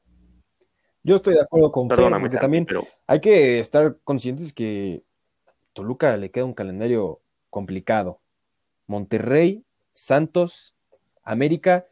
Yo 1.03 1.17
estoy 1.17 1.35
de 1.35 1.41
acuerdo 1.41 1.73
con 1.73 1.89
Perdóname, 1.89 2.29
porque 2.29 2.39
también 2.39 2.67
pero... 2.67 2.87
hay 3.07 3.21
que 3.21 3.61
estar 3.61 3.97
conscientes 4.05 4.53
que 4.53 5.03
Toluca 5.73 6.17
le 6.17 6.31
queda 6.31 6.45
un 6.45 6.53
calendario 6.53 7.21
complicado. 7.49 8.21
Monterrey, 8.87 9.65
Santos, 9.93 10.75
América 11.23 11.87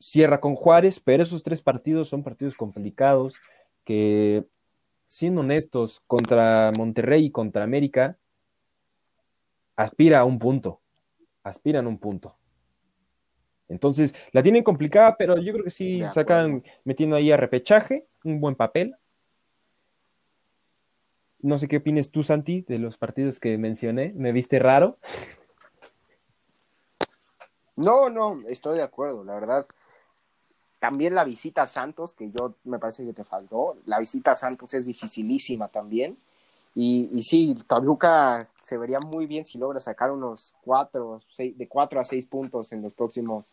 cierra 0.00 0.40
con 0.40 0.56
Juárez, 0.56 0.98
pero 0.98 1.22
esos 1.22 1.42
tres 1.42 1.62
partidos 1.62 2.08
son 2.08 2.24
partidos 2.24 2.56
complicados 2.56 3.36
que, 3.84 4.44
siendo 5.06 5.42
honestos, 5.42 6.02
contra 6.06 6.72
Monterrey 6.76 7.26
y 7.26 7.30
contra 7.30 7.62
América, 7.62 8.18
aspira 9.76 10.20
a 10.20 10.24
un 10.24 10.38
punto, 10.38 10.80
aspiran 11.42 11.86
a 11.86 11.88
un 11.88 11.98
punto. 11.98 12.36
Entonces, 13.68 14.14
la 14.32 14.42
tienen 14.42 14.64
complicada, 14.64 15.16
pero 15.16 15.38
yo 15.38 15.52
creo 15.52 15.64
que 15.64 15.70
sí 15.70 16.02
sacan 16.12 16.64
metiendo 16.82 17.14
ahí 17.14 17.30
a 17.30 17.36
repechaje, 17.36 18.06
un 18.24 18.40
buen 18.40 18.56
papel. 18.56 18.96
No 21.38 21.56
sé 21.56 21.68
qué 21.68 21.76
opines 21.76 22.10
tú, 22.10 22.22
Santi, 22.22 22.62
de 22.62 22.78
los 22.78 22.98
partidos 22.98 23.38
que 23.38 23.56
mencioné. 23.58 24.12
¿Me 24.16 24.32
viste 24.32 24.58
raro? 24.58 24.98
No, 27.76 28.10
no, 28.10 28.42
estoy 28.48 28.78
de 28.78 28.82
acuerdo, 28.82 29.24
la 29.24 29.34
verdad. 29.34 29.66
También 30.80 31.14
la 31.14 31.24
visita 31.24 31.62
a 31.62 31.66
Santos, 31.66 32.14
que 32.14 32.30
yo 32.30 32.54
me 32.64 32.78
parece 32.78 33.04
que 33.04 33.12
te 33.12 33.22
faltó. 33.24 33.76
La 33.84 33.98
visita 33.98 34.32
a 34.32 34.34
Santos 34.34 34.72
es 34.74 34.86
dificilísima 34.86 35.68
también. 35.68 36.16
Y, 36.74 37.10
y 37.12 37.22
sí, 37.22 37.54
Toluca 37.66 38.48
se 38.62 38.78
vería 38.78 38.98
muy 38.98 39.26
bien 39.26 39.44
si 39.44 39.58
logra 39.58 39.78
sacar 39.78 40.10
unos 40.10 40.54
cuatro, 40.64 41.20
seis, 41.30 41.56
de 41.58 41.68
cuatro 41.68 42.00
a 42.00 42.04
seis 42.04 42.24
puntos 42.24 42.72
en 42.72 42.80
los 42.80 42.94
próximos 42.94 43.52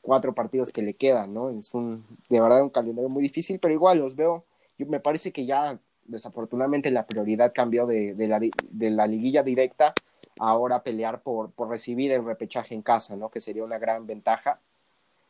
cuatro 0.00 0.32
partidos 0.32 0.70
que 0.70 0.82
le 0.82 0.94
quedan, 0.94 1.34
¿no? 1.34 1.50
Es 1.50 1.74
un, 1.74 2.06
de 2.28 2.40
verdad, 2.40 2.62
un 2.62 2.70
calendario 2.70 3.08
muy 3.08 3.22
difícil, 3.22 3.58
pero 3.58 3.74
igual 3.74 3.98
los 3.98 4.14
veo. 4.14 4.44
Yo, 4.78 4.86
me 4.86 5.00
parece 5.00 5.32
que 5.32 5.46
ya, 5.46 5.78
desafortunadamente, 6.04 6.90
la 6.92 7.04
prioridad 7.04 7.52
cambió 7.52 7.86
de, 7.86 8.14
de, 8.14 8.28
la, 8.28 8.38
de 8.38 8.90
la 8.90 9.06
liguilla 9.06 9.42
directa 9.42 9.92
ahora 10.38 10.82
pelear 10.84 11.20
por, 11.22 11.50
por 11.50 11.68
recibir 11.68 12.12
el 12.12 12.24
repechaje 12.24 12.74
en 12.74 12.82
casa, 12.82 13.16
¿no? 13.16 13.28
Que 13.28 13.40
sería 13.40 13.64
una 13.64 13.78
gran 13.78 14.06
ventaja 14.06 14.60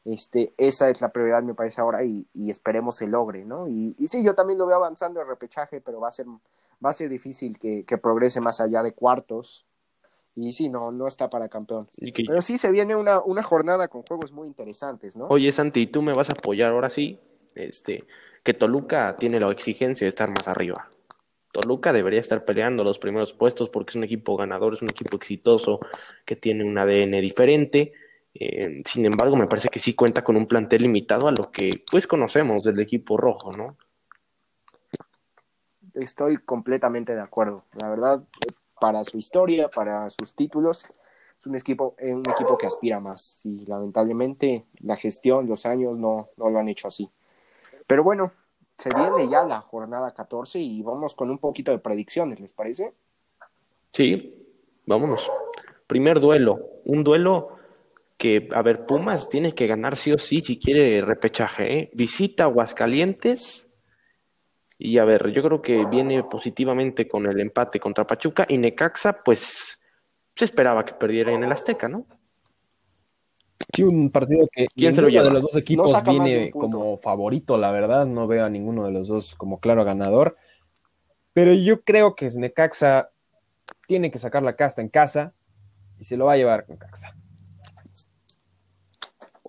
este, 0.05 0.53
esa 0.57 0.89
es 0.91 1.01
la 1.01 1.11
prioridad, 1.11 1.43
me 1.43 1.55
parece 1.55 1.81
ahora, 1.81 2.05
y, 2.05 2.27
y 2.35 2.51
esperemos 2.51 2.97
se 2.97 3.07
logre, 3.07 3.45
¿no? 3.45 3.69
Y, 3.69 3.95
y, 3.99 4.07
sí, 4.07 4.25
yo 4.25 4.35
también 4.35 4.59
lo 4.59 4.67
veo 4.67 4.77
avanzando 4.77 5.21
el 5.21 5.27
repechaje, 5.27 5.81
pero 5.81 6.01
va 6.01 6.09
a 6.09 6.13
ser, 6.13 6.27
va 6.27 6.91
a 6.91 6.95
ser 6.95 7.09
difícil 7.11 7.59
que, 7.59 7.85
que 7.85 7.99
progrese 7.99 8.41
más 8.41 8.61
allá 8.61 8.83
de 8.83 8.93
cuartos. 8.93 9.67
Y 10.37 10.53
sí, 10.53 10.69
no, 10.69 10.93
no 10.93 11.07
está 11.07 11.29
para 11.29 11.49
campeón. 11.49 11.89
Que- 12.01 12.25
Pero 12.27 12.41
sí 12.41 12.57
se 12.57 12.71
viene 12.71 12.95
una, 12.97 13.21
una 13.21 13.43
jornada 13.43 13.89
con 13.89 14.03
juegos 14.03 14.33
muy 14.33 14.47
interesantes, 14.47 15.17
¿no? 15.17 15.27
Oye, 15.27 15.51
Santi, 15.53 15.87
tú 15.89 16.03
me 16.03 16.13
vas 16.13 16.31
a 16.31 16.33
apoyar 16.33 16.71
ahora 16.71 16.89
sí, 16.89 17.19
este, 17.55 18.05
que 18.43 18.55
Toluca 18.55 19.17
tiene 19.17 19.41
la 19.41 19.51
exigencia 19.51 20.05
de 20.05 20.09
estar 20.09 20.31
más 20.31 20.49
arriba. 20.49 20.89
Toluca 21.53 21.93
debería 21.93 22.21
estar 22.21 22.45
peleando 22.45 22.85
los 22.85 22.99
primeros 22.99 23.33
puestos 23.33 23.69
porque 23.71 23.91
es 23.91 23.97
un 23.97 24.05
equipo 24.05 24.37
ganador, 24.37 24.75
es 24.75 24.83
un 24.83 24.91
equipo 24.91 25.17
exitoso, 25.17 25.81
que 26.25 26.37
tiene 26.37 26.65
un 26.65 26.79
ADN 26.79 27.21
diferente. 27.21 27.93
Eh, 28.35 28.79
sin 28.85 29.07
embargo, 29.07 29.37
me 29.37 29.47
parece 29.47 29.69
que 29.69 29.81
sí 29.81 29.95
cuenta 29.95 30.23
con 30.23 30.37
un 30.37 30.47
plantel 30.47 30.83
limitado 30.83 31.29
a 31.29 31.33
lo 31.33 31.51
que 31.51 31.85
pues 31.91 32.07
conocemos 32.07 32.63
del 32.63 32.79
equipo 32.81 33.17
rojo, 33.17 33.57
¿no? 33.57 33.77
Estoy 35.95 36.37
completamente 36.39 37.15
de 37.15 37.21
acuerdo. 37.21 37.65
La 37.81 37.89
verdad, 37.89 38.23
para 38.81 39.05
su 39.05 39.19
historia, 39.19 39.69
para 39.69 40.09
sus 40.11 40.35
títulos, 40.35 40.87
es 41.39 41.47
un 41.47 41.57
equipo, 41.57 41.97
eh, 41.99 42.15
un 42.15 42.29
equipo 42.31 42.57
que 42.57 42.67
aspira 42.67 43.01
más. 43.01 43.45
Y 43.45 43.67
lamentablemente 43.67 44.67
la 44.83 44.97
gestión, 44.97 45.49
los 45.49 45.67
años 45.67 45.97
no, 45.99 46.29
no 46.37 46.49
lo 46.49 46.59
han 46.59 46.69
hecho 46.69 46.87
así. 46.87 47.11
Pero 47.87 48.05
bueno, 48.05 48.33
se 48.79 48.89
viene 48.95 49.29
ya 49.29 49.45
la 49.45 49.61
jornada 49.61 50.13
14 50.13 50.59
y 50.59 50.83
vamos 50.83 51.15
con 51.15 51.31
un 51.31 51.39
poquito 51.39 51.73
de 51.73 51.79
predicciones, 51.79 52.41
¿les 52.41 52.53
parece? 52.53 52.95
Sí, 53.93 54.47
vámonos. 54.87 55.31
Primer 55.87 56.21
duelo, 56.21 56.61
un 56.85 57.03
duelo 57.03 57.60
que, 58.21 58.51
a 58.55 58.61
ver, 58.61 58.85
Pumas 58.85 59.31
tiene 59.31 59.53
que 59.53 59.67
ganar 59.67 59.97
sí 59.97 60.13
o 60.13 60.19
sí 60.19 60.41
si 60.41 60.59
quiere 60.59 61.01
repechaje, 61.01 61.79
¿eh? 61.79 61.89
Visita 61.95 62.45
Aguascalientes 62.45 63.71
y 64.79 64.99
a 64.99 65.07
ver, 65.07 65.31
yo 65.31 65.43
creo 65.43 65.63
que 65.63 65.87
viene 65.87 66.23
positivamente 66.25 67.09
con 67.09 67.25
el 67.25 67.41
empate 67.41 67.81
contra 67.81 68.07
Pachuca 68.07 68.45
y 68.47 68.59
Necaxa, 68.59 69.23
pues 69.25 69.81
se 70.35 70.45
esperaba 70.45 70.85
que 70.85 70.93
perdiera 70.93 71.33
en 71.33 71.45
el 71.45 71.51
Azteca, 71.51 71.89
¿no? 71.89 72.07
Sí, 73.75 73.85
un 73.85 74.11
partido 74.11 74.47
que 74.53 74.67
¿Quién 74.75 74.95
se 74.95 75.01
lo 75.01 75.09
ninguno 75.09 75.23
lleva? 75.25 75.35
de 75.35 75.41
los 75.41 75.53
dos 75.53 75.57
equipos 75.57 76.05
viene 76.05 76.51
como 76.51 76.99
favorito, 76.99 77.57
la 77.57 77.71
verdad. 77.71 78.05
No 78.05 78.27
veo 78.27 78.45
a 78.45 78.51
ninguno 78.51 78.85
de 78.85 78.91
los 78.93 79.09
dos 79.09 79.35
como 79.35 79.61
claro 79.61 79.83
ganador. 79.85 80.37
Pero 81.33 81.55
yo 81.55 81.83
creo 81.83 82.15
que 82.15 82.29
Necaxa 82.31 83.13
tiene 83.87 84.11
que 84.11 84.19
sacar 84.19 84.43
la 84.43 84.57
casta 84.57 84.83
en 84.83 84.89
casa 84.91 85.33
y 85.99 86.05
se 86.05 86.19
lo 86.19 86.27
va 86.27 86.35
a 86.35 86.37
llevar 86.37 86.67
con 86.67 86.77
Caxa. 86.77 87.15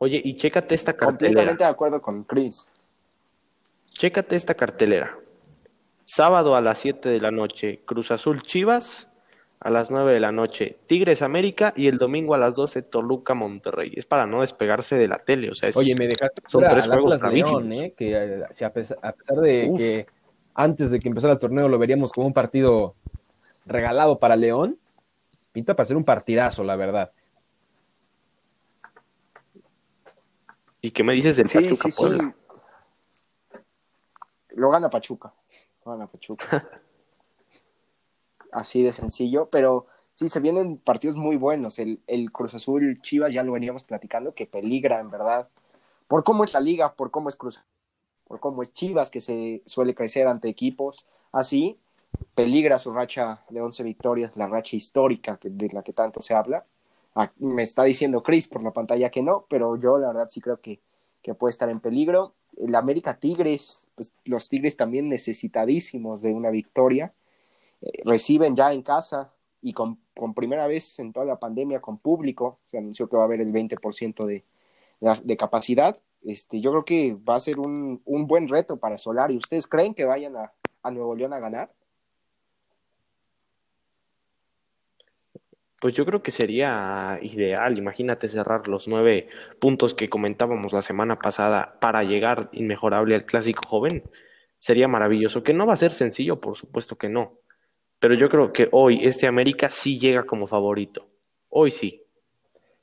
Oye, 0.04 0.20
y 0.24 0.36
chécate 0.36 0.74
esta 0.74 0.94
cartelera. 0.94 1.30
Completamente 1.36 1.64
de 1.64 1.70
acuerdo 1.70 2.02
con 2.02 2.24
Chris. 2.24 2.72
Chécate 3.92 4.36
esta 4.36 4.56
cartelera. 4.56 5.16
Sábado 6.06 6.56
a 6.56 6.62
las 6.62 6.80
7 6.80 7.08
de 7.08 7.22
la 7.22 7.30
noche, 7.30 7.82
Cruz 7.86 8.10
Azul 8.10 8.42
Chivas. 8.42 9.08
A 9.60 9.70
las 9.70 9.92
9 9.92 10.12
de 10.12 10.20
la 10.20 10.32
noche, 10.32 10.80
Tigres 10.88 11.22
América. 11.22 11.72
Y 11.76 11.86
el 11.86 12.00
domingo 12.00 12.34
a 12.34 12.40
las 12.40 12.56
12, 12.56 12.82
Toluca 12.82 13.36
Monterrey. 13.36 13.94
Es 13.96 14.08
para 14.08 14.26
no 14.26 14.42
despegarse 14.42 14.96
de 14.96 15.08
la 15.08 15.20
tele. 15.20 15.52
O 15.52 15.54
sea, 15.54 15.70
es- 15.70 15.78
Oye, 15.78 15.94
me 15.94 16.08
dejaste 16.08 16.42
son 16.48 16.64
tres 16.68 16.88
juegos 16.88 17.22
León. 17.22 17.72
¿eh? 17.74 17.94
que 17.96 18.12
eh, 18.12 18.44
si 18.50 18.64
a, 18.64 18.74
pesar, 18.74 18.98
a 19.04 19.12
pesar 19.12 19.38
de 19.38 19.68
Uf. 19.70 19.78
que 19.78 20.08
antes 20.56 20.90
de 20.90 21.00
que 21.00 21.10
empezara 21.10 21.34
el 21.34 21.40
torneo 21.40 21.68
lo 21.68 21.78
veríamos 21.78 22.12
como 22.12 22.26
un 22.26 22.34
partido 22.34 22.96
regalado 23.68 24.18
para 24.18 24.36
León, 24.36 24.80
pinta 25.52 25.76
para 25.76 25.86
ser 25.86 25.96
un 25.96 26.06
partidazo, 26.06 26.64
la 26.64 26.76
verdad. 26.76 27.12
¿Y 30.82 30.92
qué 30.92 31.04
me 31.04 31.14
dices 31.14 31.36
del 31.36 31.46
Sí, 31.46 31.60
Pachuca 31.60 31.92
sí? 31.92 32.04
Lo 34.50 34.70
gana 34.70 34.90
Pachuca. 34.90 35.34
Lo 35.86 35.92
gana 35.92 36.08
Pachuca. 36.08 36.70
Así 38.52 38.84
de 38.84 38.92
sencillo, 38.92 39.50
pero 39.50 39.88
sí, 40.14 40.28
se 40.28 40.40
vienen 40.40 40.78
partidos 40.78 41.16
muy 41.16 41.38
buenos. 41.38 41.80
El, 41.80 42.02
el 42.08 42.32
Cruz 42.32 42.54
Azul 42.54 43.02
Chivas 43.02 43.32
ya 43.32 43.44
lo 43.44 43.54
veníamos 43.54 43.84
platicando, 43.84 44.34
que 44.34 44.46
peligra 44.46 45.00
en 45.00 45.10
verdad. 45.10 45.48
Por 46.08 46.24
cómo 46.24 46.44
es 46.44 46.54
la 46.54 46.60
liga, 46.60 46.94
por 46.94 47.12
cómo 47.12 47.30
es 47.30 47.36
Cruz 47.36 47.64
por 48.32 48.40
cómo 48.40 48.64
es 48.64 48.74
Chivas, 48.74 49.12
que 49.12 49.20
se 49.20 49.62
suele 49.66 49.94
crecer 49.94 50.26
ante 50.26 50.48
equipos 50.48 51.06
así, 51.34 51.78
peligra 52.34 52.80
su 52.80 52.94
racha 52.94 53.44
de 53.50 53.60
11 53.60 53.84
victorias, 53.84 54.32
la 54.36 54.48
racha 54.48 54.78
histórica 54.78 55.36
que, 55.36 55.50
de 55.50 55.68
la 55.68 55.84
que 55.84 55.92
tanto 55.92 56.22
se 56.22 56.34
habla. 56.34 56.66
Me 57.40 57.64
está 57.64 57.84
diciendo 57.84 58.24
Chris 58.24 58.48
por 58.48 58.64
la 58.64 58.72
pantalla 58.72 59.10
que 59.10 59.22
no, 59.22 59.46
pero 59.50 59.76
yo 59.76 59.98
la 59.98 60.08
verdad 60.08 60.30
sí 60.30 60.40
creo 60.40 60.62
que, 60.62 60.80
que 61.22 61.34
puede 61.34 61.52
estar 61.52 61.70
en 61.70 61.80
peligro. 61.80 62.36
El 62.58 62.76
América 62.76 63.20
Tigres, 63.20 63.90
pues 63.96 64.14
los 64.26 64.48
Tigres 64.50 64.78
también 64.78 65.10
necesitadísimos 65.10 66.22
de 66.22 66.34
una 66.34 66.50
victoria. 66.50 67.14
Eh, 67.82 67.92
reciben 68.06 68.56
ya 68.56 68.72
en 68.74 68.82
casa 68.82 69.34
y 69.62 69.74
con, 69.74 70.00
con 70.16 70.34
primera 70.34 70.68
vez 70.68 71.00
en 71.00 71.12
toda 71.14 71.26
la 71.26 71.40
pandemia 71.40 71.82
con 71.82 71.98
público, 71.98 72.60
se 72.66 72.78
anunció 72.78 73.08
que 73.10 73.18
va 73.18 73.24
a 73.24 73.26
haber 73.26 73.42
el 73.42 73.52
20% 73.52 74.26
de, 74.26 74.46
de, 75.00 75.22
de 75.24 75.38
capacidad. 75.38 76.00
Este, 76.24 76.62
yo 76.62 76.72
creo 76.72 76.84
que 76.84 77.18
va 77.28 77.36
a 77.36 77.40
ser 77.40 77.60
un, 77.60 78.02
un 78.06 78.28
buen 78.28 78.48
reto 78.48 78.78
para 78.78 78.98
Solari. 78.98 79.38
¿Ustedes 79.38 79.68
creen 79.68 79.94
que 79.94 80.06
vayan 80.06 80.36
a, 80.38 80.54
a 80.84 80.92
Nuevo 80.92 81.16
León 81.16 81.34
a 81.34 81.40
ganar? 81.40 81.72
Pues 85.82 85.96
yo 85.96 86.06
creo 86.06 86.22
que 86.22 86.30
sería 86.30 87.18
ideal, 87.24 87.76
imagínate 87.76 88.28
cerrar 88.28 88.68
los 88.68 88.88
nueve 88.88 89.30
puntos 89.58 89.96
que 89.96 90.12
comentábamos 90.12 90.74
la 90.74 90.84
semana 90.84 91.18
pasada 91.18 91.80
para 91.82 92.04
llegar 92.04 92.50
inmejorable 92.52 93.16
al 93.16 93.26
clásico 93.26 93.68
joven. 93.68 94.04
Sería 94.60 94.88
maravilloso, 94.88 95.42
que 95.42 95.56
no 95.56 95.66
va 95.66 95.74
a 95.74 95.78
ser 95.78 95.90
sencillo, 95.90 96.40
por 96.40 96.56
supuesto 96.56 97.00
que 97.00 97.10
no. 97.10 97.40
Pero 97.98 98.14
yo 98.14 98.30
creo 98.30 98.54
que 98.54 98.70
hoy 98.72 99.00
este 99.02 99.26
América 99.26 99.70
sí 99.70 99.98
llega 99.98 100.22
como 100.22 100.46
favorito. 100.46 101.10
Hoy 101.50 101.72
sí. 101.72 102.04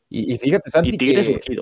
Y, 0.08 0.34
y 0.34 0.38
fíjate, 0.38 0.68
Santi, 0.68 0.90
Y 0.90 0.98
Tigres 0.98 1.28
que 1.28 1.56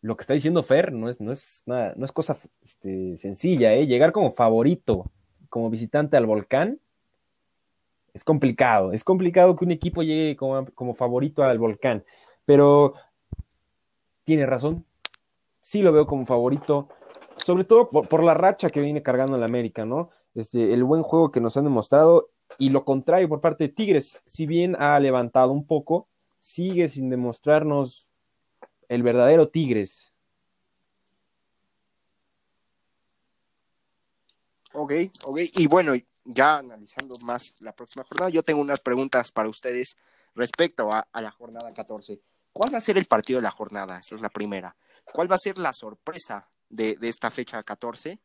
lo 0.00 0.16
que 0.16 0.22
está 0.22 0.32
diciendo 0.32 0.62
Fer 0.62 0.94
no 0.94 1.10
es, 1.10 1.20
no 1.20 1.32
es, 1.32 1.64
nada, 1.66 1.92
no 1.98 2.06
es 2.06 2.12
cosa 2.12 2.34
este, 2.62 3.18
sencilla, 3.18 3.74
¿eh? 3.74 3.86
Llegar 3.86 4.12
como 4.12 4.32
favorito, 4.32 5.12
como 5.50 5.68
visitante 5.68 6.16
al 6.16 6.24
volcán, 6.24 6.80
es 8.18 8.24
complicado. 8.24 8.92
Es 8.92 9.04
complicado 9.04 9.54
que 9.54 9.64
un 9.64 9.70
equipo 9.70 10.02
llegue 10.02 10.36
como, 10.36 10.94
favorito 10.94 11.44
al 11.44 11.58
volcán. 11.58 12.04
Pero 12.44 12.94
tiene 14.24 14.44
razón. 14.44 14.84
Sí 15.62 15.82
lo 15.82 15.92
veo 15.92 16.04
como 16.04 16.26
favorito. 16.26 16.88
Sobre 17.36 17.62
todo 17.62 17.88
por, 17.90 18.08
por 18.08 18.24
la 18.24 18.34
racha 18.34 18.70
que 18.70 18.80
viene 18.80 19.04
cargando 19.04 19.36
el 19.36 19.44
América, 19.44 19.84
¿no? 19.84 20.10
Este, 20.34 20.74
el 20.74 20.82
buen 20.82 21.04
juego 21.04 21.30
que 21.30 21.40
nos 21.40 21.56
han 21.56 21.64
demostrado. 21.64 22.30
Y 22.58 22.70
lo 22.70 22.84
contrario 22.84 23.28
por 23.28 23.40
parte 23.40 23.68
de 23.68 23.72
Tigres, 23.72 24.18
si 24.26 24.46
bien 24.46 24.74
ha 24.80 24.98
levantado 24.98 25.52
un 25.52 25.64
poco, 25.64 26.08
sigue 26.40 26.88
sin 26.88 27.10
demostrarnos 27.10 28.10
el 28.88 29.04
verdadero 29.04 29.48
Tigres. 29.48 30.12
Ok, 34.72 34.92
ok. 35.24 35.38
Y 35.54 35.68
bueno, 35.68 35.92
ya 36.28 36.58
analizando 36.58 37.16
más 37.24 37.54
la 37.60 37.72
próxima 37.72 38.04
jornada, 38.04 38.30
yo 38.30 38.42
tengo 38.42 38.60
unas 38.60 38.80
preguntas 38.80 39.32
para 39.32 39.48
ustedes 39.48 39.96
respecto 40.34 40.92
a, 40.92 41.08
a, 41.10 41.22
la 41.22 41.30
jornada 41.30 41.72
14. 41.72 42.20
¿Cuál 42.52 42.72
va 42.72 42.78
a 42.78 42.82
ser 42.82 42.98
el 42.98 43.06
partido 43.06 43.38
de 43.38 43.44
la 43.44 43.50
jornada? 43.50 43.98
Esa 43.98 44.14
es 44.14 44.20
la 44.20 44.28
primera. 44.28 44.76
¿Cuál 45.12 45.30
va 45.30 45.36
a 45.36 45.38
ser 45.38 45.58
la 45.58 45.72
sorpresa 45.72 46.46
de, 46.68 46.96
de 46.96 47.08
esta 47.08 47.30
fecha 47.30 47.62
14 47.62 48.18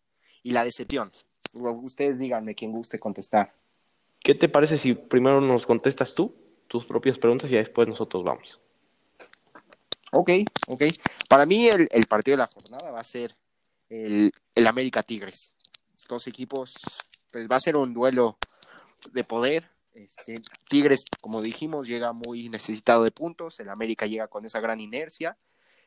y 0.43 0.51
la 0.51 0.65
decepción? 0.65 1.11
Ustedes 1.53 2.19
díganme 2.19 2.55
quien 2.55 2.71
guste 2.71 2.99
contestar. 2.99 3.53
¿Qué 4.19 4.35
te 4.35 4.49
parece 4.49 4.77
si 4.77 4.93
primero 4.93 5.39
nos 5.39 5.65
contestas 5.65 6.13
tú 6.13 6.35
tus 6.67 6.85
propias 6.85 7.17
preguntas 7.17 7.49
y 7.51 7.55
después 7.55 7.87
nosotros 7.87 8.23
vamos? 8.23 8.59
Ok, 10.11 10.29
ok. 10.67 10.83
Para 11.29 11.45
mí 11.45 11.67
el, 11.67 11.87
el 11.91 12.05
partido 12.05 12.37
de 12.37 12.43
la 12.43 12.49
jornada 12.53 12.91
va 12.91 12.99
a 12.99 13.03
ser 13.03 13.35
el, 13.89 14.31
el 14.55 14.67
América 14.67 15.03
Tigres. 15.03 15.55
Dos 16.07 16.27
equipos, 16.27 16.75
pues 17.34 17.47
va 17.51 17.55
a 17.55 17.59
ser 17.59 17.75
un 17.75 17.95
duelo 17.95 18.38
de 19.11 19.23
poder. 19.23 19.65
Este, 19.95 20.36
Tigres, 20.69 21.03
como 21.19 21.41
dijimos, 21.41 21.88
llega 21.88 22.13
muy 22.13 22.47
necesitado 22.47 23.03
de 23.03 23.11
puntos. 23.11 23.59
El 23.59 23.69
América 23.69 24.05
llega 24.05 24.27
con 24.27 24.45
esa 24.45 24.59
gran 24.59 24.79
inercia. 24.79 25.36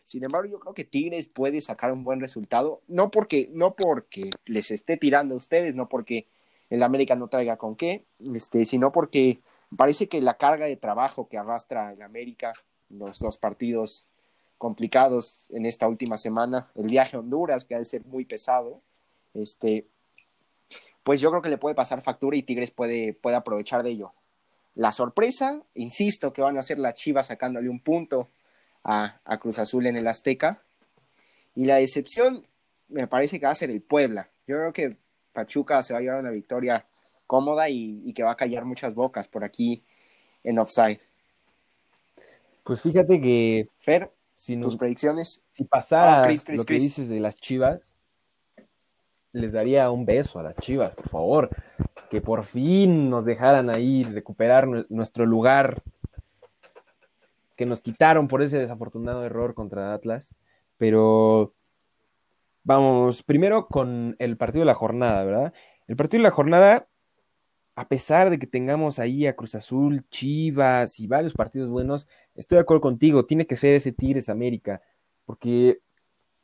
Sin 0.05 0.25
embargo, 0.25 0.51
yo 0.51 0.59
creo 0.59 0.75
que 0.75 0.85
Tigres 0.85 1.29
puede 1.29 1.61
sacar 1.61 1.93
un 1.93 2.03
buen 2.03 2.21
resultado. 2.21 2.83
No 2.89 3.13
porque, 3.13 3.49
no 3.53 3.77
porque 3.77 4.31
les 4.45 4.73
esté 4.73 4.97
tirando 4.97 5.35
a 5.35 5.39
ustedes, 5.39 5.77
no 5.77 5.89
porque 5.89 6.27
el 6.69 6.83
América 6.83 7.15
no 7.15 7.29
traiga 7.29 7.57
con 7.57 7.77
qué, 7.77 8.05
este, 8.35 8.65
sino 8.65 8.91
porque 8.91 9.39
parece 9.77 10.09
que 10.09 10.21
la 10.21 10.35
carga 10.35 10.67
de 10.67 10.77
trabajo 10.77 11.29
que 11.29 11.39
arrastra 11.39 11.93
el 11.93 12.03
América, 12.03 12.55
los 12.89 13.21
dos 13.21 13.39
partidos 13.39 14.09
complicados 14.59 15.47
en 15.51 15.65
esta 15.65 15.87
última 15.87 16.17
semana, 16.17 16.73
el 16.75 16.89
viaje 16.89 17.17
a 17.17 17.21
Honduras, 17.21 17.65
que 17.65 17.77
ha 17.77 17.79
de 17.79 17.85
ser 17.85 18.05
muy 18.05 18.25
pesado, 18.25 18.81
este, 19.33 19.87
pues 21.07 21.21
yo 21.21 21.31
creo 21.31 21.41
que 21.41 21.51
le 21.51 21.57
puede 21.57 21.77
pasar 21.77 22.03
factura 22.03 22.37
y 22.37 22.43
Tigres 22.43 22.73
puede, 22.73 23.13
puede 23.13 23.37
aprovechar 23.37 23.85
de 23.85 23.91
ello. 23.91 24.13
La 24.75 24.91
sorpresa, 24.91 25.63
insisto, 25.75 26.33
que 26.33 26.43
van 26.43 26.59
a 26.59 26.63
ser 26.63 26.81
las 26.81 26.95
Chivas 26.95 27.29
sacándole 27.29 27.69
un 27.69 27.79
punto 27.79 28.29
a, 28.83 29.21
a, 29.25 29.39
Cruz 29.39 29.61
Azul 29.61 29.87
en 29.87 29.97
el 29.97 30.09
Azteca. 30.09 30.61
Y 31.55 31.67
la 31.67 31.77
decepción 31.77 32.45
me 32.89 33.07
parece 33.07 33.39
que 33.39 33.47
va 33.47 33.53
a 33.53 33.55
ser 33.55 33.71
el 33.71 33.83
Puebla. 33.83 34.31
Yo 34.49 34.57
creo 34.57 34.73
que 34.73 34.97
Pachuca 35.33 35.81
se 35.85 35.93
va 35.93 36.01
a 36.01 36.03
llevar 36.03 36.19
una 36.19 36.31
victoria 36.31 36.85
cómoda 37.29 37.69
y, 37.71 38.13
que 38.13 38.25
va 38.25 38.33
a 38.33 38.37
callar 38.37 38.65
muchas 38.65 38.93
bocas 38.93 39.29
por 39.29 39.45
aquí 39.45 39.85
en 40.43 40.59
offside. 40.59 40.99
Pues 42.65 42.81
fíjate 42.81 43.21
que 43.21 43.69
Fer, 43.79 44.11
si 44.35 44.57
tus 44.59 44.77
predicciones. 44.77 45.45
Si 45.47 45.63
pasara 45.63 46.25
ah, 46.25 46.35
lo 46.49 46.65
que 46.65 46.75
dices 46.75 47.09
de 47.09 47.21
las 47.21 47.37
Chivas, 47.37 47.96
les 49.33 49.53
daría 49.53 49.91
un 49.91 50.07
beso 50.07 50.39
a 50.39 50.43
las 50.43 50.57
Chivas, 50.57 50.95
por 50.95 51.09
favor, 51.09 51.51
que 52.11 52.21
por 52.21 52.45
fin 52.45 53.11
nos 53.11 53.25
dejaran 53.25 53.71
ahí 53.71 54.05
recuperar 54.05 54.67
nuestro 54.89 55.27
lugar 55.27 55.83
que 57.57 57.67
nos 57.67 57.81
quitaron 57.81 58.29
por 58.29 58.43
ese 58.43 58.59
desafortunado 58.59 59.25
error 59.25 59.55
contra 59.55 59.95
Atlas, 59.95 60.37
pero 60.77 61.55
vamos, 62.65 63.23
primero 63.23 63.67
con 63.67 64.15
el 64.19 64.37
partido 64.37 64.61
de 64.61 64.67
la 64.67 64.75
jornada, 64.75 65.25
¿verdad? 65.25 65.55
El 65.87 65.97
partido 65.97 66.21
de 66.21 66.29
la 66.29 66.35
jornada, 66.35 66.89
a 67.75 67.89
pesar 67.89 68.31
de 68.31 68.39
que 68.39 68.47
tengamos 68.47 68.99
ahí 68.99 69.27
a 69.27 69.37
Cruz 69.37 69.55
Azul, 69.55 70.05
Chivas 70.11 71.01
y 71.01 71.07
varios 71.07 71.33
partidos 71.33 71.71
buenos, 71.71 72.07
estoy 72.35 72.57
de 72.57 72.63
acuerdo 72.63 72.83
contigo, 72.83 73.25
tiene 73.25 73.47
que 73.47 73.57
ser 73.57 73.75
ese 73.75 73.93
Tigres 73.93 74.29
América, 74.29 74.83
porque 75.25 75.81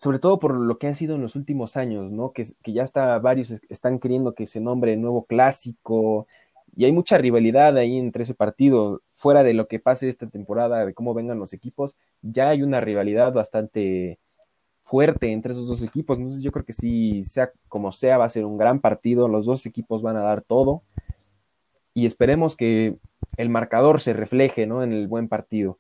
sobre 0.03 0.19
todo 0.19 0.41
por 0.41 0.59
lo 0.59 0.79
que 0.79 0.89
ha 0.89 0.95
sido 0.97 1.15
en 1.15 1.23
los 1.23 1.37
últimos 1.37 1.77
años, 1.77 2.11
¿no? 2.11 2.33
Que, 2.33 2.45
que 2.61 2.73
ya 2.73 2.83
está, 2.83 3.17
varios 3.21 3.53
están 3.69 4.01
queriendo 4.01 4.35
que 4.35 4.49
se 4.49 4.61
nombre 4.61 4.97
nuevo 4.97 5.27
clásico, 5.27 6.27
y 6.75 6.87
hay 6.87 6.91
mucha 6.91 7.19
rivalidad 7.19 7.77
ahí 7.77 7.97
entre 7.99 8.25
ese 8.25 8.35
partido, 8.35 9.01
fuera 9.15 9.45
de 9.45 9.55
lo 9.55 9.69
que 9.69 9.79
pase 9.79 10.09
esta 10.09 10.27
temporada, 10.29 10.85
de 10.85 10.93
cómo 10.93 11.15
vengan 11.15 11.39
los 11.39 11.53
equipos, 11.53 11.97
ya 12.21 12.49
hay 12.49 12.65
una 12.65 12.81
rivalidad 12.81 13.33
bastante 13.33 14.19
fuerte 14.83 15.31
entre 15.31 15.53
esos 15.53 15.69
dos 15.69 15.83
equipos, 15.85 16.19
entonces 16.19 16.43
yo 16.43 16.51
creo 16.51 16.65
que 16.65 16.73
sí, 16.73 17.23
sea 17.23 17.53
como 17.69 17.93
sea, 17.93 18.19
va 18.19 18.25
a 18.25 18.29
ser 18.29 18.45
un 18.45 18.59
gran 18.59 18.81
partido, 18.81 19.29
los 19.29 19.47
dos 19.47 19.67
equipos 19.67 20.03
van 20.03 20.17
a 20.17 20.23
dar 20.23 20.43
todo 20.43 20.83
y 21.95 22.07
esperemos 22.07 22.57
que 22.57 22.97
el 23.37 23.51
marcador 23.51 24.01
se 24.01 24.15
refleje 24.15 24.67
¿no? 24.67 24.83
en 24.83 24.93
el 24.93 25.07
buen 25.07 25.29
partido. 25.29 25.79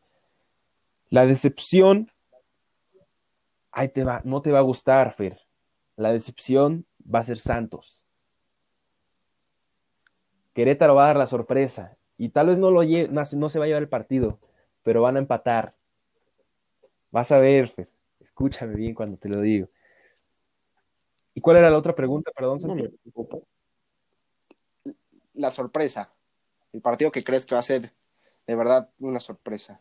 La 1.10 1.26
decepción, 1.26 2.11
ahí 3.72 3.88
te 3.88 4.04
va, 4.04 4.20
no 4.24 4.42
te 4.42 4.52
va 4.52 4.58
a 4.58 4.62
gustar, 4.62 5.12
Fer. 5.14 5.40
La 5.96 6.12
decepción 6.12 6.86
va 7.02 7.20
a 7.20 7.24
ser 7.24 7.38
Santos. 7.38 8.00
Querétaro 10.54 10.94
va 10.94 11.04
a 11.04 11.06
dar 11.08 11.16
la 11.16 11.26
sorpresa 11.26 11.96
y 12.18 12.28
tal 12.28 12.48
vez 12.48 12.58
no, 12.58 12.70
lo 12.70 12.82
no, 12.84 13.48
se 13.48 13.58
va 13.58 13.64
a 13.64 13.68
llevar 13.68 13.82
el 13.82 13.88
partido, 13.88 14.38
pero 14.82 15.02
van 15.02 15.16
a 15.16 15.18
empatar. 15.18 15.74
Vas 17.10 17.32
a 17.32 17.38
ver, 17.38 17.68
Fer. 17.68 17.88
Escúchame 18.20 18.74
bien 18.74 18.94
cuando 18.94 19.16
te 19.16 19.28
lo 19.28 19.40
digo. 19.40 19.68
¿Y 21.34 21.40
cuál 21.40 21.56
era 21.56 21.70
la 21.70 21.78
otra 21.78 21.94
pregunta? 21.94 22.30
Perdón, 22.34 22.58
La 25.34 25.50
sorpresa. 25.50 26.12
El 26.72 26.80
partido 26.80 27.10
que 27.10 27.24
crees 27.24 27.44
que 27.44 27.54
va 27.54 27.58
a 27.58 27.62
ser 27.62 27.92
de 28.46 28.54
verdad 28.54 28.90
una 28.98 29.20
sorpresa. 29.20 29.80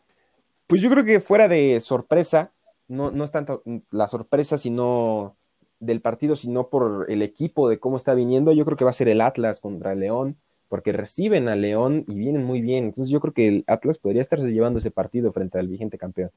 Pues 0.66 0.80
yo 0.80 0.90
creo 0.90 1.04
que 1.04 1.20
fuera 1.20 1.48
de 1.48 1.80
sorpresa, 1.80 2.52
no, 2.88 3.10
no 3.10 3.24
es 3.24 3.30
tanto 3.30 3.62
la 3.90 4.08
sorpresa, 4.08 4.58
sino 4.58 5.36
del 5.80 6.00
partido, 6.00 6.36
sino 6.36 6.68
por 6.68 7.06
el 7.08 7.22
equipo, 7.22 7.68
de 7.68 7.78
cómo 7.78 7.96
está 7.96 8.14
viniendo. 8.14 8.52
Yo 8.52 8.64
creo 8.64 8.76
que 8.76 8.84
va 8.84 8.90
a 8.90 8.94
ser 8.94 9.08
el 9.08 9.20
Atlas 9.20 9.60
contra 9.60 9.92
el 9.92 10.00
León 10.00 10.36
porque 10.72 10.92
reciben 10.92 11.48
a 11.48 11.54
León 11.54 12.06
y 12.08 12.14
vienen 12.14 12.44
muy 12.44 12.62
bien. 12.62 12.84
Entonces 12.84 13.12
yo 13.12 13.20
creo 13.20 13.34
que 13.34 13.46
el 13.46 13.64
Atlas 13.66 13.98
podría 13.98 14.22
estarse 14.22 14.50
llevando 14.50 14.78
ese 14.78 14.90
partido 14.90 15.30
frente 15.30 15.58
al 15.58 15.68
vigente 15.68 15.98
campeón. 15.98 16.30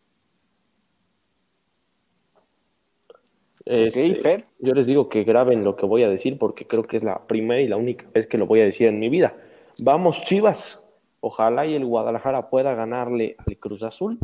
Este, 3.64 4.46
yo 4.60 4.74
les 4.74 4.86
digo 4.88 5.08
que 5.10 5.24
graben 5.24 5.64
lo 5.64 5.76
que 5.76 5.86
voy 5.86 6.04
a 6.04 6.10
decir 6.10 6.38
porque 6.38 6.68
creo 6.68 6.84
que 6.84 6.98
es 6.98 7.04
la 7.04 7.26
primera 7.28 7.62
y 7.62 7.68
la 7.70 7.78
única 7.78 8.08
vez 8.14 8.28
que 8.28 8.38
lo 8.38 8.46
voy 8.46 8.60
a 8.60 8.66
decir 8.66 8.88
en 8.88 9.00
mi 9.00 9.08
vida. 9.08 9.38
Vamos, 9.80 10.22
Chivas. 10.24 10.84
Ojalá 11.22 11.66
y 11.66 11.74
el 11.74 11.86
Guadalajara 11.86 12.50
pueda 12.50 12.76
ganarle 12.76 13.38
al 13.40 13.58
Cruz 13.58 13.84
Azul. 13.84 14.20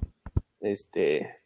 Este, 0.60 1.41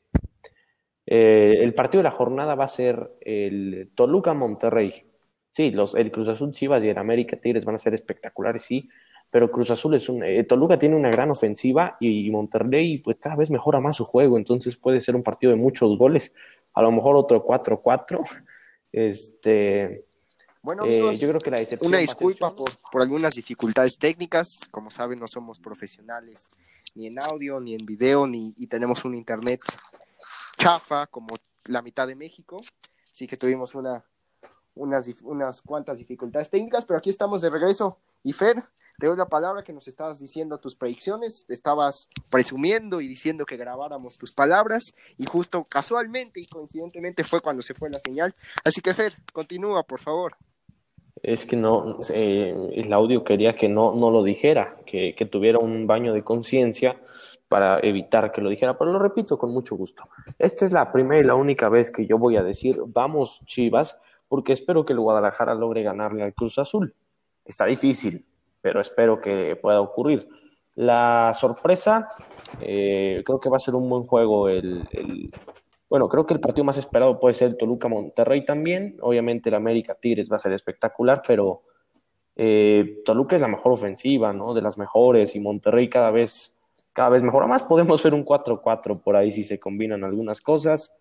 eh, 1.06 1.58
el 1.62 1.74
partido 1.74 2.00
de 2.00 2.10
la 2.10 2.16
jornada 2.16 2.56
va 2.56 2.66
a 2.66 2.70
ser 2.70 3.16
el 3.22 3.92
Toluca 3.96 4.34
Monterrey. 4.34 5.06
Sí, 5.52 5.72
los, 5.72 5.96
el 5.96 6.12
Cruz 6.12 6.28
Azul 6.28 6.52
Chivas 6.52 6.84
y 6.84 6.90
el 6.90 6.98
América 6.98 7.38
Tigres 7.38 7.64
van 7.64 7.76
a 7.76 7.80
ser 7.80 7.94
espectaculares, 7.94 8.64
sí, 8.64 8.90
pero 9.30 9.52
Cruz 9.52 9.72
Azul 9.72 9.96
es 9.96 10.10
un. 10.10 10.24
Eh, 10.24 10.44
Toluca 10.44 10.78
tiene 10.78 10.96
una 10.96 11.10
gran 11.10 11.32
ofensiva 11.32 11.98
y, 12.00 12.30
Monterrey, 12.30 12.98
pues 12.98 13.18
cada 13.20 13.36
vez 13.36 13.50
mejora 13.50 13.80
más 13.80 13.96
su 13.96 14.06
juego, 14.06 14.38
entonces 14.38 14.76
puede 14.76 15.00
ser 15.00 15.16
un 15.16 15.24
partido 15.24 15.52
de 15.52 15.58
muchos 15.58 15.98
goles, 15.98 16.34
a 16.74 16.82
lo 16.82 16.92
mejor 16.92 17.16
otro 17.16 17.46
4-4. 17.46 18.22
Este. 18.92 20.06
Bueno, 20.62 20.84
eh, 20.86 21.14
yo 21.16 21.30
creo 21.30 21.40
que 21.40 21.52
la 21.52 21.60
Una 21.82 22.00
disculpa 22.00 22.54
por, 22.56 22.72
por 22.92 23.02
algunas 23.02 23.36
dificultades 23.36 23.98
técnicas. 23.98 24.60
Como 24.72 24.90
saben, 24.90 25.20
no 25.20 25.28
somos 25.28 25.60
profesionales 25.60 26.50
ni 26.96 27.08
en 27.08 27.20
audio, 27.20 27.60
ni 27.60 27.76
en 27.76 27.86
video, 27.86 28.26
ni 28.26 28.54
y 28.58 28.68
tenemos 28.68 29.06
un 29.06 29.16
internet 29.16 29.62
chafa 30.58 31.08
como 31.08 31.38
la 31.66 31.82
mitad 31.82 32.08
de 32.08 32.16
México. 32.16 32.62
Así 33.12 33.28
que 33.28 33.38
tuvimos 33.38 33.76
una 33.76 34.04
unas, 34.76 35.10
unas 35.24 35.62
cuantas 35.62 35.98
dificultades 35.98 36.50
técnicas, 36.50 36.86
pero 36.86 36.98
aquí 36.98 37.10
estamos 37.10 37.42
de 37.42 37.50
regreso. 37.50 37.98
Y 38.24 38.34
Fer, 38.34 38.62
te 39.00 39.08
doy 39.08 39.18
la 39.18 39.28
palabra 39.28 39.64
que 39.64 39.74
nos 39.74 39.88
estabas 39.88 40.20
diciendo 40.20 40.58
tus 40.60 40.76
predicciones, 40.76 41.46
te 41.48 41.54
estabas 41.54 42.10
presumiendo 42.30 43.02
y 43.02 43.08
diciendo 43.08 43.46
que 43.46 43.58
grabáramos 43.58 44.18
tus 44.18 44.32
palabras, 44.32 44.94
y 45.18 45.26
justo 45.26 45.64
casualmente 45.64 46.40
y 46.40 46.48
coincidentemente 46.48 47.24
fue 47.24 47.42
cuando 47.42 47.64
se 47.64 47.74
fue 47.74 47.90
la 47.90 48.00
señal. 48.00 48.36
Así 48.64 48.82
que 48.82 48.94
Fer, 48.94 49.16
continúa, 49.34 49.84
por 49.84 50.00
favor. 50.00 50.36
Es 51.24 51.46
que 51.46 51.56
no, 51.56 52.00
eh, 52.10 52.54
el 52.76 52.94
audio 52.94 53.24
quería 53.24 53.56
que 53.56 53.70
no, 53.70 53.96
no 53.96 54.12
lo 54.12 54.22
dijera, 54.24 54.78
que, 54.86 55.16
que 55.16 55.26
tuviera 55.26 55.60
un 55.60 55.88
baño 55.88 56.14
de 56.14 56.24
conciencia 56.24 57.00
para 57.48 57.80
evitar 57.82 58.32
que 58.32 58.42
lo 58.42 58.50
dijera, 58.50 58.78
pero 58.78 58.92
lo 58.92 59.00
repito 59.00 59.38
con 59.38 59.52
mucho 59.52 59.76
gusto. 59.76 60.04
Esta 60.40 60.66
es 60.66 60.72
la 60.72 60.92
primera 60.92 61.22
y 61.22 61.26
la 61.26 61.36
única 61.36 61.70
vez 61.70 61.92
que 61.92 62.06
yo 62.06 62.18
voy 62.18 62.38
a 62.38 62.44
decir, 62.44 62.78
vamos 62.88 63.42
Chivas, 63.46 64.00
porque 64.28 64.54
espero 64.54 64.86
que 64.86 64.94
el 64.94 65.00
Guadalajara 65.00 65.54
logre 65.54 65.84
ganarle 65.84 66.24
al 66.24 66.34
Cruz 66.34 66.58
Azul. 66.58 66.94
Está 67.44 67.66
difícil, 67.66 68.26
pero 68.62 68.82
espero 68.82 69.22
que 69.22 69.56
pueda 69.56 69.82
ocurrir. 69.82 70.28
La 70.76 71.32
sorpresa, 71.34 72.10
eh, 72.60 73.24
creo 73.26 73.40
que 73.40 73.50
va 73.50 73.58
a 73.58 73.62
ser 73.62 73.76
un 73.76 73.88
buen 73.90 74.04
juego. 74.04 74.50
El, 74.50 75.32
bueno, 75.88 76.10
creo 76.10 76.26
que 76.26 76.34
el 76.34 76.40
partido 76.40 76.66
más 76.66 76.78
esperado 76.78 77.20
puede 77.20 77.36
ser 77.36 77.56
Toluca-Monterrey 77.56 78.44
también. 78.44 78.98
Obviamente 79.02 79.50
el 79.50 79.56
América-Tigres 79.56 80.30
va 80.30 80.38
a 80.38 80.40
ser 80.40 80.52
espectacular, 80.54 81.22
pero 81.26 81.62
eh, 82.36 83.02
Toluca 83.06 83.36
es 83.36 83.42
la 83.42 83.48
mejor 83.48 83.72
ofensiva, 83.72 84.34
¿no? 84.34 84.54
De 84.54 84.62
las 84.62 84.78
mejores 84.78 85.36
y 85.36 85.40
Monterrey 85.40 85.88
cada 85.88 86.12
vez, 86.12 86.55
cada 86.96 87.10
vez 87.10 87.22
mejora 87.22 87.46
más. 87.46 87.62
Podemos 87.62 88.02
ver 88.02 88.14
un 88.14 88.26
4-4 88.26 89.02
por 89.02 89.18
ahí 89.18 89.30
si 89.30 89.44
se 89.44 89.60
combinan 89.60 90.04
algunas 90.04 90.40
cosas. 90.40 90.94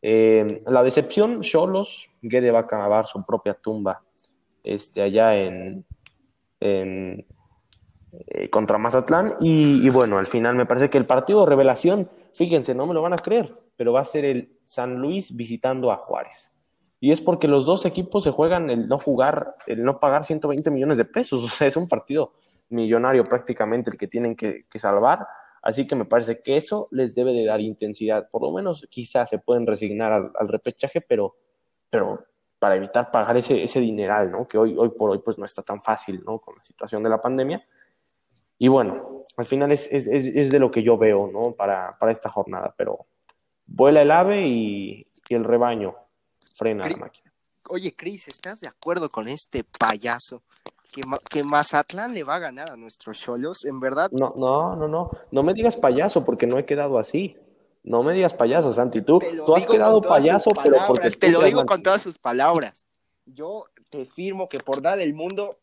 Eh, 0.00 0.62
la 0.66 0.82
decepción, 0.82 1.42
Cholos, 1.42 2.10
Guede 2.22 2.50
va 2.50 2.60
a 2.60 2.62
acabar 2.62 3.06
su 3.06 3.24
propia 3.24 3.54
tumba 3.54 4.02
este, 4.64 5.02
allá 5.02 5.36
en, 5.36 5.84
eh, 6.60 7.24
contra 8.50 8.78
Mazatlán. 8.78 9.36
Y, 9.40 9.88
bueno, 9.90 10.18
al 10.18 10.26
final 10.26 10.56
me 10.56 10.64
parece 10.64 10.88
que 10.88 10.96
el 10.96 11.04
partido 11.06 11.40
de 11.40 11.50
revelación, 11.50 12.08
fíjense, 12.32 12.74
no 12.74 12.86
me 12.86 12.94
lo 12.94 13.02
van 13.02 13.12
a 13.12 13.18
creer, 13.18 13.54
pero 13.76 13.92
va 13.92 14.00
a 14.00 14.06
ser 14.06 14.24
el 14.24 14.56
San 14.64 14.96
Luis 14.96 15.36
visitando 15.36 15.92
a 15.92 15.98
Juárez. 15.98 16.54
Y 16.98 17.12
es 17.12 17.20
porque 17.20 17.46
los 17.46 17.66
dos 17.66 17.84
equipos 17.84 18.24
se 18.24 18.30
juegan 18.30 18.70
el 18.70 18.88
no 18.88 18.98
jugar, 18.98 19.54
el 19.66 19.84
no 19.84 20.00
pagar 20.00 20.24
120 20.24 20.70
millones 20.70 20.96
de 20.96 21.04
pesos. 21.04 21.44
O 21.44 21.48
sea, 21.48 21.66
es 21.66 21.76
un 21.76 21.88
partido 21.88 22.32
millonario 22.68 23.24
prácticamente 23.24 23.90
el 23.90 23.96
que 23.96 24.08
tienen 24.08 24.36
que, 24.36 24.66
que 24.68 24.78
salvar 24.78 25.26
Así 25.66 25.84
que 25.84 25.96
me 25.96 26.04
parece 26.04 26.42
que 26.42 26.56
eso 26.56 26.86
les 26.92 27.16
debe 27.16 27.32
de 27.32 27.44
dar 27.44 27.60
intensidad. 27.60 28.30
Por 28.30 28.40
lo 28.42 28.52
menos 28.52 28.86
quizás 28.88 29.28
se 29.28 29.40
pueden 29.40 29.66
resignar 29.66 30.12
al, 30.12 30.48
repechaje, 30.48 31.00
pero, 31.00 31.34
pero 31.90 32.24
para 32.60 32.76
evitar 32.76 33.10
pagar 33.10 33.36
ese, 33.36 33.64
ese 33.64 33.80
dineral, 33.80 34.30
¿no? 34.30 34.46
Que 34.46 34.58
hoy, 34.58 34.76
hoy 34.78 34.90
por 34.90 35.10
hoy 35.10 35.18
pues 35.18 35.38
no 35.38 35.44
está 35.44 35.62
tan 35.62 35.82
fácil, 35.82 36.22
¿no? 36.24 36.38
Con 36.38 36.54
la 36.56 36.62
situación 36.62 37.02
de 37.02 37.10
la 37.10 37.20
pandemia. 37.20 37.66
Y 38.58 38.68
bueno, 38.68 39.24
al 39.36 39.44
final 39.44 39.72
es, 39.72 39.88
es, 39.90 40.06
es, 40.06 40.52
de 40.52 40.58
lo 40.60 40.70
que 40.70 40.84
yo 40.84 40.96
veo, 40.96 41.28
¿no? 41.32 41.50
Para, 41.50 41.98
para, 41.98 42.12
esta 42.12 42.30
jornada, 42.30 42.72
pero 42.78 43.06
vuela 43.66 44.02
el 44.02 44.12
ave 44.12 44.46
y, 44.46 45.04
y 45.28 45.34
el 45.34 45.42
rebaño 45.42 45.96
frena 46.54 46.88
la 46.88 46.96
máquina. 46.96 47.32
Oye, 47.68 47.92
Cris, 47.96 48.28
¿estás 48.28 48.60
de 48.60 48.68
acuerdo 48.68 49.08
con 49.08 49.26
este 49.26 49.64
payaso 49.64 50.44
que, 51.28 51.44
Mazatlán 51.44 52.14
le 52.14 52.24
va 52.24 52.36
a 52.36 52.38
ganar 52.38 52.70
a 52.70 52.76
nuestros 52.76 53.20
Cholos, 53.20 53.64
en 53.64 53.80
verdad. 53.80 54.10
No, 54.12 54.34
no, 54.36 54.76
no, 54.76 54.88
no. 54.88 55.10
No 55.30 55.42
me 55.42 55.54
digas 55.54 55.76
payaso 55.76 56.24
porque 56.24 56.46
no 56.46 56.58
he 56.58 56.64
quedado 56.64 56.98
así. 56.98 57.36
No 57.82 58.02
me 58.02 58.12
digas 58.12 58.34
payaso, 58.34 58.72
Santi. 58.72 59.02
Tú, 59.02 59.18
tú 59.44 59.54
has 59.54 59.66
quedado 59.66 60.00
payaso, 60.00 60.50
pero 60.62 60.78
porque 60.86 61.10
te 61.10 61.30
lo 61.30 61.42
digo 61.42 61.64
con 61.66 61.82
todas 61.82 62.02
sus 62.02 62.18
palabras. 62.18 62.86
Yo 63.26 63.64
te 63.90 64.06
firmo 64.06 64.48
que 64.48 64.58
por 64.58 64.82
dar 64.82 65.00
el 65.00 65.14
mundo, 65.14 65.58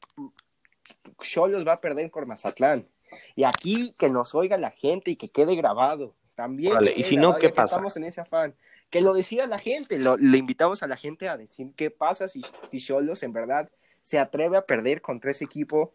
Cholos 1.21 1.67
va 1.67 1.73
a 1.73 1.81
perder 1.81 2.11
con 2.11 2.27
Mazatlán. 2.27 2.87
Y 3.35 3.43
aquí 3.43 3.93
que 3.97 4.09
nos 4.09 4.33
oiga 4.35 4.57
la 4.57 4.71
gente 4.71 5.11
y 5.11 5.15
que 5.15 5.29
quede 5.29 5.55
grabado. 5.55 6.15
También. 6.35 6.73
Vale, 6.73 6.93
y 6.95 7.03
si 7.03 7.15
no, 7.15 7.35
¿qué 7.35 7.49
pasa? 7.49 7.75
Estamos 7.75 7.95
en 7.97 8.05
ese 8.05 8.21
afán. 8.21 8.55
Que 8.89 9.01
lo 9.01 9.13
decida 9.13 9.45
la 9.45 9.59
gente. 9.59 9.99
Lo, 9.99 10.17
le 10.17 10.37
invitamos 10.37 10.81
a 10.81 10.87
la 10.87 10.97
gente 10.97 11.29
a 11.29 11.37
decir 11.37 11.73
qué 11.75 11.91
pasa 11.91 12.27
si 12.27 12.41
Cholos 12.77 13.23
en 13.23 13.33
verdad 13.33 13.69
se 14.03 14.19
atreve 14.19 14.57
a 14.57 14.65
perder 14.67 15.01
contra 15.01 15.31
ese 15.31 15.45
equipo 15.45 15.91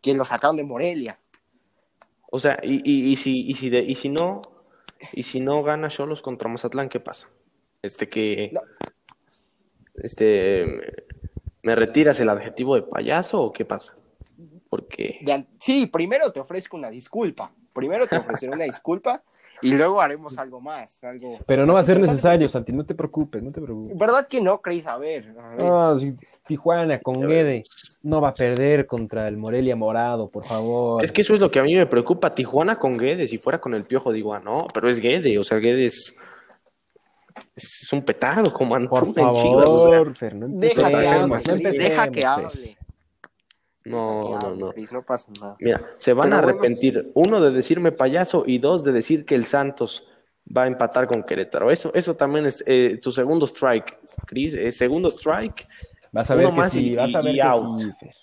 que 0.00 0.14
lo 0.14 0.24
sacaron 0.24 0.56
de 0.56 0.64
Morelia. 0.64 1.18
O 2.30 2.40
sea, 2.40 2.58
y, 2.62 2.76
y, 2.90 3.12
y 3.12 3.16
si, 3.16 3.46
y, 3.46 3.52
si 3.52 3.68
de- 3.68 3.82
y 3.82 3.94
si 3.94 4.08
no, 4.08 4.40
y 5.12 5.22
si 5.24 5.40
no 5.40 5.62
gana 5.62 5.88
Cholos 5.88 6.22
contra 6.22 6.48
Mazatlán, 6.48 6.88
¿qué 6.88 6.98
pasa? 7.00 7.28
Este 7.82 8.08
que 8.08 8.50
No. 8.52 8.60
este 9.96 10.64
¿me 11.62 11.74
retiras 11.74 12.18
el 12.20 12.28
adjetivo 12.28 12.74
de 12.74 12.82
payaso 12.82 13.40
o 13.42 13.52
qué 13.52 13.64
pasa? 13.64 13.94
Porque 14.70 15.18
De 15.22 15.46
sí, 15.58 15.86
primero 15.86 16.32
te 16.32 16.40
ofrezco 16.40 16.76
una 16.76 16.88
disculpa. 16.90 17.52
Primero 17.74 18.06
te 18.06 18.16
ofreceré 18.16 18.52
una 18.52 18.64
disculpa 18.64 19.22
y 19.60 19.74
luego 19.74 20.00
haremos 20.00 20.38
algo 20.38 20.60
más. 20.60 21.02
Algo 21.04 21.38
Pero 21.46 21.62
no 21.66 21.68
más 21.74 21.76
va 21.76 21.80
a 21.80 21.84
ser 21.84 22.00
necesario, 22.00 22.48
Santi, 22.48 22.72
no 22.72 22.84
te 22.86 22.94
preocupes, 22.94 23.42
no 23.42 23.52
te 23.52 23.60
preocupes. 23.60 23.96
¿Verdad 23.98 24.26
que 24.26 24.40
no, 24.40 24.60
Chris? 24.60 24.86
A 24.86 24.96
ver. 24.96 25.34
a 25.38 25.48
ver. 25.50 25.58
No, 25.64 25.98
si 25.98 26.16
Tijuana 26.46 26.98
con 27.00 27.20
Guede 27.20 27.62
no 28.02 28.20
va 28.20 28.28
a 28.28 28.34
perder 28.34 28.86
contra 28.86 29.28
el 29.28 29.36
Morelia 29.36 29.76
Morado, 29.76 30.28
por 30.28 30.44
favor. 30.44 31.02
es 31.04 31.12
que 31.12 31.22
eso 31.22 31.34
es 31.34 31.40
lo 31.40 31.50
que 31.50 31.60
a 31.60 31.62
mí 31.62 31.74
me 31.74 31.86
preocupa. 31.86 32.34
Tijuana 32.34 32.78
con 32.78 32.98
Guedes, 32.98 33.30
si 33.30 33.38
fuera 33.38 33.60
con 33.60 33.74
el 33.74 33.84
Piojo 33.84 34.12
digo, 34.12 34.34
ah, 34.34 34.40
no, 34.40 34.66
pero 34.74 34.90
es 34.90 35.00
Guede, 35.00 35.38
o 35.38 35.44
sea, 35.44 35.58
Guedes 35.58 36.14
es, 37.54 37.82
es 37.82 37.92
un 37.92 38.02
petardo 38.04 38.52
como 38.52 38.70
Por 38.88 39.04
Antuna 39.04 39.22
en 39.22 39.36
Chivas, 39.42 39.68
o 39.68 39.88
sea, 39.88 39.98
favor, 40.04 40.48
Deja 40.48 40.90
que 40.90 41.06
hable, 41.06 41.28
no 41.28 41.72
deja 41.72 42.08
que 42.10 42.26
hable. 42.26 42.78
no, 43.84 44.38
no, 44.38 44.72
no. 44.90 45.02
Pasa 45.02 45.30
nada. 45.40 45.56
Mira, 45.60 45.80
se 45.98 46.12
van 46.12 46.24
Pero 46.24 46.36
a 46.36 46.40
bueno, 46.42 46.50
arrepentir, 46.50 47.10
uno 47.14 47.40
de 47.40 47.50
decirme 47.50 47.92
payaso 47.92 48.44
y 48.46 48.58
dos 48.58 48.84
de 48.84 48.92
decir 48.92 49.24
que 49.24 49.34
el 49.34 49.44
Santos 49.44 50.06
va 50.54 50.64
a 50.64 50.66
empatar 50.66 51.06
con 51.06 51.22
Querétaro. 51.22 51.70
Eso, 51.70 51.92
eso 51.94 52.14
también 52.14 52.46
es 52.46 52.62
eh, 52.66 52.98
tu 53.00 53.12
segundo 53.12 53.46
strike, 53.46 53.98
Chris. 54.26 54.54
eh, 54.54 54.72
segundo 54.72 55.08
strike. 55.08 55.66
Vas 56.12 56.30
a 56.30 56.34
ver 56.34 56.46
Uno 56.48 56.62
que 56.62 56.68
sí, 56.70 56.90
y- 56.92 56.94
vas 56.96 57.14
a 57.14 57.20
ver 57.22 57.34
y 57.34 57.38
que 57.38 57.42
out. 57.42 57.80
sí, 57.80 57.92
Fer. 57.98 58.14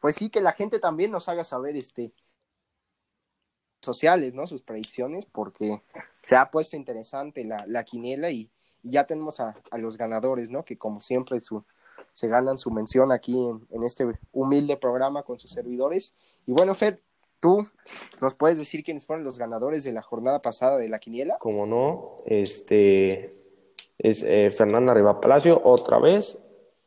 Pues 0.00 0.14
sí, 0.16 0.30
que 0.30 0.40
la 0.40 0.52
gente 0.52 0.78
también 0.78 1.10
nos 1.10 1.28
haga 1.28 1.44
saber 1.44 1.76
este 1.76 2.12
sociales, 3.80 4.34
¿no? 4.34 4.46
Sus 4.46 4.62
predicciones, 4.62 5.26
porque 5.26 5.82
se 6.22 6.36
ha 6.36 6.50
puesto 6.50 6.76
interesante 6.76 7.44
la, 7.44 7.64
la 7.66 7.84
quiniela 7.84 8.30
y, 8.30 8.50
y 8.82 8.90
ya 8.90 9.04
tenemos 9.06 9.40
a, 9.40 9.56
a 9.70 9.78
los 9.78 9.96
ganadores, 9.96 10.50
¿no? 10.50 10.64
Que 10.64 10.76
como 10.76 11.00
siempre 11.00 11.40
su, 11.40 11.64
se 12.12 12.28
ganan 12.28 12.58
su 12.58 12.70
mención 12.70 13.12
aquí 13.12 13.32
en, 13.48 13.66
en 13.70 13.82
este 13.84 14.04
humilde 14.32 14.76
programa 14.76 15.22
con 15.22 15.38
sus 15.38 15.52
servidores. 15.52 16.14
Y 16.46 16.52
bueno, 16.52 16.74
Fer, 16.74 17.02
tú 17.40 17.66
nos 18.20 18.34
puedes 18.34 18.58
decir 18.58 18.82
quiénes 18.84 19.06
fueron 19.06 19.24
los 19.24 19.38
ganadores 19.38 19.84
de 19.84 19.92
la 19.92 20.02
jornada 20.02 20.42
pasada 20.42 20.76
de 20.76 20.88
la 20.88 20.98
quiniela. 20.98 21.38
Como 21.38 21.64
no, 21.66 22.16
este 22.26 23.37
es 23.98 24.22
eh, 24.22 24.50
Fernanda 24.50 24.94
Riva 24.94 25.20
Palacio 25.20 25.60
otra 25.64 25.98
vez, 25.98 26.42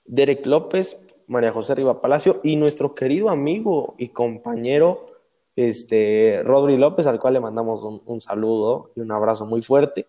Derek 0.06 0.46
López, 0.46 1.00
María 1.28 1.52
José 1.52 1.76
Riva 1.76 2.02
Palacio 2.02 2.40
y 2.44 2.56
nuestro 2.56 2.96
querido 2.96 3.30
amigo 3.30 3.96
y 3.98 4.10
compañero 4.10 5.06
este 5.56 6.42
Rodri 6.44 6.78
López, 6.78 7.08
al 7.08 7.20
cual 7.20 7.34
le 7.36 7.40
mandamos 7.40 7.84
un, 7.84 8.02
un 8.06 8.22
saludo 8.22 8.92
y 8.96 9.02
un 9.02 9.12
abrazo 9.12 9.46
muy 9.46 9.62
fuerte, 9.62 10.08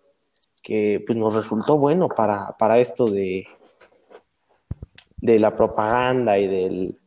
que 0.63 1.03
pues 1.05 1.19
nos 1.19 1.35
resultó 1.35 1.79
bueno 1.79 2.09
para, 2.09 2.57
para 2.59 2.79
esto 2.79 3.05
de, 3.05 3.47
de 5.17 5.39
la 5.39 5.57
propaganda 5.57 6.39
y 6.39 6.47
del, 6.47 6.99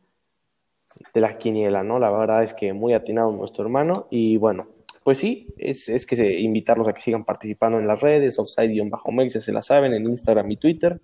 de 1.14 1.20
la 1.20 1.38
quiniela, 1.38 1.82
¿no? 1.82 1.98
La 1.98 2.10
verdad 2.10 2.42
es 2.42 2.52
que 2.52 2.72
muy 2.72 2.92
atinado 2.92 3.32
nuestro 3.32 3.64
hermano 3.64 4.06
y 4.10 4.36
bueno, 4.36 4.66
pues 5.06 5.18
sí, 5.18 5.54
es, 5.56 5.88
es 5.88 6.04
que 6.04 6.16
se- 6.16 6.40
invitarlos 6.40 6.88
a 6.88 6.92
que 6.92 7.00
sigan 7.00 7.24
participando 7.24 7.78
en 7.78 7.86
las 7.86 8.00
redes, 8.00 8.40
offside-mex, 8.40 9.34
ya 9.34 9.40
se 9.40 9.52
la 9.52 9.62
saben, 9.62 9.94
en 9.94 10.04
Instagram 10.04 10.50
y 10.50 10.56
Twitter. 10.56 11.00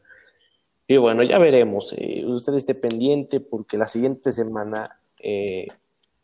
Y 0.89 0.97
bueno, 0.97 1.23
ya 1.23 1.39
veremos. 1.39 1.95
eh, 1.97 2.25
usted 2.27 2.55
esté 2.55 2.75
pendiente 2.75 3.39
porque 3.39 3.79
la 3.79 3.87
siguiente 3.87 4.33
semana 4.33 4.99
eh, 5.21 5.69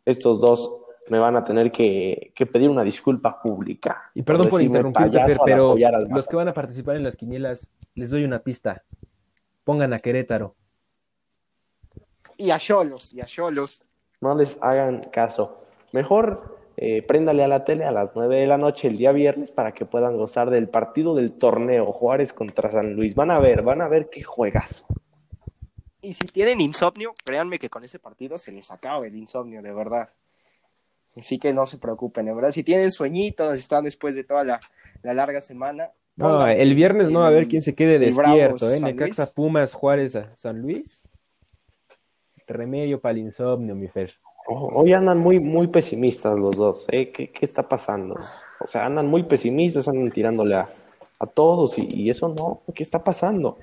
estos 0.05 0.41
dos 0.41 0.83
me 1.09 1.20
van 1.20 1.37
a 1.37 1.45
tener 1.45 1.70
que, 1.70 2.33
que 2.35 2.47
pedir 2.47 2.68
una 2.68 2.83
disculpa 2.83 3.41
pública. 3.41 4.11
Y 4.12 4.22
perdón 4.22 4.49
por 4.49 4.61
interrumpirte, 4.61 5.24
Fer, 5.24 5.39
pero 5.45 5.76
los 6.11 6.26
que 6.26 6.35
van 6.35 6.49
a 6.49 6.53
participar 6.55 6.97
en 6.97 7.05
las 7.05 7.14
quinielas, 7.16 7.68
les 7.95 8.11
doy 8.11 8.24
una 8.24 8.41
pista. 8.41 8.83
Pongan 9.62 9.93
a 9.93 10.01
Querétaro. 10.01 10.57
Y 12.37 12.51
a 12.51 12.59
Cholos, 12.59 13.14
y 13.14 13.20
a 13.20 13.24
Cholos. 13.26 13.85
No 14.20 14.35
les 14.35 14.59
hagan 14.61 15.11
caso. 15.12 15.62
Mejor 15.93 16.58
eh, 16.81 17.03
préndale 17.03 17.43
a 17.43 17.49
la 17.49 17.64
tele 17.64 17.85
a 17.85 17.91
las 17.91 18.12
9 18.14 18.39
de 18.39 18.47
la 18.47 18.57
noche 18.57 18.87
el 18.87 18.97
día 18.97 19.11
viernes 19.11 19.51
para 19.51 19.72
que 19.74 19.85
puedan 19.85 20.16
gozar 20.16 20.49
del 20.49 20.68
partido 20.68 21.16
del 21.16 21.33
torneo 21.33 21.91
Juárez 21.91 22.33
contra 22.33 22.70
San 22.70 22.95
Luis. 22.95 23.16
Van 23.16 23.33
a 23.33 23.41
ver, 23.41 23.62
van 23.62 23.81
a 23.81 23.89
ver 23.89 24.09
qué 24.09 24.22
juegas. 24.22 24.85
Y 26.01 26.14
si 26.14 26.29
tienen 26.29 26.61
insomnio, 26.61 27.14
créanme 27.24 27.59
que 27.59 27.68
con 27.68 27.83
ese 27.83 27.99
partido 27.99 28.39
se 28.39 28.53
les 28.53 28.70
acaba 28.70 29.05
el 29.05 29.16
insomnio, 29.16 29.61
de 29.61 29.72
verdad. 29.72 30.11
Así 31.16 31.41
que 31.41 31.53
no 31.53 31.66
se 31.66 31.79
preocupen, 31.79 32.26
de 32.26 32.35
verdad. 32.35 32.53
Si 32.53 32.62
tienen 32.62 32.93
sueñitos, 32.93 33.59
están 33.59 33.83
después 33.83 34.14
de 34.14 34.22
toda 34.22 34.45
la, 34.45 34.61
la 35.03 35.14
larga 35.14 35.41
semana. 35.41 35.91
No, 36.14 36.47
el 36.47 36.76
viernes 36.76 37.11
no 37.11 37.20
va 37.20 37.26
a 37.26 37.31
ver 37.31 37.49
quién 37.49 37.62
se 37.62 37.74
quede 37.74 37.99
despierto, 37.99 38.70
¿eh? 38.70 38.81
Necaxa. 38.81 39.33
Pumas, 39.35 39.74
Juárez, 39.74 40.14
a 40.14 40.33
San 40.37 40.62
Luis. 40.62 41.09
Remedio 42.47 43.01
para 43.01 43.14
el 43.14 43.18
insomnio, 43.18 43.74
mi 43.74 43.89
Fer. 43.89 44.14
Hoy 44.51 44.92
andan 44.94 45.18
muy, 45.18 45.38
muy 45.40 45.66
pesimistas 45.66 46.38
los 46.38 46.57
dos. 46.57 46.86
¿eh? 46.90 47.11
¿Qué, 47.12 47.30
qué 47.30 47.44
está 47.44 47.68
pasando? 47.68 48.14
O 48.64 48.68
sea, 48.68 48.86
andan 48.86 49.07
muy 49.07 49.24
pesimistas, 49.24 49.88
andan 49.88 50.11
tirándole 50.11 50.55
a, 50.57 50.66
a 51.18 51.26
todos 51.26 51.76
y, 51.78 51.86
y 51.90 52.09
eso 52.11 52.34
no. 52.36 52.62
¿Qué 52.74 52.82
está 52.82 53.05
pasando? 53.05 53.59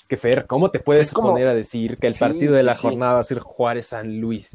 Es 0.00 0.06
que 0.06 0.16
Fer, 0.18 0.46
¿cómo 0.46 0.70
te 0.70 0.80
puedes 0.80 1.12
como- 1.12 1.30
poner 1.30 1.48
a 1.48 1.54
decir 1.54 1.96
que 1.96 2.08
el 2.08 2.14
Sí, 2.14 2.20
partido 2.20 2.52
de 2.52 2.60
sí, 2.60 2.66
la 2.66 2.74
sí. 2.74 2.82
jornada 2.82 3.14
va 3.14 3.20
a 3.20 3.24
ser 3.24 3.38
Juárez-San 3.40 4.20
Luis? 4.20 4.54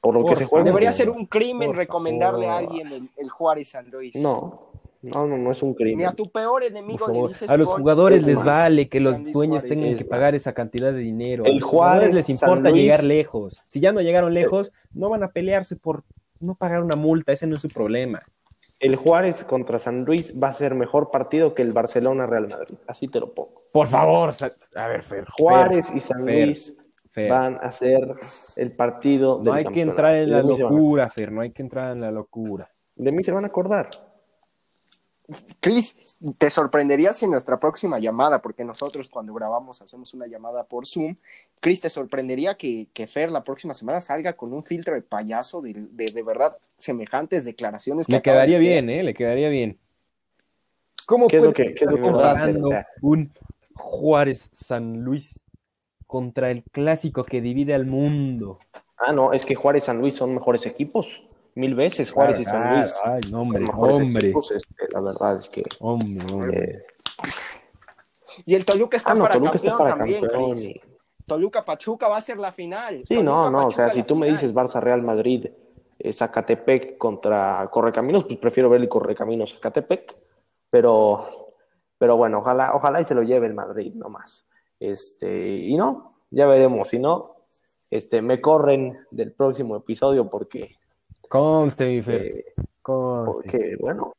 Por 0.00 0.14
lo 0.14 0.22
Por 0.22 0.30
que 0.30 0.36
se 0.36 0.44
juega. 0.46 0.64
Debería 0.64 0.92
ser 0.92 1.10
un 1.10 1.26
crimen 1.26 1.68
por 1.68 1.76
recomendarle 1.76 2.46
a 2.48 2.56
alguien 2.58 2.86
el, 2.88 3.10
el 3.16 3.28
Juárez 3.28 3.68
San 3.70 3.90
Luis. 3.90 4.14
No, 4.16 4.70
no, 5.02 5.26
no, 5.26 5.36
no 5.36 5.50
es 5.52 5.62
un 5.62 5.70
Ni 5.70 5.74
crimen. 5.76 6.06
a 6.06 6.12
tu 6.14 6.30
peor 6.30 6.64
enemigo 6.64 7.06
le 7.08 7.14
favor. 7.14 7.28
dices 7.28 7.50
A 7.50 7.56
los 7.56 7.68
jugadores 7.68 8.20
es 8.20 8.26
les 8.26 8.36
más, 8.36 8.44
vale 8.44 8.88
que 8.88 9.00
los 9.00 9.14
San 9.14 9.32
dueños 9.32 9.62
Juárez. 9.62 9.80
tengan 9.80 9.96
que 9.98 10.04
pagar 10.04 10.34
esa 10.34 10.52
cantidad 10.52 10.92
de 10.92 10.98
dinero. 10.98 11.44
A 11.44 11.48
El 11.48 11.54
los 11.56 11.62
jugadores 11.64 12.08
Juárez, 12.10 12.14
les 12.14 12.28
importa 12.30 12.70
Luis- 12.70 12.82
llegar 12.82 13.04
lejos. 13.04 13.62
Si 13.68 13.80
ya 13.80 13.92
no 13.92 14.00
llegaron 14.00 14.34
lejos, 14.34 14.72
no 14.92 15.08
van 15.08 15.22
a 15.22 15.28
pelearse 15.32 15.76
por 15.76 16.04
no 16.40 16.54
pagar 16.54 16.82
una 16.82 16.96
multa. 16.96 17.32
Ese 17.32 17.46
no 17.46 17.54
es 17.54 17.60
su 17.60 17.68
problema. 17.68 18.20
El 18.80 18.96
Juárez 18.96 19.42
contra 19.44 19.78
San 19.78 20.04
Luis 20.04 20.34
va 20.40 20.48
a 20.48 20.52
ser 20.52 20.74
mejor 20.74 21.10
partido 21.10 21.54
que 21.54 21.62
el 21.62 21.72
Barcelona-Real 21.72 22.48
Madrid. 22.48 22.74
Así 22.86 23.08
te 23.08 23.20
lo 23.20 23.32
pongo. 23.32 23.62
Por 23.72 23.86
favor, 23.86 24.30
a 24.74 24.86
ver, 24.88 25.02
Fer. 25.02 25.24
Juárez 25.30 25.90
y 25.94 26.00
San 26.00 26.24
Fer, 26.26 26.44
Luis 26.46 26.76
Fer. 27.10 27.30
van 27.30 27.56
a 27.62 27.70
ser 27.72 28.06
el 28.56 28.72
partido 28.76 29.36
del 29.36 29.44
No 29.46 29.52
hay 29.54 29.64
que 29.64 29.80
entrar 29.80 30.14
en 30.16 30.30
la 30.30 30.40
a- 30.40 30.42
locura, 30.42 31.08
Fer. 31.08 31.32
No 31.32 31.40
hay 31.40 31.52
que 31.52 31.62
entrar 31.62 31.92
en 31.92 32.02
la 32.02 32.10
locura. 32.10 32.70
De 32.96 33.12
mí 33.12 33.22
se 33.24 33.32
van 33.32 33.44
a 33.44 33.46
acordar. 33.46 33.88
Chris, 35.60 36.16
te 36.38 36.50
sorprendería 36.50 37.12
si 37.12 37.24
en 37.24 37.32
nuestra 37.32 37.58
próxima 37.58 37.98
llamada, 37.98 38.40
porque 38.40 38.64
nosotros 38.64 39.08
cuando 39.08 39.34
grabamos 39.34 39.82
hacemos 39.82 40.14
una 40.14 40.26
llamada 40.26 40.64
por 40.64 40.86
Zoom, 40.86 41.16
Chris, 41.60 41.80
te 41.80 41.90
sorprendería 41.90 42.56
que, 42.56 42.86
que 42.92 43.06
Fer 43.06 43.30
la 43.30 43.42
próxima 43.42 43.74
semana 43.74 44.00
salga 44.00 44.34
con 44.34 44.52
un 44.52 44.62
filtro 44.62 44.94
de 44.94 45.02
payaso 45.02 45.60
de, 45.60 45.72
de, 45.90 46.10
de 46.12 46.22
verdad 46.22 46.56
semejantes 46.78 47.44
declaraciones 47.44 48.06
que 48.06 48.12
Le 48.12 48.18
de 48.18 48.22
quedaría 48.22 48.58
bien, 48.58 48.88
¿eh? 48.90 49.02
Le 49.02 49.14
quedaría 49.14 49.48
bien. 49.48 49.78
¿Cómo 51.06 51.26
¿Qué 51.28 51.36
es 51.38 51.42
lo 51.42 51.52
puede 51.52 51.68
que- 51.70 51.74
qué 51.74 51.84
es 51.84 51.90
lo 51.90 51.96
estar 51.96 52.12
que 52.12 52.16
va 52.16 52.28
a 52.28 52.32
hacer? 52.32 52.44
comparando 52.44 52.68
O 52.68 52.70
sea- 52.70 52.86
un 53.02 53.32
Juárez-San 53.74 55.00
Luis 55.00 55.40
contra 56.06 56.50
el 56.50 56.62
clásico 56.64 57.24
que 57.24 57.40
divide 57.40 57.74
al 57.74 57.86
mundo? 57.86 58.60
Ah, 58.98 59.12
no, 59.12 59.32
es 59.32 59.44
que 59.44 59.54
Juárez 59.54 59.82
y 59.84 59.86
San 59.86 59.98
Luis 59.98 60.14
son 60.14 60.34
mejores 60.34 60.64
equipos. 60.66 61.06
Mil 61.56 61.74
veces 61.74 62.12
Juárez 62.12 62.38
y 62.38 62.44
San 62.44 62.62
Claro, 62.62 62.76
Luis. 62.76 62.96
Ay, 63.02 63.20
no, 63.30 63.40
hombre, 63.42 63.64
hombre, 63.72 64.24
equipos, 64.26 64.50
este, 64.52 64.86
la 64.92 65.00
verdad 65.00 65.38
es 65.38 65.48
que. 65.48 65.64
hombre, 65.80 66.32
hombre. 66.32 66.70
eh, 66.70 66.86
Y 68.44 68.54
el 68.54 68.64
Toluca 68.64 68.96
está 68.96 69.12
ah, 69.12 69.14
no, 69.14 69.22
para 69.22 69.34
Toluca 69.34 69.52
campeón 69.52 69.72
está 69.72 69.78
para 69.84 69.96
también, 69.96 70.20
campeón. 70.20 70.50
Chris. 70.52 70.64
y- 70.68 70.80
Toluca 71.26 71.64
Pachuca 71.64 72.06
va 72.08 72.18
a 72.18 72.20
ser 72.20 72.36
la 72.38 72.52
final. 72.52 73.04
Sí, 73.08 73.14
no, 73.14 73.44
Toluca, 73.44 73.50
no, 73.50 73.58
o 73.58 73.62
Pachuca, 73.64 73.84
sea, 73.86 73.90
si 73.90 74.02
tú 74.04 74.14
me 74.14 74.28
dices 74.30 74.54
Barça 74.54 74.80
Real 74.80 75.02
Madrid, 75.02 75.46
eh, 75.98 76.12
Zacatepec 76.12 76.98
contra 76.98 77.66
Correcaminos, 77.70 78.24
pues 78.24 78.38
prefiero 78.38 78.68
ver 78.70 78.80
el 78.82 78.88
Correcaminos 78.88 79.54
Zacatepec, 79.54 80.14
pero, 80.70 81.26
pero 81.98 82.16
bueno, 82.16 82.38
ojalá, 82.38 82.74
ojalá 82.74 83.00
y 83.00 83.04
se 83.04 83.14
lo 83.14 83.22
lleve 83.22 83.46
el 83.46 83.54
Madrid, 83.54 83.94
no 83.96 84.08
más. 84.10 84.46
Este, 84.78 85.56
y 85.56 85.74
no, 85.74 86.18
ya 86.30 86.46
veremos, 86.46 86.88
si 86.88 86.98
no, 86.98 87.36
este, 87.90 88.20
me 88.20 88.40
corren 88.42 88.98
del 89.10 89.32
próximo 89.32 89.74
episodio 89.76 90.28
porque, 90.30 90.76
Conste, 91.28 91.86
mi 91.88 92.02
Fer, 92.02 92.22
eh, 92.22 92.44
conste. 92.82 93.32
porque 93.32 93.76
bueno, 93.80 94.14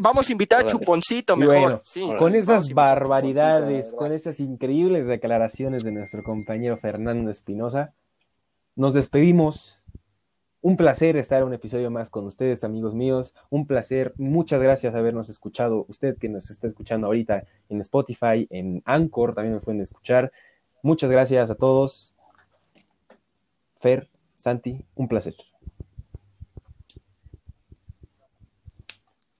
Vamos 0.00 0.28
a 0.28 0.32
invitar 0.32 0.64
a. 0.64 0.68
Chuponcito 0.68 1.36
mejor. 1.36 1.58
bueno, 1.60 1.80
Sí, 1.84 2.08
con 2.18 2.32
sí, 2.32 2.38
esas 2.38 2.68
barbaridades, 2.72 3.92
con 3.92 4.12
esas 4.12 4.40
increíbles 4.40 5.06
declaraciones 5.06 5.82
de 5.84 5.92
nuestro 5.92 6.22
compañero 6.22 6.76
Fernando 6.76 7.30
Espinosa, 7.30 7.92
nos 8.74 8.94
despedimos. 8.94 9.82
Un 10.62 10.76
placer 10.76 11.16
estar 11.16 11.44
un 11.44 11.54
episodio 11.54 11.92
más 11.92 12.10
con 12.10 12.26
ustedes, 12.26 12.64
amigos 12.64 12.92
míos. 12.92 13.34
Un 13.50 13.68
placer. 13.68 14.14
Muchas 14.16 14.60
gracias 14.60 14.90
por 14.92 14.98
habernos 14.98 15.28
escuchado. 15.28 15.84
Usted 15.88 16.16
que 16.18 16.28
nos 16.28 16.50
está 16.50 16.66
escuchando 16.66 17.06
ahorita 17.06 17.44
en 17.68 17.80
Spotify, 17.82 18.48
en 18.50 18.82
Anchor, 18.84 19.34
también 19.34 19.54
nos 19.54 19.62
pueden 19.62 19.80
escuchar. 19.80 20.32
Muchas 20.82 21.08
gracias 21.08 21.52
a 21.52 21.54
todos. 21.54 22.16
Fer, 23.78 24.08
Santi, 24.34 24.84
un 24.96 25.06
placer. 25.06 25.34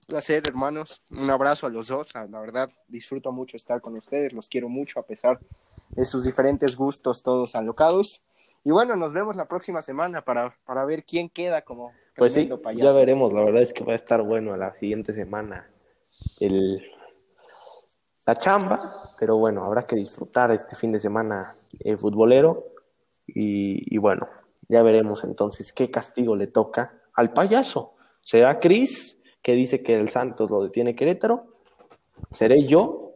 Placer, 0.07 0.41
hermanos. 0.47 1.01
Un 1.11 1.29
abrazo 1.29 1.67
a 1.67 1.69
los 1.69 1.87
dos. 1.87 2.07
La 2.15 2.39
verdad, 2.39 2.69
disfruto 2.87 3.31
mucho 3.31 3.57
estar 3.57 3.81
con 3.81 3.95
ustedes. 3.95 4.33
Los 4.33 4.49
quiero 4.49 4.69
mucho 4.69 4.99
a 4.99 5.03
pesar 5.03 5.39
de 5.89 6.05
sus 6.05 6.23
diferentes 6.23 6.75
gustos, 6.75 7.21
todos 7.21 7.55
alocados. 7.55 8.23
Y 8.63 8.71
bueno, 8.71 8.95
nos 8.95 9.13
vemos 9.13 9.35
la 9.35 9.47
próxima 9.47 9.81
semana 9.81 10.23
para, 10.23 10.55
para 10.65 10.85
ver 10.85 11.03
quién 11.03 11.29
queda 11.29 11.61
como 11.61 11.91
pues 12.15 12.33
sí, 12.33 12.49
ya 12.75 12.91
veremos. 12.93 13.31
La 13.31 13.43
verdad 13.43 13.61
es 13.61 13.73
que 13.73 13.83
va 13.83 13.93
a 13.93 13.95
estar 13.95 14.23
bueno 14.23 14.57
la 14.57 14.75
siguiente 14.75 15.13
semana 15.13 15.69
el, 16.39 16.83
la 18.25 18.35
chamba, 18.35 19.13
pero 19.19 19.37
bueno, 19.37 19.63
habrá 19.63 19.85
que 19.85 19.95
disfrutar 19.95 20.51
este 20.51 20.75
fin 20.75 20.91
de 20.91 20.99
semana 20.99 21.55
el 21.79 21.93
eh, 21.93 21.97
futbolero. 21.97 22.65
Y, 23.27 23.93
y 23.93 23.97
bueno, 23.99 24.27
ya 24.67 24.81
veremos 24.83 25.23
entonces 25.23 25.71
qué 25.71 25.91
castigo 25.91 26.35
le 26.35 26.47
toca 26.47 27.01
al 27.13 27.31
payaso. 27.33 27.93
¿Será 28.21 28.59
Cris? 28.59 29.16
Que 29.47 29.53
dice 29.53 29.81
que 29.81 29.95
el 29.95 30.09
Santos 30.09 30.51
lo 30.51 30.61
detiene 30.61 30.93
Querétaro. 30.93 31.45
Seré 32.31 32.65
yo 32.65 33.13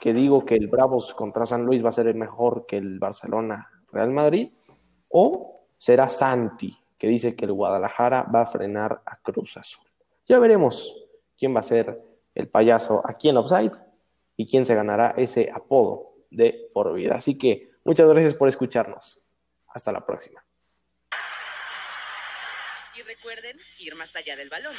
que 0.00 0.14
digo 0.14 0.46
que 0.46 0.54
el 0.54 0.68
Bravos 0.68 1.12
contra 1.12 1.44
San 1.44 1.66
Luis 1.66 1.84
va 1.84 1.90
a 1.90 1.92
ser 1.92 2.14
mejor 2.14 2.64
que 2.64 2.78
el 2.78 2.98
Barcelona 2.98 3.70
Real 3.92 4.10
Madrid. 4.10 4.54
O 5.10 5.66
será 5.76 6.08
Santi 6.08 6.74
que 6.96 7.08
dice 7.08 7.36
que 7.36 7.44
el 7.44 7.52
Guadalajara 7.52 8.22
va 8.22 8.40
a 8.40 8.46
frenar 8.46 9.02
a 9.04 9.18
Cruz 9.18 9.58
Azul. 9.58 9.84
Ya 10.26 10.38
veremos 10.38 10.96
quién 11.36 11.54
va 11.54 11.60
a 11.60 11.62
ser 11.62 12.02
el 12.34 12.48
payaso 12.48 13.02
aquí 13.04 13.28
en 13.28 13.36
Offside 13.36 13.76
y 14.34 14.46
quién 14.46 14.64
se 14.64 14.74
ganará 14.74 15.12
ese 15.18 15.50
apodo 15.52 16.14
de 16.30 16.70
por 16.72 16.94
vida. 16.94 17.16
Así 17.16 17.36
que 17.36 17.72
muchas 17.84 18.08
gracias 18.08 18.32
por 18.32 18.48
escucharnos. 18.48 19.22
Hasta 19.68 19.92
la 19.92 20.06
próxima. 20.06 20.42
Y 22.94 23.02
recuerden 23.02 23.58
ir 23.80 23.94
más 23.94 24.16
allá 24.16 24.36
del 24.36 24.48
balón. 24.48 24.74